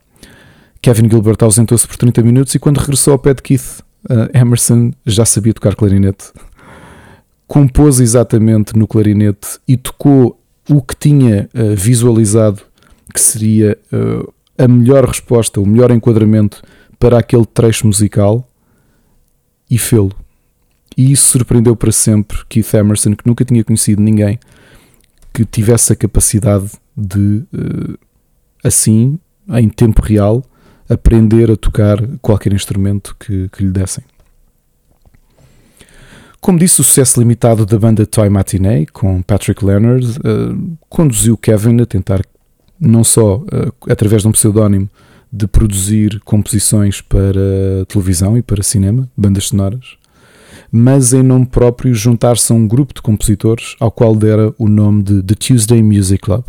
Kevin 0.81 1.07
Gilbert 1.07 1.37
ausentou-se 1.41 1.87
por 1.87 1.97
30 1.97 2.23
minutos 2.23 2.55
e 2.55 2.57
quando 2.57 2.79
regressou 2.79 3.13
ao 3.13 3.19
pé 3.19 3.35
de 3.35 3.43
Keith, 3.43 3.81
uh, 4.09 4.35
Emerson 4.35 4.91
já 5.05 5.23
sabia 5.23 5.53
tocar 5.53 5.75
clarinete. 5.75 6.31
Compôs 7.47 7.99
exatamente 7.99 8.77
no 8.77 8.87
clarinete 8.87 9.59
e 9.67 9.77
tocou 9.77 10.39
o 10.69 10.81
que 10.81 10.95
tinha 10.95 11.49
uh, 11.53 11.75
visualizado 11.75 12.61
que 13.13 13.21
seria 13.21 13.77
uh, 13.91 14.33
a 14.57 14.67
melhor 14.67 15.05
resposta, 15.05 15.59
o 15.59 15.65
melhor 15.65 15.91
enquadramento 15.91 16.61
para 16.97 17.19
aquele 17.19 17.45
trecho 17.45 17.85
musical 17.85 18.47
e 19.69 19.77
fê-lo. 19.77 20.11
E 20.95 21.11
isso 21.11 21.27
surpreendeu 21.27 21.75
para 21.75 21.91
sempre 21.91 22.37
Keith 22.47 22.73
Emerson, 22.73 23.15
que 23.15 23.27
nunca 23.27 23.43
tinha 23.43 23.63
conhecido 23.63 24.01
ninguém 24.01 24.39
que 25.33 25.43
tivesse 25.43 25.91
a 25.91 25.95
capacidade 25.95 26.71
de, 26.95 27.43
uh, 27.53 27.97
assim, 28.63 29.19
em 29.49 29.67
tempo 29.67 30.01
real, 30.01 30.43
aprender 30.87 31.49
a 31.49 31.55
tocar 31.55 31.97
qualquer 32.21 32.53
instrumento 32.53 33.15
que, 33.19 33.49
que 33.49 33.63
lhe 33.63 33.71
dessem. 33.71 34.03
Como 36.43 36.59
disse, 36.59 36.81
o 36.81 36.83
sucesso 36.83 37.21
limitado 37.21 37.65
da 37.65 37.79
banda 37.79 38.05
Toy 38.05 38.27
Matinee, 38.27 38.85
com 38.87 39.21
Patrick 39.21 39.63
Leonard, 39.63 40.05
uh, 40.19 40.77
conduziu 40.89 41.37
Kevin 41.37 41.79
a 41.79 41.85
tentar, 41.85 42.19
não 42.77 43.01
só 43.01 43.37
uh, 43.37 43.73
através 43.89 44.23
de 44.23 44.27
um 44.27 44.33
pseudónimo, 44.33 44.89
de 45.31 45.47
produzir 45.47 46.19
composições 46.25 46.99
para 46.99 47.39
televisão 47.87 48.37
e 48.37 48.41
para 48.41 48.61
cinema, 48.61 49.09
bandas 49.15 49.45
sonoras, 49.45 49.95
mas 50.69 51.13
em 51.13 51.23
nome 51.23 51.45
próprio 51.45 51.95
juntar-se 51.95 52.51
a 52.51 52.55
um 52.55 52.67
grupo 52.67 52.93
de 52.93 53.01
compositores 53.01 53.77
ao 53.79 53.89
qual 53.89 54.13
dera 54.13 54.53
o 54.57 54.67
nome 54.67 55.01
de 55.01 55.23
The 55.23 55.35
Tuesday 55.35 55.81
Music 55.81 56.23
Club. 56.23 56.43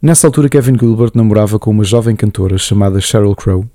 Nessa 0.00 0.26
altura, 0.26 0.48
Kevin 0.48 0.78
Gilbert 0.78 1.12
namorava 1.14 1.58
com 1.58 1.70
uma 1.70 1.84
jovem 1.84 2.16
cantora 2.16 2.56
chamada 2.56 2.98
Sheryl 2.98 3.36
Crow, 3.36 3.66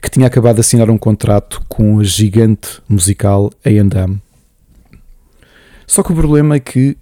que 0.00 0.10
tinha 0.10 0.26
acabado 0.26 0.56
de 0.56 0.60
assinar 0.60 0.90
um 0.90 0.98
contrato 0.98 1.62
com 1.68 1.98
a 1.98 2.04
gigante 2.04 2.80
musical 2.88 3.50
A&M. 3.64 4.20
Só 5.86 6.02
que 6.02 6.12
o 6.12 6.14
problema 6.14 6.56
é 6.56 6.60
que 6.60 6.96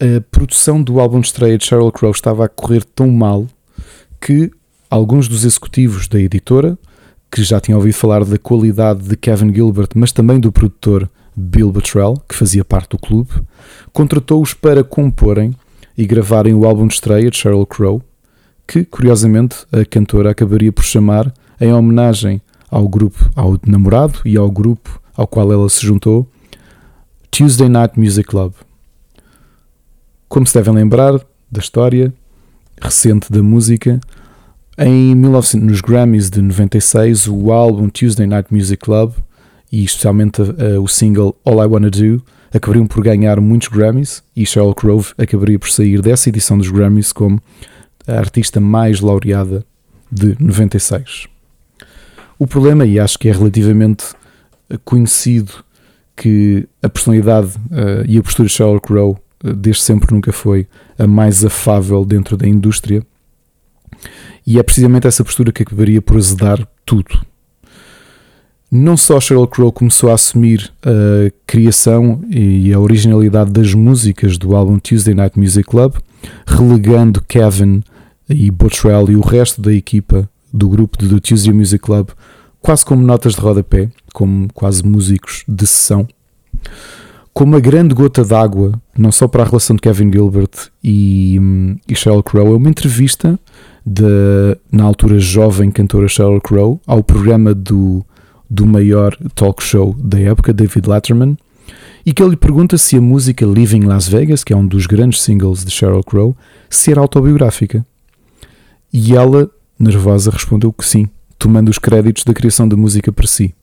a 0.00 0.20
produção 0.30 0.82
do 0.82 0.98
álbum 0.98 1.20
de 1.20 1.26
estreia 1.26 1.58
de 1.58 1.64
Sheryl 1.64 1.92
Crow 1.92 2.10
estava 2.10 2.46
a 2.46 2.48
correr 2.48 2.84
tão 2.84 3.08
mal 3.08 3.46
que 4.20 4.50
alguns 4.88 5.28
dos 5.28 5.44
executivos 5.44 6.08
da 6.08 6.18
editora 6.18 6.78
que 7.30 7.42
já 7.44 7.60
tinha 7.60 7.76
ouvido 7.76 7.94
falar 7.94 8.24
da 8.24 8.38
qualidade 8.38 9.02
de 9.02 9.16
Kevin 9.16 9.54
Gilbert, 9.54 9.90
mas 9.94 10.10
também 10.10 10.40
do 10.40 10.50
produtor 10.50 11.08
Bill 11.36 11.70
Bottrell, 11.70 12.20
que 12.28 12.34
fazia 12.34 12.64
parte 12.64 12.90
do 12.90 12.98
clube, 12.98 13.30
contratou-os 13.92 14.52
para 14.52 14.82
comporem 14.82 15.54
e 15.96 16.06
gravarem 16.06 16.54
o 16.54 16.64
álbum 16.64 16.88
de 16.88 16.94
estreia 16.94 17.30
de 17.30 17.36
Sheryl 17.36 17.64
Crow, 17.66 18.02
que, 18.66 18.84
curiosamente, 18.84 19.64
a 19.70 19.84
cantora 19.84 20.30
acabaria 20.30 20.72
por 20.72 20.84
chamar 20.84 21.32
em 21.60 21.72
homenagem 21.72 22.40
ao 22.70 22.88
grupo, 22.88 23.30
ao 23.34 23.58
namorado 23.66 24.20
e 24.24 24.36
ao 24.36 24.50
grupo 24.50 25.00
ao 25.16 25.26
qual 25.26 25.52
ela 25.52 25.68
se 25.68 25.84
juntou, 25.84 26.26
Tuesday 27.30 27.68
Night 27.68 27.98
Music 27.98 28.28
Club. 28.28 28.52
Como 30.28 30.46
se 30.46 30.54
devem 30.54 30.74
lembrar 30.74 31.20
da 31.50 31.60
história 31.60 32.12
recente 32.80 33.30
da 33.30 33.42
música, 33.42 34.00
em 34.78 35.14
1900, 35.14 35.68
nos 35.68 35.80
Grammys 35.82 36.30
de 36.30 36.40
96, 36.40 37.28
o 37.28 37.52
álbum 37.52 37.88
Tuesday 37.90 38.26
Night 38.26 38.52
Music 38.52 38.82
Club 38.82 39.12
e 39.70 39.84
especialmente 39.84 40.40
uh, 40.40 40.82
o 40.82 40.88
single 40.88 41.36
All 41.44 41.62
I 41.62 41.66
Wanna 41.66 41.90
Do 41.90 42.22
acabariam 42.52 42.86
por 42.86 43.02
ganhar 43.02 43.40
muitos 43.40 43.68
Grammys 43.68 44.22
e 44.34 44.44
Sheryl 44.46 44.74
Crow 44.74 45.04
acabaria 45.18 45.58
por 45.58 45.70
sair 45.70 46.00
dessa 46.00 46.28
edição 46.28 46.56
dos 46.56 46.70
Grammys 46.70 47.12
como 47.12 47.40
a 48.06 48.14
artista 48.14 48.58
mais 48.58 49.00
laureada 49.00 49.64
de 50.10 50.36
96. 50.40 51.29
O 52.40 52.46
problema, 52.46 52.86
e 52.86 52.98
acho 52.98 53.18
que 53.18 53.28
é 53.28 53.32
relativamente 53.32 54.02
eh, 54.70 54.78
conhecido, 54.82 55.52
que 56.16 56.66
a 56.82 56.88
personalidade 56.88 57.48
uh, 57.70 58.04
e 58.08 58.16
a 58.16 58.22
postura 58.22 58.48
de 58.48 58.54
Sheryl 58.54 58.80
Crow 58.80 59.18
uh, 59.44 59.52
desde 59.54 59.82
sempre 59.82 60.14
nunca 60.14 60.32
foi 60.32 60.66
a 60.98 61.06
mais 61.06 61.44
afável 61.44 62.02
dentro 62.02 62.38
da 62.38 62.48
indústria 62.48 63.02
e 64.46 64.58
é 64.58 64.62
precisamente 64.62 65.06
essa 65.06 65.22
postura 65.22 65.52
que 65.52 65.62
acabaria 65.62 66.00
por 66.00 66.16
azedar 66.16 66.66
tudo. 66.86 67.24
Não 68.70 68.96
só 68.96 69.20
Sheryl 69.20 69.46
Crow 69.46 69.70
começou 69.70 70.10
a 70.10 70.14
assumir 70.14 70.72
a 70.82 71.30
criação 71.46 72.22
e 72.30 72.72
a 72.72 72.80
originalidade 72.80 73.50
das 73.50 73.74
músicas 73.74 74.38
do 74.38 74.56
álbum 74.56 74.78
Tuesday 74.78 75.14
Night 75.14 75.38
Music 75.38 75.68
Club, 75.68 75.94
relegando 76.46 77.22
Kevin 77.28 77.82
e 78.28 78.50
Bottrell 78.50 79.10
e 79.10 79.16
o 79.16 79.20
resto 79.20 79.60
da 79.60 79.74
equipa 79.74 80.28
do 80.52 80.68
grupo 80.68 80.98
do 80.98 81.20
Tuesday 81.20 81.52
Music 81.52 81.84
Club 81.84 82.10
quase 82.60 82.84
como 82.84 83.02
notas 83.02 83.34
de 83.34 83.40
rodapé, 83.40 83.88
como 84.12 84.48
quase 84.52 84.84
músicos 84.84 85.44
de 85.48 85.66
sessão, 85.66 86.06
como 87.32 87.52
uma 87.52 87.60
grande 87.60 87.94
gota 87.94 88.24
d'água, 88.24 88.72
não 88.96 89.10
só 89.10 89.26
para 89.26 89.42
a 89.42 89.46
relação 89.46 89.76
de 89.76 89.82
Kevin 89.82 90.12
Gilbert 90.12 90.68
e, 90.82 91.40
e 91.88 91.94
Sheryl 91.94 92.22
Crow, 92.22 92.52
é 92.52 92.56
uma 92.56 92.68
entrevista 92.68 93.38
da, 93.86 94.58
na 94.70 94.84
altura, 94.84 95.18
jovem 95.18 95.70
cantora 95.70 96.08
Sheryl 96.08 96.40
Crow 96.40 96.80
ao 96.86 97.02
programa 97.02 97.54
do, 97.54 98.04
do 98.48 98.66
maior 98.66 99.16
talk 99.34 99.62
show 99.62 99.94
da 99.98 100.18
época, 100.18 100.52
David 100.52 100.88
Letterman, 100.88 101.36
e 102.04 102.12
que 102.12 102.22
ele 102.22 102.32
lhe 102.32 102.36
pergunta 102.36 102.76
se 102.76 102.96
a 102.96 103.00
música 103.00 103.46
Living 103.46 103.82
Las 103.82 104.08
Vegas, 104.08 104.42
que 104.42 104.52
é 104.52 104.56
um 104.56 104.66
dos 104.66 104.86
grandes 104.86 105.22
singles 105.22 105.64
de 105.64 105.70
Sheryl 105.70 106.02
Crow, 106.02 106.36
se 106.68 106.90
era 106.90 107.00
autobiográfica. 107.00 107.86
E 108.92 109.14
ela, 109.14 109.48
nervosa, 109.80 110.30
respondeu 110.30 110.72
que 110.72 110.86
sim, 110.86 111.08
tomando 111.38 111.70
os 111.70 111.78
créditos 111.78 112.24
da 112.24 112.34
criação 112.34 112.68
da 112.68 112.76
música 112.76 113.10
para 113.10 113.26
si, 113.26 113.54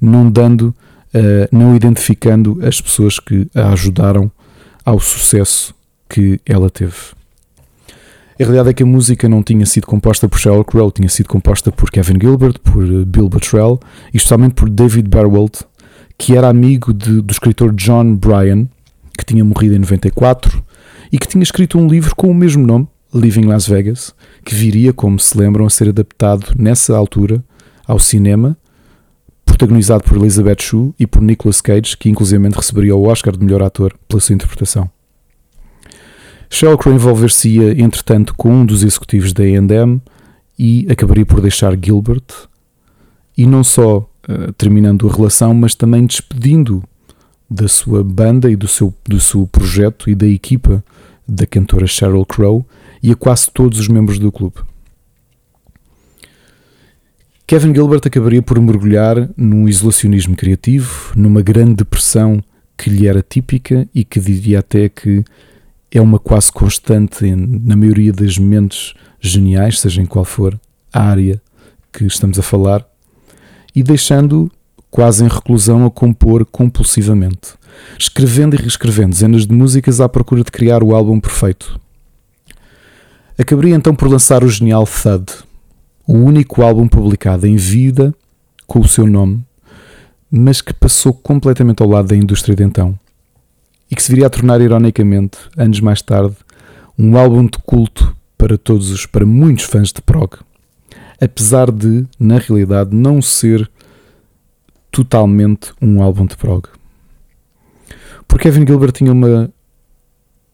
não 0.00 0.30
dando, 0.30 0.74
uh, 1.14 1.48
não 1.50 1.74
identificando 1.74 2.58
as 2.62 2.80
pessoas 2.80 3.18
que 3.18 3.48
a 3.54 3.72
ajudaram 3.72 4.30
ao 4.84 5.00
sucesso 5.00 5.74
que 6.08 6.40
ela 6.46 6.70
teve. 6.70 6.94
A 8.38 8.42
realidade 8.42 8.70
é 8.70 8.72
que 8.72 8.82
a 8.82 8.86
música 8.86 9.28
não 9.28 9.42
tinha 9.42 9.64
sido 9.64 9.86
composta 9.86 10.28
por 10.28 10.38
Sheryl 10.38 10.64
Crow, 10.64 10.90
tinha 10.90 11.08
sido 11.08 11.28
composta 11.28 11.70
por 11.70 11.90
Kevin 11.90 12.18
Gilbert, 12.20 12.58
por 12.60 12.84
eh, 12.84 13.04
Bill 13.04 13.28
Bottrell 13.28 13.78
e 14.12 14.16
especialmente 14.16 14.54
por 14.54 14.68
David 14.68 15.08
Barwald, 15.08 15.60
que 16.18 16.36
era 16.36 16.48
amigo 16.48 16.92
de, 16.92 17.20
do 17.20 17.30
escritor 17.30 17.72
John 17.74 18.16
Bryan, 18.16 18.66
que 19.16 19.24
tinha 19.24 19.44
morrido 19.44 19.76
em 19.76 19.78
94 19.78 20.62
e 21.12 21.18
que 21.18 21.28
tinha 21.28 21.44
escrito 21.44 21.78
um 21.78 21.86
livro 21.86 22.14
com 22.16 22.28
o 22.28 22.34
mesmo 22.34 22.66
nome, 22.66 22.88
Living 23.14 23.46
Las 23.46 23.66
Vegas, 23.66 24.14
que 24.44 24.54
viria, 24.54 24.92
como 24.92 25.18
se 25.18 25.38
lembram, 25.38 25.64
a 25.64 25.70
ser 25.70 25.88
adaptado 25.88 26.52
nessa 26.58 26.96
altura 26.96 27.42
ao 27.86 27.98
cinema, 27.98 28.56
protagonizado 29.44 30.02
por 30.02 30.16
Elizabeth 30.16 30.60
Shue 30.60 30.92
e 30.98 31.06
por 31.06 31.22
Nicolas 31.22 31.60
Cage, 31.60 31.96
que 31.96 32.08
inclusive 32.08 32.48
receberia 32.48 32.96
o 32.96 33.06
Oscar 33.06 33.36
de 33.36 33.44
melhor 33.44 33.62
ator 33.62 33.96
pela 34.08 34.20
sua 34.20 34.34
interpretação. 34.34 34.90
Sheryl 36.50 36.76
Crow 36.76 36.94
envolver-se-ia, 36.94 37.80
entretanto, 37.80 38.34
com 38.36 38.52
um 38.52 38.66
dos 38.66 38.82
executivos 38.82 39.32
da 39.32 39.42
A&M 39.42 40.00
e 40.58 40.86
acabaria 40.90 41.26
por 41.26 41.40
deixar 41.40 41.76
Gilbert, 41.80 42.24
e 43.36 43.46
não 43.46 43.64
só 43.64 43.98
uh, 44.28 44.52
terminando 44.52 45.08
a 45.08 45.12
relação, 45.12 45.52
mas 45.54 45.74
também 45.74 46.06
despedindo 46.06 46.82
da 47.50 47.68
sua 47.68 48.02
banda 48.02 48.50
e 48.50 48.56
do 48.56 48.68
seu, 48.68 48.94
do 49.04 49.20
seu 49.20 49.46
projeto 49.46 50.08
e 50.08 50.14
da 50.14 50.26
equipa 50.26 50.84
da 51.26 51.46
cantora 51.46 51.86
Sheryl 51.86 52.24
Crow 52.24 52.64
e 53.04 53.12
a 53.12 53.14
quase 53.14 53.50
todos 53.50 53.78
os 53.78 53.86
membros 53.86 54.18
do 54.18 54.32
clube. 54.32 54.56
Kevin 57.46 57.74
Gilbert 57.74 58.00
acabaria 58.06 58.40
por 58.40 58.58
mergulhar 58.58 59.28
num 59.36 59.68
isolacionismo 59.68 60.34
criativo, 60.34 61.12
numa 61.14 61.42
grande 61.42 61.74
depressão 61.74 62.42
que 62.78 62.88
lhe 62.88 63.06
era 63.06 63.20
típica 63.20 63.86
e 63.94 64.04
que 64.04 64.18
diria 64.18 64.60
até 64.60 64.88
que 64.88 65.22
é 65.90 66.00
uma 66.00 66.18
quase 66.18 66.50
constante 66.50 67.30
na 67.36 67.76
maioria 67.76 68.10
das 68.10 68.38
mentes 68.38 68.94
geniais, 69.20 69.80
seja 69.80 70.00
em 70.00 70.06
qual 70.06 70.24
for 70.24 70.58
a 70.90 71.02
área 71.02 71.42
que 71.92 72.06
estamos 72.06 72.38
a 72.38 72.42
falar, 72.42 72.88
e 73.76 73.82
deixando 73.82 74.50
quase 74.90 75.22
em 75.22 75.28
reclusão 75.28 75.84
a 75.84 75.90
compor 75.90 76.46
compulsivamente, 76.46 77.52
escrevendo 77.98 78.56
e 78.56 78.58
reescrevendo 78.58 79.10
dezenas 79.10 79.46
de 79.46 79.52
músicas 79.52 80.00
à 80.00 80.08
procura 80.08 80.42
de 80.42 80.50
criar 80.50 80.82
o 80.82 80.94
álbum 80.94 81.20
perfeito. 81.20 81.83
Acabaria 83.36 83.74
então 83.74 83.94
por 83.94 84.08
lançar 84.08 84.44
o 84.44 84.48
genial 84.48 84.86
Thud, 84.86 85.28
o 86.06 86.12
único 86.12 86.62
álbum 86.62 86.86
publicado 86.86 87.46
em 87.46 87.56
vida 87.56 88.14
com 88.66 88.78
o 88.78 88.88
seu 88.88 89.06
nome, 89.06 89.44
mas 90.30 90.60
que 90.60 90.72
passou 90.72 91.12
completamente 91.12 91.82
ao 91.82 91.88
lado 91.88 92.08
da 92.08 92.16
indústria 92.16 92.54
de 92.54 92.62
então 92.62 92.98
e 93.90 93.96
que 93.96 94.02
se 94.02 94.10
viria 94.10 94.26
a 94.26 94.30
tornar, 94.30 94.60
ironicamente, 94.60 95.38
anos 95.56 95.80
mais 95.80 96.00
tarde, 96.00 96.36
um 96.98 97.16
álbum 97.16 97.44
de 97.44 97.58
culto 97.58 98.16
para 98.38 98.56
todos 98.56 98.90
os, 98.90 99.06
para 99.06 99.26
muitos 99.26 99.64
fãs 99.64 99.92
de 99.92 100.00
prog, 100.00 100.36
apesar 101.20 101.70
de, 101.70 102.06
na 102.18 102.38
realidade, 102.38 102.94
não 102.94 103.20
ser 103.20 103.70
totalmente 104.90 105.72
um 105.82 106.02
álbum 106.02 106.24
de 106.24 106.36
prog. 106.36 106.68
Porque 108.28 108.44
Kevin 108.44 108.66
Gilbert 108.66 108.92
tinha 108.92 109.12
uma, 109.12 109.50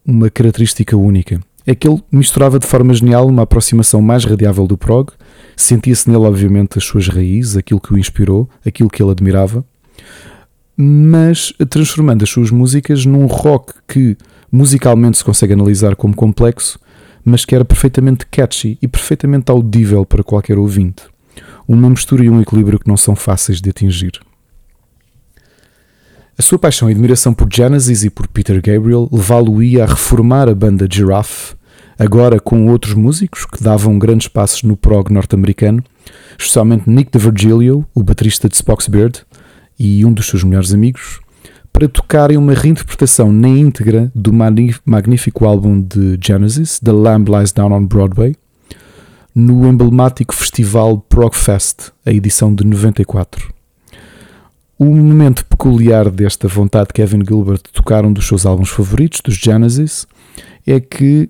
uma 0.05 0.31
característica 0.31 0.97
única. 0.97 1.41
É 1.67 1.75
que 1.75 1.87
ele 1.87 2.03
misturava 2.11 2.59
de 2.59 2.67
forma 2.67 2.93
genial 2.95 3.27
uma 3.27 3.43
aproximação 3.43 4.01
mais 4.01 4.25
radiável 4.25 4.67
do 4.67 4.79
prog, 4.79 5.11
sentia-se 5.57 6.09
nele, 6.09 6.25
obviamente, 6.25 6.79
as 6.79 6.85
suas 6.85 7.09
raízes, 7.09 7.57
aquilo 7.57 7.81
que 7.81 7.93
o 7.93 7.99
inspirou, 7.99 8.49
aquilo 8.65 8.89
que 8.89 9.03
ele 9.03 9.13
admirava, 9.13 9.65
mas 10.77 11.53
transformando 11.69 12.23
as 12.23 12.31
suas 12.31 12.51
músicas 12.51 13.05
num 13.05 13.27
rock 13.27 13.75
que 13.87 14.17
musicalmente 14.51 15.19
se 15.19 15.25
consegue 15.25 15.53
analisar 15.53 15.95
como 15.95 16.15
complexo, 16.15 16.79
mas 17.25 17.45
que 17.45 17.55
era 17.55 17.65
perfeitamente 17.65 18.27
catchy 18.27 18.79
e 18.81 18.89
perfeitamente 18.89 19.51
audível 19.51 20.07
para 20.07 20.25
qualquer 20.25 20.59
ouvinte. 20.59 21.03
Uma 21.69 21.91
mistura 21.91 22.25
e 22.25 22.31
um 22.31 22.41
equilíbrio 22.41 22.79
que 22.79 22.89
não 22.89 22.97
são 22.97 23.15
fáceis 23.15 23.61
de 23.61 23.71
atingir. 23.71 24.21
A 26.41 26.43
sua 26.43 26.59
paixão 26.59 26.89
e 26.89 26.93
admiração 26.93 27.35
por 27.35 27.47
Genesis 27.53 28.03
e 28.03 28.09
por 28.09 28.27
Peter 28.27 28.63
Gabriel 28.63 29.07
levá-lo-ia 29.13 29.85
a 29.85 29.87
reformar 29.87 30.49
a 30.49 30.55
banda 30.55 30.89
Giraffe, 30.91 31.55
agora 31.99 32.41
com 32.41 32.67
outros 32.69 32.95
músicos 32.95 33.45
que 33.45 33.63
davam 33.63 33.99
grandes 33.99 34.27
passos 34.27 34.63
no 34.63 34.75
prog 34.75 35.13
norte-americano, 35.13 35.85
especialmente 36.39 36.89
Nick 36.89 37.11
DeVirgilio, 37.11 37.85
o 37.95 38.03
baterista 38.03 38.49
de 38.49 38.55
Spock's 38.55 38.89
Beard, 38.89 39.19
e 39.79 40.03
um 40.03 40.15
dos 40.15 40.29
seus 40.29 40.43
melhores 40.43 40.73
amigos, 40.73 41.21
para 41.71 41.87
tocarem 41.87 42.39
uma 42.39 42.55
reinterpretação 42.55 43.31
na 43.31 43.49
íntegra 43.49 44.11
do 44.15 44.33
magnífico 44.33 45.45
álbum 45.45 45.79
de 45.79 46.19
Genesis, 46.27 46.81
The 46.81 46.93
Lamb 46.93 47.31
Lies 47.31 47.53
Down 47.53 47.71
on 47.71 47.85
Broadway, 47.85 48.35
no 49.35 49.69
emblemático 49.69 50.35
festival 50.35 51.05
Progfest, 51.07 51.93
a 52.07 52.11
edição 52.11 52.55
de 52.55 52.65
94. 52.65 53.60
O 54.81 54.87
momento 54.87 55.45
peculiar 55.45 56.09
desta 56.09 56.49
vontade 56.49 56.87
de 56.87 56.95
Kevin 56.95 57.23
Gilbert 57.23 57.59
de 57.59 57.71
tocar 57.71 58.03
um 58.03 58.11
dos 58.11 58.27
seus 58.27 58.47
álbuns 58.47 58.71
favoritos, 58.71 59.21
dos 59.21 59.35
Genesis, 59.35 60.07
é 60.67 60.81
que 60.81 61.29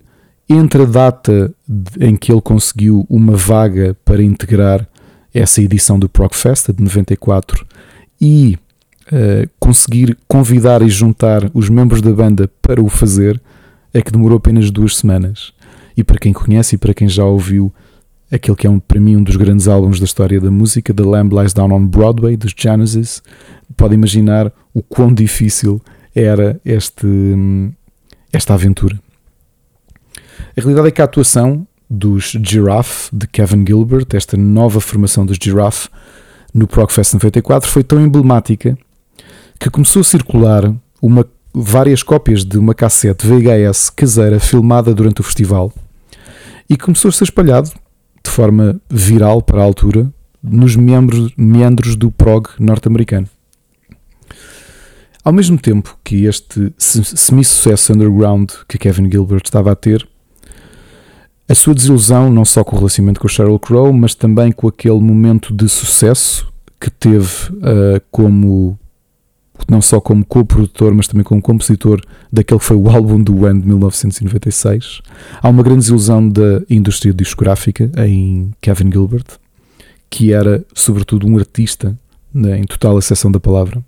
entre 0.49 0.83
a 0.83 0.85
data 0.85 1.53
em 1.99 2.15
que 2.15 2.31
ele 2.31 2.41
conseguiu 2.41 3.05
uma 3.11 3.37
vaga 3.37 3.97
para 4.05 4.23
integrar 4.23 4.87
essa 5.35 5.61
edição 5.61 5.99
do 5.99 6.09
Progfest, 6.09 6.69
de 6.69 6.81
94, 6.81 7.67
e 8.21 8.57
uh, 9.09 9.51
conseguir 9.59 10.17
convidar 10.29 10.81
e 10.81 10.89
juntar 10.89 11.51
os 11.53 11.69
membros 11.69 12.01
da 12.01 12.13
banda 12.13 12.49
para 12.63 12.81
o 12.81 12.89
fazer 12.89 13.43
é 13.93 14.01
que 14.01 14.13
demorou 14.13 14.39
apenas 14.39 14.71
duas 14.71 14.97
semanas. 14.97 15.53
E 15.97 16.05
para 16.05 16.21
quem 16.21 16.33
conhece 16.33 16.77
e 16.77 16.79
para 16.79 16.95
quem 16.95 17.09
já 17.09 17.25
ouviu 17.25 17.75
aquele 18.31 18.57
que 18.57 18.67
é 18.67 18.71
um, 18.71 18.79
para 18.79 19.01
mim 19.01 19.17
um 19.17 19.23
dos 19.23 19.37
grandes 19.37 19.67
álbuns 19.67 19.99
da 19.99 20.05
história 20.05 20.41
da 20.41 20.51
música, 20.51 20.95
The 20.95 21.03
Lamb 21.03 21.35
Lies 21.35 21.53
Down 21.53 21.73
on 21.73 21.87
Broadway, 21.87 22.37
dos 22.37 22.55
Genesis, 22.57 23.23
pode 23.77 23.95
imaginar 23.95 24.53
o 24.73 24.83
quão 24.83 25.13
difícil 25.13 25.81
era 26.15 26.61
este, 26.65 27.07
esta 28.33 28.55
aventura. 28.55 28.99
A 30.57 30.61
realidade 30.61 30.89
é 30.89 30.91
que 30.91 31.03
a 31.03 31.05
atuação 31.05 31.67
dos 31.89 32.37
Giraffe, 32.43 33.09
de 33.13 33.27
Kevin 33.27 33.65
Gilbert, 33.67 34.07
esta 34.13 34.37
nova 34.37 34.81
formação 34.81 35.27
dos 35.27 35.39
Giraffe, 35.43 35.89
no 36.55 36.67
Progfest 36.67 37.15
94 37.15 37.69
foi 37.69 37.83
tão 37.83 38.01
emblemática 38.01 38.77
que 39.59 39.71
começou 39.71 40.01
a 40.01 40.05
circular 40.05 40.73
uma, 41.01 41.25
várias 41.53 42.03
cópias 42.03 42.45
de 42.45 42.59
uma 42.59 42.75
cassete 42.75 43.27
VHS 43.27 43.91
caseira 43.91 44.41
filmada 44.41 44.95
durante 44.95 45.21
o 45.21 45.25
festival 45.25 45.73
e 46.69 46.77
começou 46.77 47.09
a 47.09 47.13
ser 47.13 47.25
espalhado 47.25 47.71
de 48.23 48.31
forma 48.31 48.81
viral 48.89 49.43
para 49.43 49.61
a 49.61 49.65
altura 49.65 50.13
nos 50.43 50.77
membros, 50.77 51.33
meandros 51.37 51.97
do 51.97 52.11
prog 52.11 52.49
norte-americano. 52.59 53.29
Ao 55.23 55.33
mesmo 55.33 55.59
tempo 55.59 55.99
que 56.03 56.25
este 56.25 56.73
semi-sucesso 56.79 57.93
underground 57.93 58.51
que 58.67 58.79
Kevin 58.79 59.11
Gilbert 59.11 59.43
estava 59.45 59.73
a 59.73 59.77
ter, 59.77 60.09
a 61.47 61.55
sua 61.55 61.75
desilusão, 61.75 62.31
não 62.31 62.45
só 62.45 62.65
com 62.65 62.77
o 62.77 62.79
relacionamento 62.79 63.21
com 63.21 63.29
Sheryl 63.29 63.59
Crow, 63.59 63.93
mas 63.93 64.15
também 64.15 64.53
com 64.53 64.69
aquele 64.69 65.01
momento 65.01 65.53
de 65.53 65.69
sucesso 65.69 66.51
que 66.81 66.89
teve 66.89 67.29
uh, 67.53 68.01
como 68.11 68.79
não 69.69 69.81
só 69.81 70.01
como 70.01 70.25
co-produtor, 70.25 70.95
mas 70.95 71.09
também 71.09 71.25
como 71.25 71.43
compositor 71.43 72.01
daquele 72.33 72.61
que 72.61 72.67
foi 72.67 72.77
o 72.77 72.89
álbum 72.89 73.23
do 73.23 73.47
ano 73.47 73.61
de 73.61 73.67
1996. 73.69 75.01
Há 75.43 75.49
uma 75.49 75.63
grande 75.63 75.81
desilusão 75.81 76.29
da 76.29 76.63
indústria 76.69 77.13
discográfica 77.13 77.91
em 78.07 78.53
Kevin 78.61 78.91
Gilbert, 78.91 79.27
que 80.09 80.33
era, 80.33 80.65
sobretudo, 80.75 81.27
um 81.27 81.39
artista 81.39 81.99
né, 82.33 82.59
em 82.59 82.65
total 82.65 82.97
acessão 82.97 83.31
da 83.31 83.41
palavra. 83.41 83.83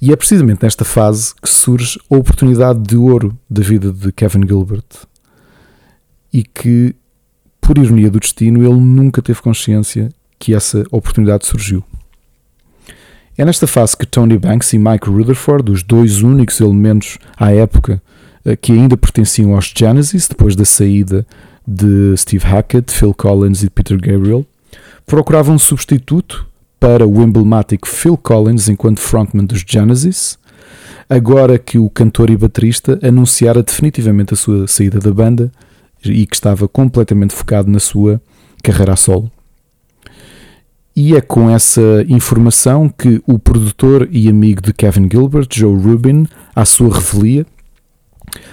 E 0.00 0.12
é 0.12 0.16
precisamente 0.16 0.62
nesta 0.62 0.84
fase 0.84 1.34
que 1.40 1.48
surge 1.48 1.98
a 2.10 2.16
oportunidade 2.16 2.80
de 2.80 2.96
ouro 2.96 3.36
da 3.48 3.62
vida 3.62 3.92
de 3.92 4.12
Kevin 4.12 4.46
Gilbert 4.46 4.84
e 6.32 6.42
que, 6.42 6.94
por 7.60 7.78
ironia 7.78 8.10
do 8.10 8.20
destino, 8.20 8.62
ele 8.62 8.78
nunca 8.78 9.22
teve 9.22 9.40
consciência 9.40 10.10
que 10.38 10.54
essa 10.54 10.84
oportunidade 10.90 11.46
surgiu. 11.46 11.82
É 13.38 13.44
nesta 13.44 13.66
fase 13.66 13.94
que 13.94 14.06
Tony 14.06 14.38
Banks 14.38 14.72
e 14.72 14.78
Mike 14.78 15.10
Rutherford, 15.10 15.70
os 15.70 15.82
dois 15.82 16.22
únicos 16.22 16.58
elementos 16.58 17.18
à 17.36 17.52
época 17.52 18.02
eh, 18.46 18.56
que 18.56 18.72
ainda 18.72 18.96
pertenciam 18.96 19.54
aos 19.54 19.74
Genesis, 19.76 20.26
depois 20.26 20.56
da 20.56 20.64
saída 20.64 21.26
de 21.66 22.16
Steve 22.16 22.46
Hackett, 22.46 22.90
Phil 22.90 23.12
Collins 23.12 23.62
e 23.62 23.68
Peter 23.68 24.00
Gabriel, 24.00 24.46
procuravam 25.04 25.56
um 25.56 25.58
substituto 25.58 26.46
para 26.80 27.06
o 27.06 27.22
emblemático 27.22 27.86
Phil 27.86 28.16
Collins 28.16 28.70
enquanto 28.70 29.00
frontman 29.00 29.44
dos 29.44 29.62
Genesis, 29.66 30.38
agora 31.06 31.58
que 31.58 31.78
o 31.78 31.90
cantor 31.90 32.30
e 32.30 32.38
baterista 32.38 32.98
anunciara 33.02 33.62
definitivamente 33.62 34.32
a 34.32 34.36
sua 34.36 34.66
saída 34.66 34.98
da 34.98 35.12
banda 35.12 35.52
e 36.02 36.24
que 36.26 36.34
estava 36.34 36.66
completamente 36.66 37.34
focado 37.34 37.70
na 37.70 37.80
sua 37.80 38.18
carreira 38.62 38.94
a 38.94 38.96
solo. 38.96 39.30
E 40.96 41.14
é 41.14 41.20
com 41.20 41.50
essa 41.50 42.06
informação 42.08 42.88
que 42.88 43.22
o 43.26 43.38
produtor 43.38 44.08
e 44.10 44.30
amigo 44.30 44.62
de 44.62 44.72
Kevin 44.72 45.06
Gilbert, 45.12 45.46
Joe 45.52 45.76
Rubin, 45.78 46.26
à 46.54 46.64
sua 46.64 46.94
revelia, 46.94 47.44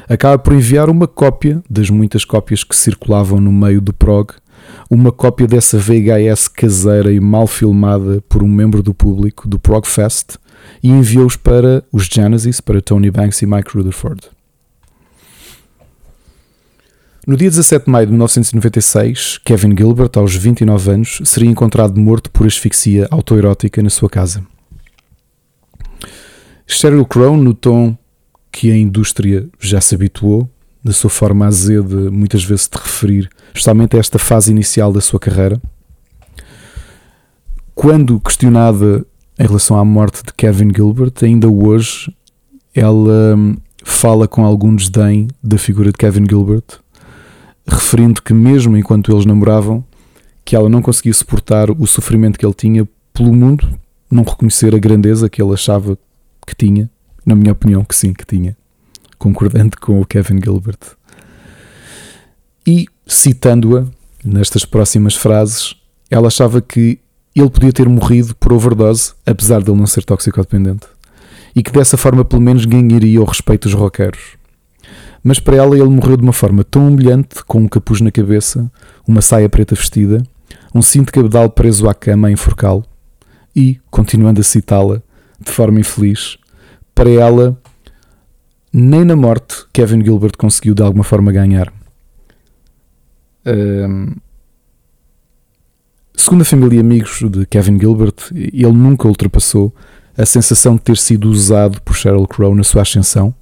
acaba 0.09 0.37
por 0.37 0.51
enviar 0.51 0.89
uma 0.89 1.07
cópia 1.07 1.63
das 1.69 1.89
muitas 1.89 2.25
cópias 2.25 2.61
que 2.61 2.75
circulavam 2.75 3.39
no 3.39 3.49
meio 3.49 3.79
do 3.79 3.93
prog, 3.93 4.33
uma 4.89 5.09
cópia 5.09 5.47
dessa 5.47 5.77
VHS 5.77 6.49
caseira 6.49 7.13
e 7.13 7.19
mal 7.21 7.47
filmada 7.47 8.21
por 8.27 8.43
um 8.43 8.47
membro 8.49 8.83
do 8.83 8.93
público 8.93 9.47
do 9.47 9.57
Progfest 9.57 10.35
e 10.83 10.89
enviou-os 10.89 11.37
para 11.37 11.81
os 11.93 12.07
Genesis, 12.07 12.59
para 12.59 12.81
Tony 12.81 13.09
Banks 13.09 13.41
e 13.41 13.45
Mike 13.45 13.77
Rutherford. 13.77 14.21
No 17.25 17.37
dia 17.37 17.49
17 17.49 17.85
de 17.85 17.89
maio 17.89 18.05
de 18.05 18.11
1996, 18.11 19.39
Kevin 19.45 19.73
Gilbert, 19.77 20.11
aos 20.17 20.35
29 20.35 20.91
anos, 20.91 21.21
seria 21.23 21.49
encontrado 21.49 21.97
morto 21.97 22.29
por 22.29 22.45
asfixia 22.45 23.07
autoerótica 23.09 23.81
na 23.81 23.89
sua 23.89 24.09
casa. 24.09 24.45
Sheryl 26.67 27.05
Crow 27.05 27.37
notou 27.37 27.97
que 28.51 28.69
a 28.69 28.77
indústria 28.77 29.47
já 29.57 29.79
se 29.79 29.95
habituou, 29.95 30.49
da 30.83 30.91
sua 30.91 31.09
forma 31.09 31.45
azeda, 31.45 32.11
muitas 32.11 32.43
vezes 32.43 32.67
de 32.67 32.77
referir, 32.77 33.29
justamente 33.53 33.95
a 33.95 34.01
esta 34.01 34.19
fase 34.19 34.51
inicial 34.51 34.91
da 34.91 34.99
sua 34.99 35.17
carreira. 35.17 35.61
Quando 37.73 38.19
questionada 38.19 39.05
em 39.39 39.47
relação 39.47 39.77
à 39.77 39.85
morte 39.85 40.23
de 40.25 40.33
Kevin 40.33 40.71
Gilbert, 40.75 41.13
ainda 41.21 41.47
hoje 41.47 42.13
ela 42.75 43.37
hum, 43.37 43.55
fala 43.81 44.27
com 44.27 44.43
algum 44.43 44.75
desdém 44.75 45.29
da 45.41 45.57
figura 45.57 45.89
de 45.89 45.97
Kevin 45.97 46.25
Gilbert 46.29 46.82
referindo 47.67 48.21
que 48.21 48.33
mesmo 48.33 48.77
enquanto 48.77 49.11
eles 49.11 49.25
namoravam, 49.25 49.83
que 50.45 50.55
ela 50.55 50.69
não 50.69 50.81
conseguia 50.81 51.13
suportar 51.13 51.71
o 51.71 51.87
sofrimento 51.87 52.37
que 52.37 52.45
ele 52.45 52.53
tinha 52.53 52.87
pelo 53.13 53.33
mundo, 53.33 53.79
não 54.09 54.23
reconhecer 54.23 54.75
a 54.75 54.79
grandeza 54.79 55.29
que 55.29 55.41
ele 55.41 55.53
achava 55.53 55.97
que 56.45 56.55
tinha, 56.55 56.89
na 57.25 57.35
minha 57.35 57.53
opinião 57.53 57.83
que 57.83 57.95
sim, 57.95 58.13
que 58.13 58.25
tinha, 58.25 58.57
concordante 59.17 59.77
com 59.77 60.01
o 60.01 60.05
Kevin 60.05 60.39
Gilbert. 60.43 60.79
E 62.67 62.87
citando-a 63.07 63.85
nestas 64.23 64.65
próximas 64.65 65.15
frases, 65.15 65.75
ela 66.09 66.27
achava 66.27 66.61
que 66.61 66.99
ele 67.35 67.49
podia 67.49 67.73
ter 67.73 67.87
morrido 67.87 68.35
por 68.35 68.53
overdose, 68.53 69.13
apesar 69.25 69.61
de 69.61 69.71
ele 69.71 69.79
não 69.79 69.87
ser 69.87 70.03
toxicodependente, 70.03 70.85
e 71.55 71.63
que 71.63 71.71
dessa 71.71 71.97
forma 71.97 72.23
pelo 72.25 72.41
menos 72.41 72.65
ganharia 72.65 73.21
o 73.21 73.25
respeito 73.25 73.67
dos 73.67 73.73
roqueiros 73.73 74.37
mas 75.23 75.39
para 75.39 75.55
ela 75.55 75.77
ele 75.77 75.87
morreu 75.87 76.17
de 76.17 76.23
uma 76.23 76.33
forma 76.33 76.63
tão 76.63 76.87
humilhante, 76.87 77.43
com 77.45 77.59
um 77.59 77.67
capuz 77.67 78.01
na 78.01 78.11
cabeça, 78.11 78.69
uma 79.07 79.21
saia 79.21 79.47
preta 79.47 79.73
vestida, 79.73 80.21
um 80.75 80.81
cinto 80.81 81.05
de 81.07 81.11
cabedal 81.13 81.49
preso 81.49 81.87
à 81.87 81.93
cama 81.93 82.27
a 82.27 82.31
enforcá-lo, 82.31 82.83
e, 83.55 83.79
continuando 83.89 84.41
a 84.41 84.43
citá-la, 84.43 85.01
de 85.39 85.51
forma 85.51 85.79
infeliz, 85.79 86.37
para 86.93 87.09
ela 87.09 87.57
Nem 88.75 89.05
na 89.05 89.15
morte 89.15 89.65
Kevin 89.71 90.03
Gilbert 90.03 90.35
conseguiu 90.35 90.73
de 90.73 90.81
alguma 90.81 91.03
forma 91.03 91.31
ganhar. 91.31 91.71
Um, 93.45 94.15
segundo 96.15 96.41
a 96.41 96.45
família 96.45 96.77
e 96.77 96.79
amigos 96.79 97.19
de 97.29 97.45
Kevin 97.45 97.79
Gilbert, 97.79 98.15
ele 98.33 98.71
nunca 98.71 99.07
ultrapassou 99.07 99.71
a 100.17 100.25
sensação 100.25 100.75
de 100.75 100.81
ter 100.81 100.97
sido 100.97 101.29
usado 101.29 101.79
por 101.81 101.95
Sheryl 101.95 102.27
Crow 102.27 102.55
na 102.55 102.63
sua 102.63 102.81
ascensão, 102.81 103.33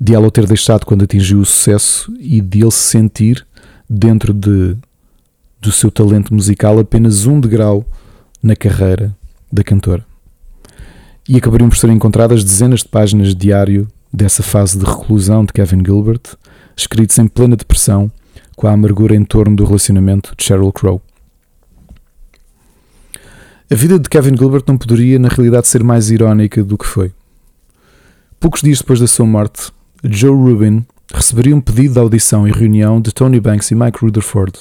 de 0.00 0.14
ela 0.14 0.26
o 0.26 0.30
ter 0.30 0.46
deixado 0.46 0.84
quando 0.84 1.04
atingiu 1.04 1.40
o 1.40 1.44
sucesso 1.44 2.12
e 2.18 2.40
de 2.40 2.62
ele 2.62 2.70
se 2.70 2.90
sentir, 2.90 3.46
dentro 3.88 4.32
de, 4.32 4.76
do 5.60 5.70
seu 5.70 5.90
talento 5.90 6.32
musical, 6.32 6.78
apenas 6.78 7.26
um 7.26 7.40
degrau 7.40 7.84
na 8.42 8.56
carreira 8.56 9.14
da 9.52 9.62
cantora. 9.62 10.04
E 11.28 11.36
acabariam 11.36 11.68
por 11.68 11.76
ser 11.76 11.90
encontradas 11.90 12.44
dezenas 12.44 12.80
de 12.80 12.88
páginas 12.88 13.28
de 13.28 13.34
diário 13.34 13.88
dessa 14.12 14.42
fase 14.42 14.78
de 14.78 14.84
reclusão 14.84 15.44
de 15.44 15.52
Kevin 15.52 15.82
Gilbert, 15.84 16.22
escritos 16.76 17.18
em 17.18 17.26
plena 17.26 17.56
depressão, 17.56 18.10
com 18.56 18.66
a 18.66 18.72
amargura 18.72 19.14
em 19.14 19.24
torno 19.24 19.56
do 19.56 19.64
relacionamento 19.64 20.34
de 20.36 20.44
Sheryl 20.44 20.72
Crow. 20.72 21.00
A 23.70 23.74
vida 23.74 23.98
de 23.98 24.08
Kevin 24.08 24.36
Gilbert 24.36 24.64
não 24.68 24.76
poderia, 24.76 25.18
na 25.18 25.28
realidade, 25.28 25.66
ser 25.66 25.82
mais 25.82 26.10
irónica 26.10 26.62
do 26.62 26.76
que 26.76 26.86
foi. 26.86 27.12
Poucos 28.38 28.60
dias 28.60 28.78
depois 28.78 29.00
da 29.00 29.06
sua 29.06 29.24
morte, 29.24 29.72
Joe 30.04 30.36
Rubin 30.36 30.84
receberia 31.12 31.56
um 31.56 31.60
pedido 31.60 31.94
de 31.94 31.98
audição 31.98 32.46
e 32.46 32.52
reunião 32.52 33.00
de 33.00 33.12
Tony 33.12 33.40
Banks 33.40 33.70
e 33.70 33.74
Mike 33.74 33.98
Rutherford, 34.00 34.60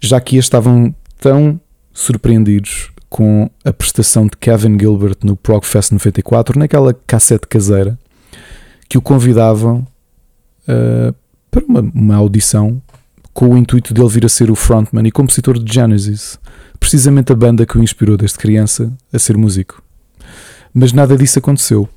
já 0.00 0.20
que 0.20 0.36
estavam 0.36 0.94
tão 1.20 1.60
surpreendidos 1.92 2.90
com 3.08 3.48
a 3.64 3.72
prestação 3.72 4.24
de 4.26 4.36
Kevin 4.36 4.78
Gilbert 4.78 5.18
no 5.22 5.36
Progfest 5.36 5.92
94, 5.92 6.58
naquela 6.58 6.92
cassete 7.06 7.46
caseira, 7.46 7.96
que 8.88 8.98
o 8.98 9.02
convidavam 9.02 9.86
uh, 10.68 11.14
para 11.50 11.64
uma, 11.64 11.80
uma 11.80 12.16
audição 12.16 12.82
com 13.32 13.50
o 13.50 13.56
intuito 13.56 13.94
de 13.94 14.00
ele 14.00 14.10
vir 14.10 14.26
a 14.26 14.28
ser 14.28 14.50
o 14.50 14.56
frontman 14.56 15.06
e 15.06 15.12
compositor 15.12 15.62
de 15.62 15.72
Genesis, 15.72 16.38
precisamente 16.80 17.32
a 17.32 17.36
banda 17.36 17.64
que 17.64 17.78
o 17.78 17.82
inspirou 17.82 18.16
desde 18.16 18.38
criança 18.38 18.92
a 19.12 19.18
ser 19.18 19.36
músico. 19.36 19.80
Mas 20.72 20.92
nada 20.92 21.16
disso 21.16 21.38
aconteceu. 21.38 21.88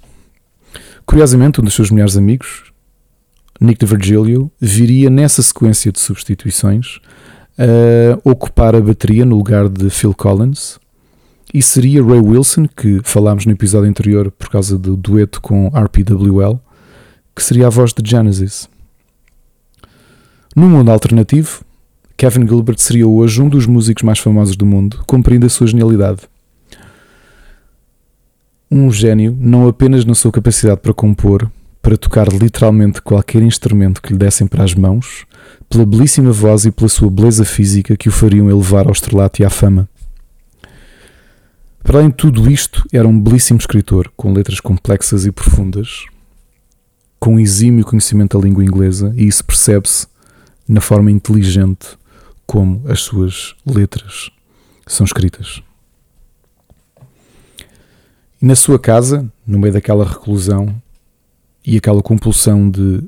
Curiosamente, 1.08 1.62
um 1.62 1.64
dos 1.64 1.74
seus 1.74 1.90
melhores 1.90 2.18
amigos, 2.18 2.66
Nick 3.62 3.84
de 3.84 3.90
Virgilio, 3.90 4.52
viria 4.60 5.10
nessa 5.10 5.42
sequência 5.42 5.92
de 5.92 6.00
substituições 6.00 7.00
a 7.58 8.30
ocupar 8.30 8.76
a 8.76 8.82
bateria 8.82 9.26
no 9.26 9.38
lugar 9.38 9.70
de 9.70 9.90
Phil 9.90 10.14
Collins 10.14 10.78
e 11.54 11.62
seria 11.62 12.04
Ray 12.04 12.20
Wilson, 12.20 12.68
que 12.68 13.00
falámos 13.04 13.46
no 13.46 13.54
episódio 13.54 13.90
anterior 13.90 14.30
por 14.30 14.50
causa 14.50 14.78
do 14.78 14.98
dueto 14.98 15.42
com 15.42 15.70
RPWL, 15.70 16.60
que 17.34 17.42
seria 17.42 17.68
a 17.68 17.70
voz 17.70 17.94
de 17.94 18.08
Genesis. 18.08 18.70
Num 20.54 20.70
mundo 20.70 20.92
alternativo, 20.92 21.64
Kevin 22.18 22.46
Gilbert 22.46 22.80
seria 22.80 23.08
hoje 23.08 23.42
um 23.42 23.48
dos 23.48 23.66
músicos 23.66 24.04
mais 24.04 24.20
famosos 24.20 24.58
do 24.58 24.66
mundo, 24.66 25.04
cumprindo 25.08 25.46
a 25.46 25.50
sua 25.50 25.68
genialidade. 25.68 26.22
Um 28.70 28.92
gênio 28.92 29.36
não 29.40 29.66
apenas 29.68 30.04
na 30.04 30.14
sua 30.14 30.32
capacidade 30.32 30.82
para 30.82 30.94
compor, 30.94 31.50
para 31.82 31.96
tocar 31.96 32.28
literalmente 32.28 33.02
qualquer 33.02 33.42
instrumento 33.42 34.02
que 34.02 34.12
lhe 34.12 34.20
dessem 34.20 34.46
para 34.46 34.62
as 34.62 34.76
mãos, 34.76 35.26
pela 35.70 35.86
belíssima 35.86 36.34
voz 36.34 36.66
e 36.66 36.72
pela 36.72 36.90
sua 36.90 37.10
beleza 37.10 37.46
física 37.46 37.96
que 37.96 38.10
o 38.10 38.12
fariam 38.12 38.50
elevar 38.50 38.86
ao 38.86 38.92
estrelato 38.92 39.42
e 39.42 39.46
à 39.46 39.50
fama. 39.50 39.88
Para 41.82 42.00
além 42.00 42.10
de 42.10 42.16
tudo 42.16 42.52
isto, 42.52 42.86
era 42.92 43.08
um 43.08 43.18
belíssimo 43.18 43.58
escritor, 43.58 44.12
com 44.18 44.34
letras 44.34 44.60
complexas 44.60 45.26
e 45.26 45.32
profundas, 45.32 46.04
com 47.18 47.40
exímio 47.40 47.86
conhecimento 47.86 48.38
da 48.38 48.44
língua 48.44 48.66
inglesa, 48.66 49.14
e 49.16 49.26
isso 49.26 49.46
percebe-se 49.46 50.08
na 50.68 50.82
forma 50.82 51.10
inteligente 51.10 51.98
como 52.46 52.82
as 52.90 53.00
suas 53.00 53.56
letras 53.66 54.30
são 54.86 55.06
escritas. 55.06 55.62
E 58.42 58.46
na 58.46 58.56
sua 58.56 58.78
casa, 58.78 59.32
no 59.46 59.58
meio 59.58 59.74
daquela 59.74 60.06
reclusão 60.06 60.74
e 61.66 61.78
aquela 61.78 62.02
compulsão 62.02 62.70
de 62.70 63.04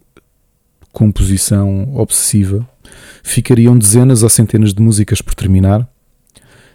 composição 0.91 1.95
obsessiva, 1.95 2.67
ficariam 3.23 3.77
dezenas 3.77 4.23
ou 4.23 4.29
centenas 4.29 4.73
de 4.73 4.81
músicas 4.81 5.21
por 5.21 5.35
terminar 5.35 5.87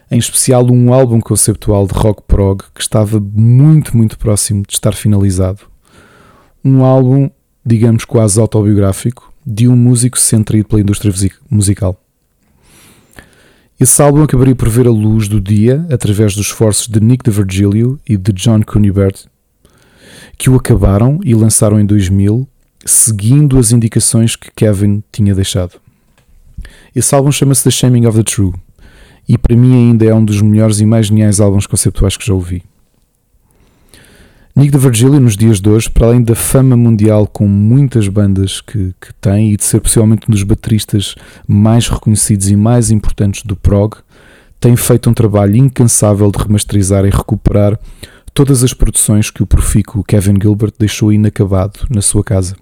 em 0.09 0.17
especial 0.17 0.65
um 0.71 0.93
álbum 0.93 1.19
conceptual 1.19 1.87
de 1.87 1.93
rock 1.93 2.23
prog 2.27 2.61
que 2.73 2.81
estava 2.81 3.19
muito, 3.19 3.95
muito 3.95 4.17
próximo 4.17 4.63
de 4.67 4.73
estar 4.73 4.93
finalizado. 4.93 5.61
Um 6.63 6.83
álbum, 6.83 7.29
digamos, 7.65 8.05
quase 8.05 8.39
autobiográfico 8.39 9.33
de 9.45 9.67
um 9.67 9.75
músico 9.75 10.19
centrado 10.19 10.65
pela 10.65 10.81
indústria 10.81 11.13
musical. 11.49 11.99
Esse 13.77 14.01
álbum 14.01 14.23
acabaria 14.23 14.55
por 14.55 14.69
ver 14.69 14.87
a 14.87 14.91
luz 14.91 15.27
do 15.27 15.41
dia 15.41 15.85
através 15.91 16.33
dos 16.33 16.45
esforços 16.45 16.87
de 16.87 17.01
Nick 17.01 17.29
de 17.29 17.35
Virgilio 17.35 17.99
e 18.07 18.15
de 18.15 18.31
John 18.31 18.61
Cunibert, 18.63 19.25
que 20.37 20.49
o 20.49 20.55
acabaram 20.55 21.19
e 21.25 21.35
lançaram 21.35 21.77
em 21.77 21.85
2000, 21.85 22.47
seguindo 22.85 23.57
as 23.57 23.73
indicações 23.73 24.37
que 24.37 24.49
Kevin 24.55 25.03
tinha 25.11 25.35
deixado. 25.35 25.73
Esse 26.95 27.13
álbum 27.13 27.33
chama-se 27.33 27.65
The 27.65 27.71
Shaming 27.71 28.05
of 28.05 28.17
the 28.17 28.23
True 28.23 28.53
e 29.27 29.37
para 29.37 29.57
mim 29.57 29.73
ainda 29.73 30.05
é 30.05 30.13
um 30.13 30.23
dos 30.23 30.41
melhores 30.41 30.79
e 30.79 30.85
mais 30.85 31.07
geniais 31.07 31.41
álbuns 31.41 31.67
conceptuais 31.67 32.15
que 32.15 32.25
já 32.25 32.33
ouvi. 32.33 32.63
Nick 34.57 34.71
de 34.71 34.77
Virgilio, 34.77 35.19
nos 35.19 35.35
dias 35.35 35.59
de 35.59 35.69
hoje, 35.69 35.89
para 35.89 36.07
além 36.07 36.23
da 36.23 36.33
fama 36.33 36.77
mundial 36.77 37.27
com 37.27 37.45
muitas 37.45 38.07
bandas 38.07 38.61
que, 38.61 38.95
que 39.01 39.13
tem 39.15 39.51
e 39.51 39.57
de 39.57 39.65
ser 39.65 39.81
possivelmente 39.81 40.27
um 40.29 40.31
dos 40.31 40.43
bateristas 40.43 41.13
mais 41.45 41.89
reconhecidos 41.89 42.49
e 42.49 42.55
mais 42.55 42.89
importantes 42.89 43.43
do 43.43 43.57
prog, 43.57 43.97
tem 44.57 44.77
feito 44.77 45.09
um 45.09 45.13
trabalho 45.13 45.57
incansável 45.57 46.31
de 46.31 46.41
remasterizar 46.41 47.03
e 47.03 47.09
recuperar 47.09 47.77
todas 48.33 48.63
as 48.63 48.73
produções 48.73 49.29
que 49.29 49.43
o 49.43 49.45
profícuo 49.45 50.05
Kevin 50.05 50.35
Gilbert 50.41 50.71
deixou 50.79 51.11
inacabado 51.11 51.81
na 51.89 52.01
sua 52.01 52.23
casa. 52.23 52.55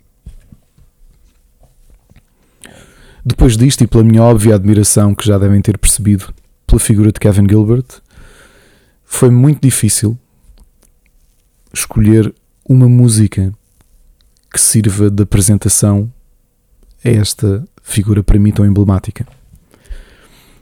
Depois 3.24 3.56
disto, 3.56 3.84
e 3.84 3.88
pela 3.88 4.04
minha 4.04 4.24
óbvia 4.24 4.56
admiração 4.56 5.14
que 5.14 5.28
já 5.28 5.38
devem 5.38 5.62
ter 5.62 5.78
percebido 5.78 6.34
pela 6.66 6.80
figura 6.80 7.12
de 7.12 7.20
Kevin 7.20 7.48
Gilbert, 7.48 7.86
foi 9.06 9.30
muito 9.30 9.62
difícil 9.62 10.18
escolher 11.74 12.34
uma 12.68 12.88
música 12.88 13.52
que 14.52 14.62
sirva 14.62 15.10
de 15.10 15.24
apresentação 15.24 16.12
a 17.04 17.10
esta 17.10 17.66
figura 17.82 18.24
para 18.24 18.40
mim 18.40 18.52
tão 18.52 18.66
emblemática. 18.66 19.26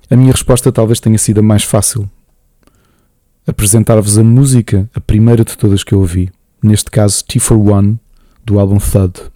A 0.10 0.16
minha 0.16 0.32
resposta 0.32 0.72
talvez 0.72 1.00
tenha 1.00 1.18
sido 1.18 1.40
a 1.40 1.44
mais 1.44 1.64
fácil. 1.64 2.10
Apresentar-vos 3.46 4.18
a 4.18 4.24
música, 4.24 4.90
a 4.94 5.00
primeira 5.00 5.44
de 5.44 5.58
todas 5.58 5.84
que 5.84 5.94
eu 5.94 6.00
ouvi, 6.00 6.32
neste 6.64 6.90
caso 6.90 7.24
T 7.26 7.40
for 7.40 7.58
One, 7.58 8.00
do 8.46 8.60
álbum 8.60 8.78
Thud. 8.78 9.30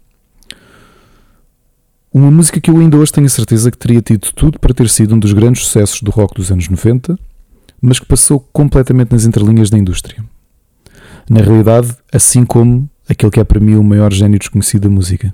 Uma 2.14 2.32
música 2.32 2.62
que 2.62 2.70
eu 2.70 2.78
ainda 2.78 2.98
hoje 2.98 3.12
tenho 3.12 3.28
a 3.28 3.30
certeza 3.30 3.70
que 3.70 3.78
teria 3.78 4.02
tido 4.02 4.32
tudo 4.34 4.58
para 4.58 4.74
ter 4.74 4.90
sido 4.90 5.16
um 5.16 5.20
dos 5.20 5.34
grandes 5.34 5.64
sucessos 5.64 6.02
do 6.02 6.12
rock 6.12 6.36
dos 6.36 6.50
anos 6.50 6.70
90, 6.70 7.20
mas 7.82 8.00
que 8.00 8.06
passou 8.06 8.40
completamente 8.54 9.12
nas 9.12 9.26
entrelinhas 9.26 9.70
da 9.70 9.78
indústria. 9.78 10.24
Na 11.30 11.42
realidade, 11.42 11.96
assim 12.12 12.46
como 12.46 12.90
aquele 13.10 13.32
que 13.32 13.40
é 13.40 13.44
para 13.44 13.60
mim 13.60 13.76
o 13.76 13.84
maior 13.84 14.12
gênio 14.12 14.40
desconhecido 14.40 14.84
da 14.84 14.90
música. 14.90 15.34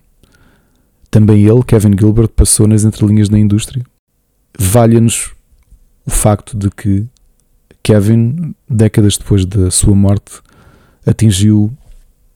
Também 1.09 1.45
ele, 1.45 1.63
Kevin 1.63 1.97
Gilbert, 1.97 2.29
passou 2.29 2.67
nas 2.67 2.83
entrelinhas 2.83 3.27
da 3.27 3.37
indústria. 3.37 3.83
Valha-nos 4.57 5.33
o 6.05 6.09
facto 6.09 6.57
de 6.57 6.69
que 6.69 7.05
Kevin, 7.83 8.55
décadas 8.69 9.17
depois 9.17 9.45
da 9.45 9.69
sua 9.69 9.95
morte, 9.95 10.41
atingiu 11.05 11.71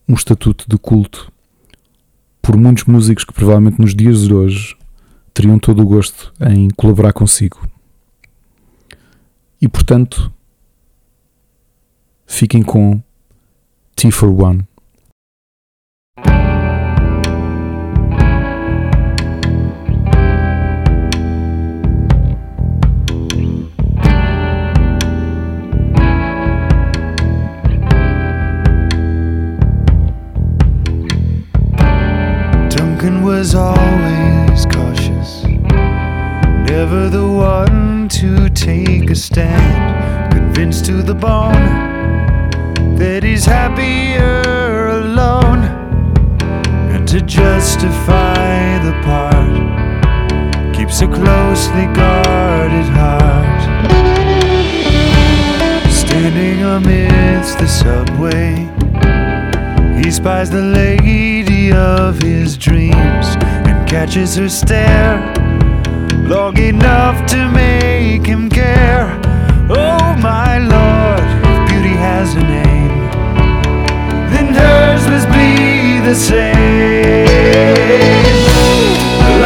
um 0.07 0.13
estatuto 0.13 0.65
de 0.67 0.77
culto 0.77 1.31
por 2.41 2.57
muitos 2.57 2.83
músicos 2.83 3.23
que 3.23 3.33
provavelmente 3.33 3.79
nos 3.79 3.95
dias 3.95 4.27
de 4.27 4.33
hoje 4.33 4.75
teriam 5.33 5.57
todo 5.57 5.81
o 5.81 5.85
gosto 5.85 6.33
em 6.39 6.69
colaborar 6.69 7.13
consigo. 7.13 7.67
E 9.61 9.67
portanto, 9.67 10.31
fiquem 12.27 12.61
com 12.61 13.01
T 13.95 14.11
for 14.11 14.29
One. 14.29 14.67
Duncan 32.69 33.23
was 33.23 33.55
always 33.55 34.65
cautious, 34.65 35.45
never 36.67 37.09
the 37.09 37.25
one 37.25 38.09
to 38.09 38.49
take 38.49 39.09
a 39.09 39.15
stand, 39.15 40.33
convinced 40.33 40.83
to 40.85 41.01
the 41.01 41.15
bone 41.15 41.94
that 42.97 43.23
he's 43.23 43.45
happier 43.45 44.87
alone. 44.87 45.63
And 46.93 47.07
to 47.07 47.21
justify 47.21 48.79
the 48.83 48.93
part, 49.03 50.73
keeps 50.75 51.01
a 51.01 51.07
closely 51.07 51.85
guarded 51.93 52.87
heart. 52.99 53.61
Standing 55.91 56.63
amidst 56.63 57.59
the 57.59 57.67
subway, 57.67 58.69
he 60.01 60.11
spies 60.11 60.49
the 60.49 60.61
lady 60.61 61.71
of 61.71 62.19
his 62.19 62.57
dreams 62.57 63.35
and 63.67 63.87
catches 63.87 64.35
her 64.35 64.49
stare 64.49 65.17
long 66.27 66.57
enough 66.57 67.25
to 67.27 67.49
make 67.49 68.25
him 68.25 68.49
care. 68.49 69.19
Oh 69.69 70.15
my 70.21 70.57
lord, 70.57 71.67
beauty 71.67 71.95
has 71.95 72.35
a 72.35 72.39
name, 72.41 72.84
hers 74.65 75.03
must 75.07 75.27
be 75.29 75.99
the 76.09 76.15
same. 76.15 76.55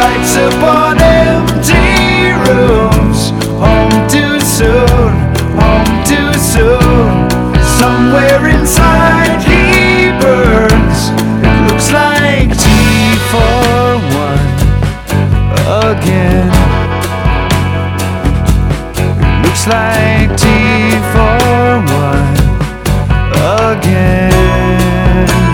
Lights 0.00 0.34
upon 0.48 0.92
empty 1.00 2.32
rooms, 2.46 3.20
home 3.64 3.96
too 4.14 4.34
soon, 4.40 5.12
home 5.60 5.92
too 6.10 6.32
soon. 6.52 7.30
Somewhere 7.80 8.42
inside 8.56 9.38
he 9.48 9.62
burns. 10.22 11.00
It 11.46 11.56
looks 11.68 11.88
like 12.00 12.50
tea 12.64 13.16
for 13.32 13.98
one 14.24 14.48
again. 15.88 16.50
It 19.22 19.36
looks 19.44 19.64
like 19.66 20.28
tea 20.42 20.98
for 21.12 21.38
one 22.04 22.36
again. 23.70 24.89
Yeah. 25.10 25.49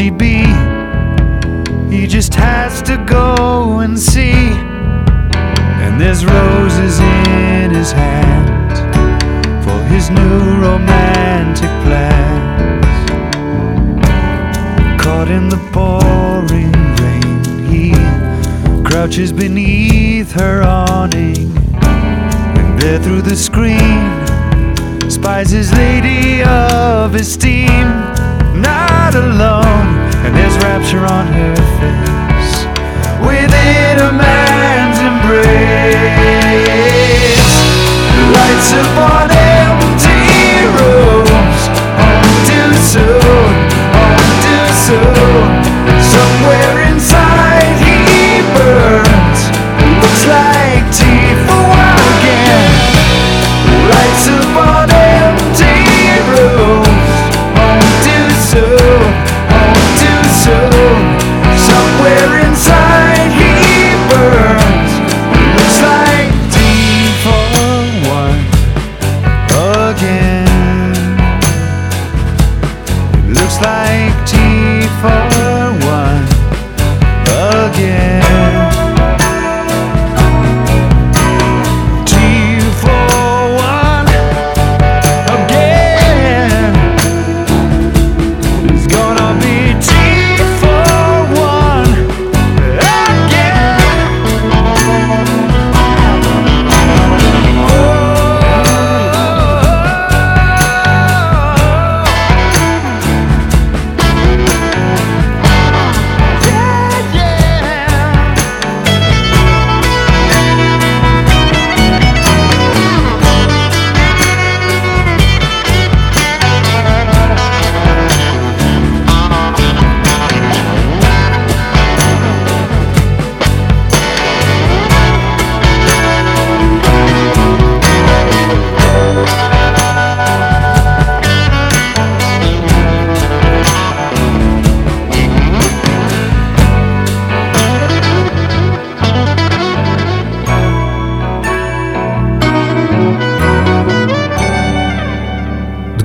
She 0.00 0.08
be? 0.08 0.38
He 1.94 2.06
just 2.06 2.32
has 2.34 2.80
to 2.82 2.96
go 3.06 3.80
and 3.80 3.98
see. 3.98 4.48
And 5.82 6.00
there's 6.00 6.24
roses 6.24 6.98
in 7.00 7.70
his 7.70 7.92
hand 7.92 8.72
for 9.62 9.78
his 9.92 10.08
new 10.08 10.38
romantic 10.66 11.72
plans. 11.84 12.86
Caught 15.02 15.28
in 15.28 15.50
the 15.50 15.60
pouring 15.74 16.72
rain, 17.02 17.38
he 17.70 17.92
crouches 18.82 19.34
beneath 19.34 20.32
her 20.32 20.62
awning. 20.62 21.54
And 22.58 22.80
there 22.80 23.02
through 23.02 23.20
the 23.20 23.36
screen 23.36 24.00
spies 25.10 25.50
his 25.50 25.70
lady 25.74 26.42
of 26.42 27.14
esteem. 27.14 27.88
Not 28.62 29.14
alone, 29.14 29.49
rapture 30.92 31.06
on 31.14 31.26
her 31.26 31.54
face. 31.78 32.66
Within 33.24 34.09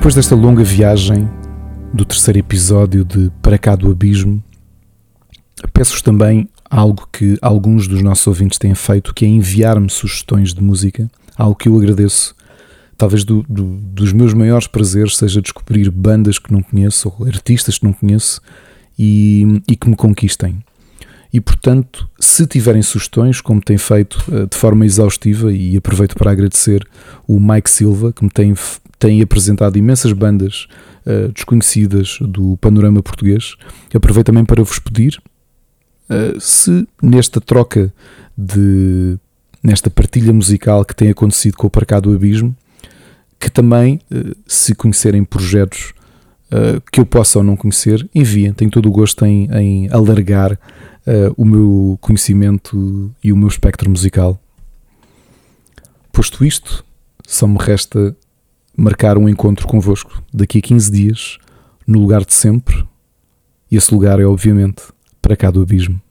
depois 0.05 0.13
desta 0.13 0.35
longa 0.35 0.63
viagem 0.63 1.27
do 1.91 2.05
terceiro 2.05 2.37
episódio 2.37 3.03
de 3.03 3.31
Para 3.41 3.57
Cá 3.57 3.75
do 3.75 3.89
Abismo, 3.89 4.43
peço-vos 5.73 6.03
também 6.03 6.47
algo 6.69 7.09
que 7.11 7.39
alguns 7.41 7.87
dos 7.87 8.03
nossos 8.03 8.27
ouvintes 8.27 8.59
têm 8.59 8.75
feito, 8.75 9.15
que 9.15 9.25
é 9.25 9.27
enviar-me 9.27 9.89
sugestões 9.89 10.53
de 10.53 10.61
música, 10.61 11.09
algo 11.35 11.55
que 11.55 11.67
eu 11.67 11.75
agradeço. 11.75 12.35
Talvez 12.95 13.23
do, 13.23 13.43
do, 13.49 13.63
dos 13.63 14.13
meus 14.13 14.31
maiores 14.35 14.67
prazeres 14.67 15.17
seja 15.17 15.41
descobrir 15.41 15.89
bandas 15.89 16.37
que 16.37 16.53
não 16.53 16.61
conheço 16.61 17.11
ou 17.17 17.25
artistas 17.25 17.79
que 17.79 17.85
não 17.85 17.91
conheço 17.91 18.39
e, 18.99 19.59
e 19.67 19.75
que 19.75 19.89
me 19.89 19.95
conquistem. 19.95 20.63
E 21.33 21.41
portanto, 21.41 22.07
se 22.19 22.45
tiverem 22.45 22.83
sugestões, 22.83 23.41
como 23.41 23.59
tem 23.59 23.79
feito 23.79 24.23
eh, 24.31 24.45
de 24.45 24.55
forma 24.55 24.85
exaustiva, 24.85 25.51
e 25.51 25.75
aproveito 25.75 26.15
para 26.15 26.31
agradecer 26.31 26.87
o 27.27 27.39
Mike 27.39 27.69
Silva, 27.69 28.13
que 28.13 28.23
me 28.23 28.29
tem, 28.29 28.53
tem 29.05 29.21
apresentado 29.21 29.77
imensas 29.77 30.11
bandas 30.13 30.67
uh, 31.05 31.31
desconhecidas 31.31 32.17
do 32.21 32.57
panorama 32.57 33.03
português, 33.03 33.55
aproveito 33.93 34.25
também 34.25 34.43
para 34.43 34.63
vos 34.63 34.79
pedir 34.79 35.21
uh, 36.09 36.41
se 36.41 36.87
nesta 36.99 37.39
troca 37.39 37.93
de 38.35 39.19
nesta 39.61 39.91
partilha 39.91 40.33
musical 40.33 40.83
que 40.83 40.95
tem 40.95 41.11
acontecido 41.11 41.55
com 41.55 41.67
o 41.67 41.69
Parcado 41.69 42.09
do 42.09 42.15
Abismo, 42.15 42.55
que 43.39 43.47
também, 43.47 44.01
uh, 44.11 44.35
se 44.47 44.73
conhecerem 44.73 45.23
projetos 45.23 45.93
que 46.91 47.01
eu 47.01 47.05
possa 47.05 47.39
ou 47.39 47.43
não 47.43 47.57
conhecer, 47.57 48.07
enviem. 48.15 48.53
Tenho 48.53 48.71
todo 48.71 48.87
o 48.87 48.91
gosto 48.91 49.25
em, 49.25 49.49
em 49.51 49.89
alargar 49.91 50.53
uh, 50.53 51.33
o 51.35 51.43
meu 51.43 51.97
conhecimento 51.99 53.11
e 53.21 53.33
o 53.33 53.35
meu 53.35 53.49
espectro 53.49 53.89
musical. 53.89 54.39
Posto 56.13 56.45
isto, 56.45 56.85
só 57.27 57.45
me 57.45 57.57
resta 57.59 58.15
marcar 58.77 59.17
um 59.17 59.29
encontro 59.29 59.67
convosco 59.67 60.21
daqui 60.33 60.59
a 60.59 60.61
15 60.61 60.91
dias, 60.91 61.37
no 61.87 61.99
lugar 61.99 62.25
de 62.25 62.33
sempre, 62.33 62.85
e 63.71 63.75
esse 63.75 63.93
lugar 63.93 64.19
é 64.19 64.25
obviamente 64.25 64.83
para 65.21 65.35
cá 65.35 65.49
do 65.49 65.61
abismo. 65.61 66.01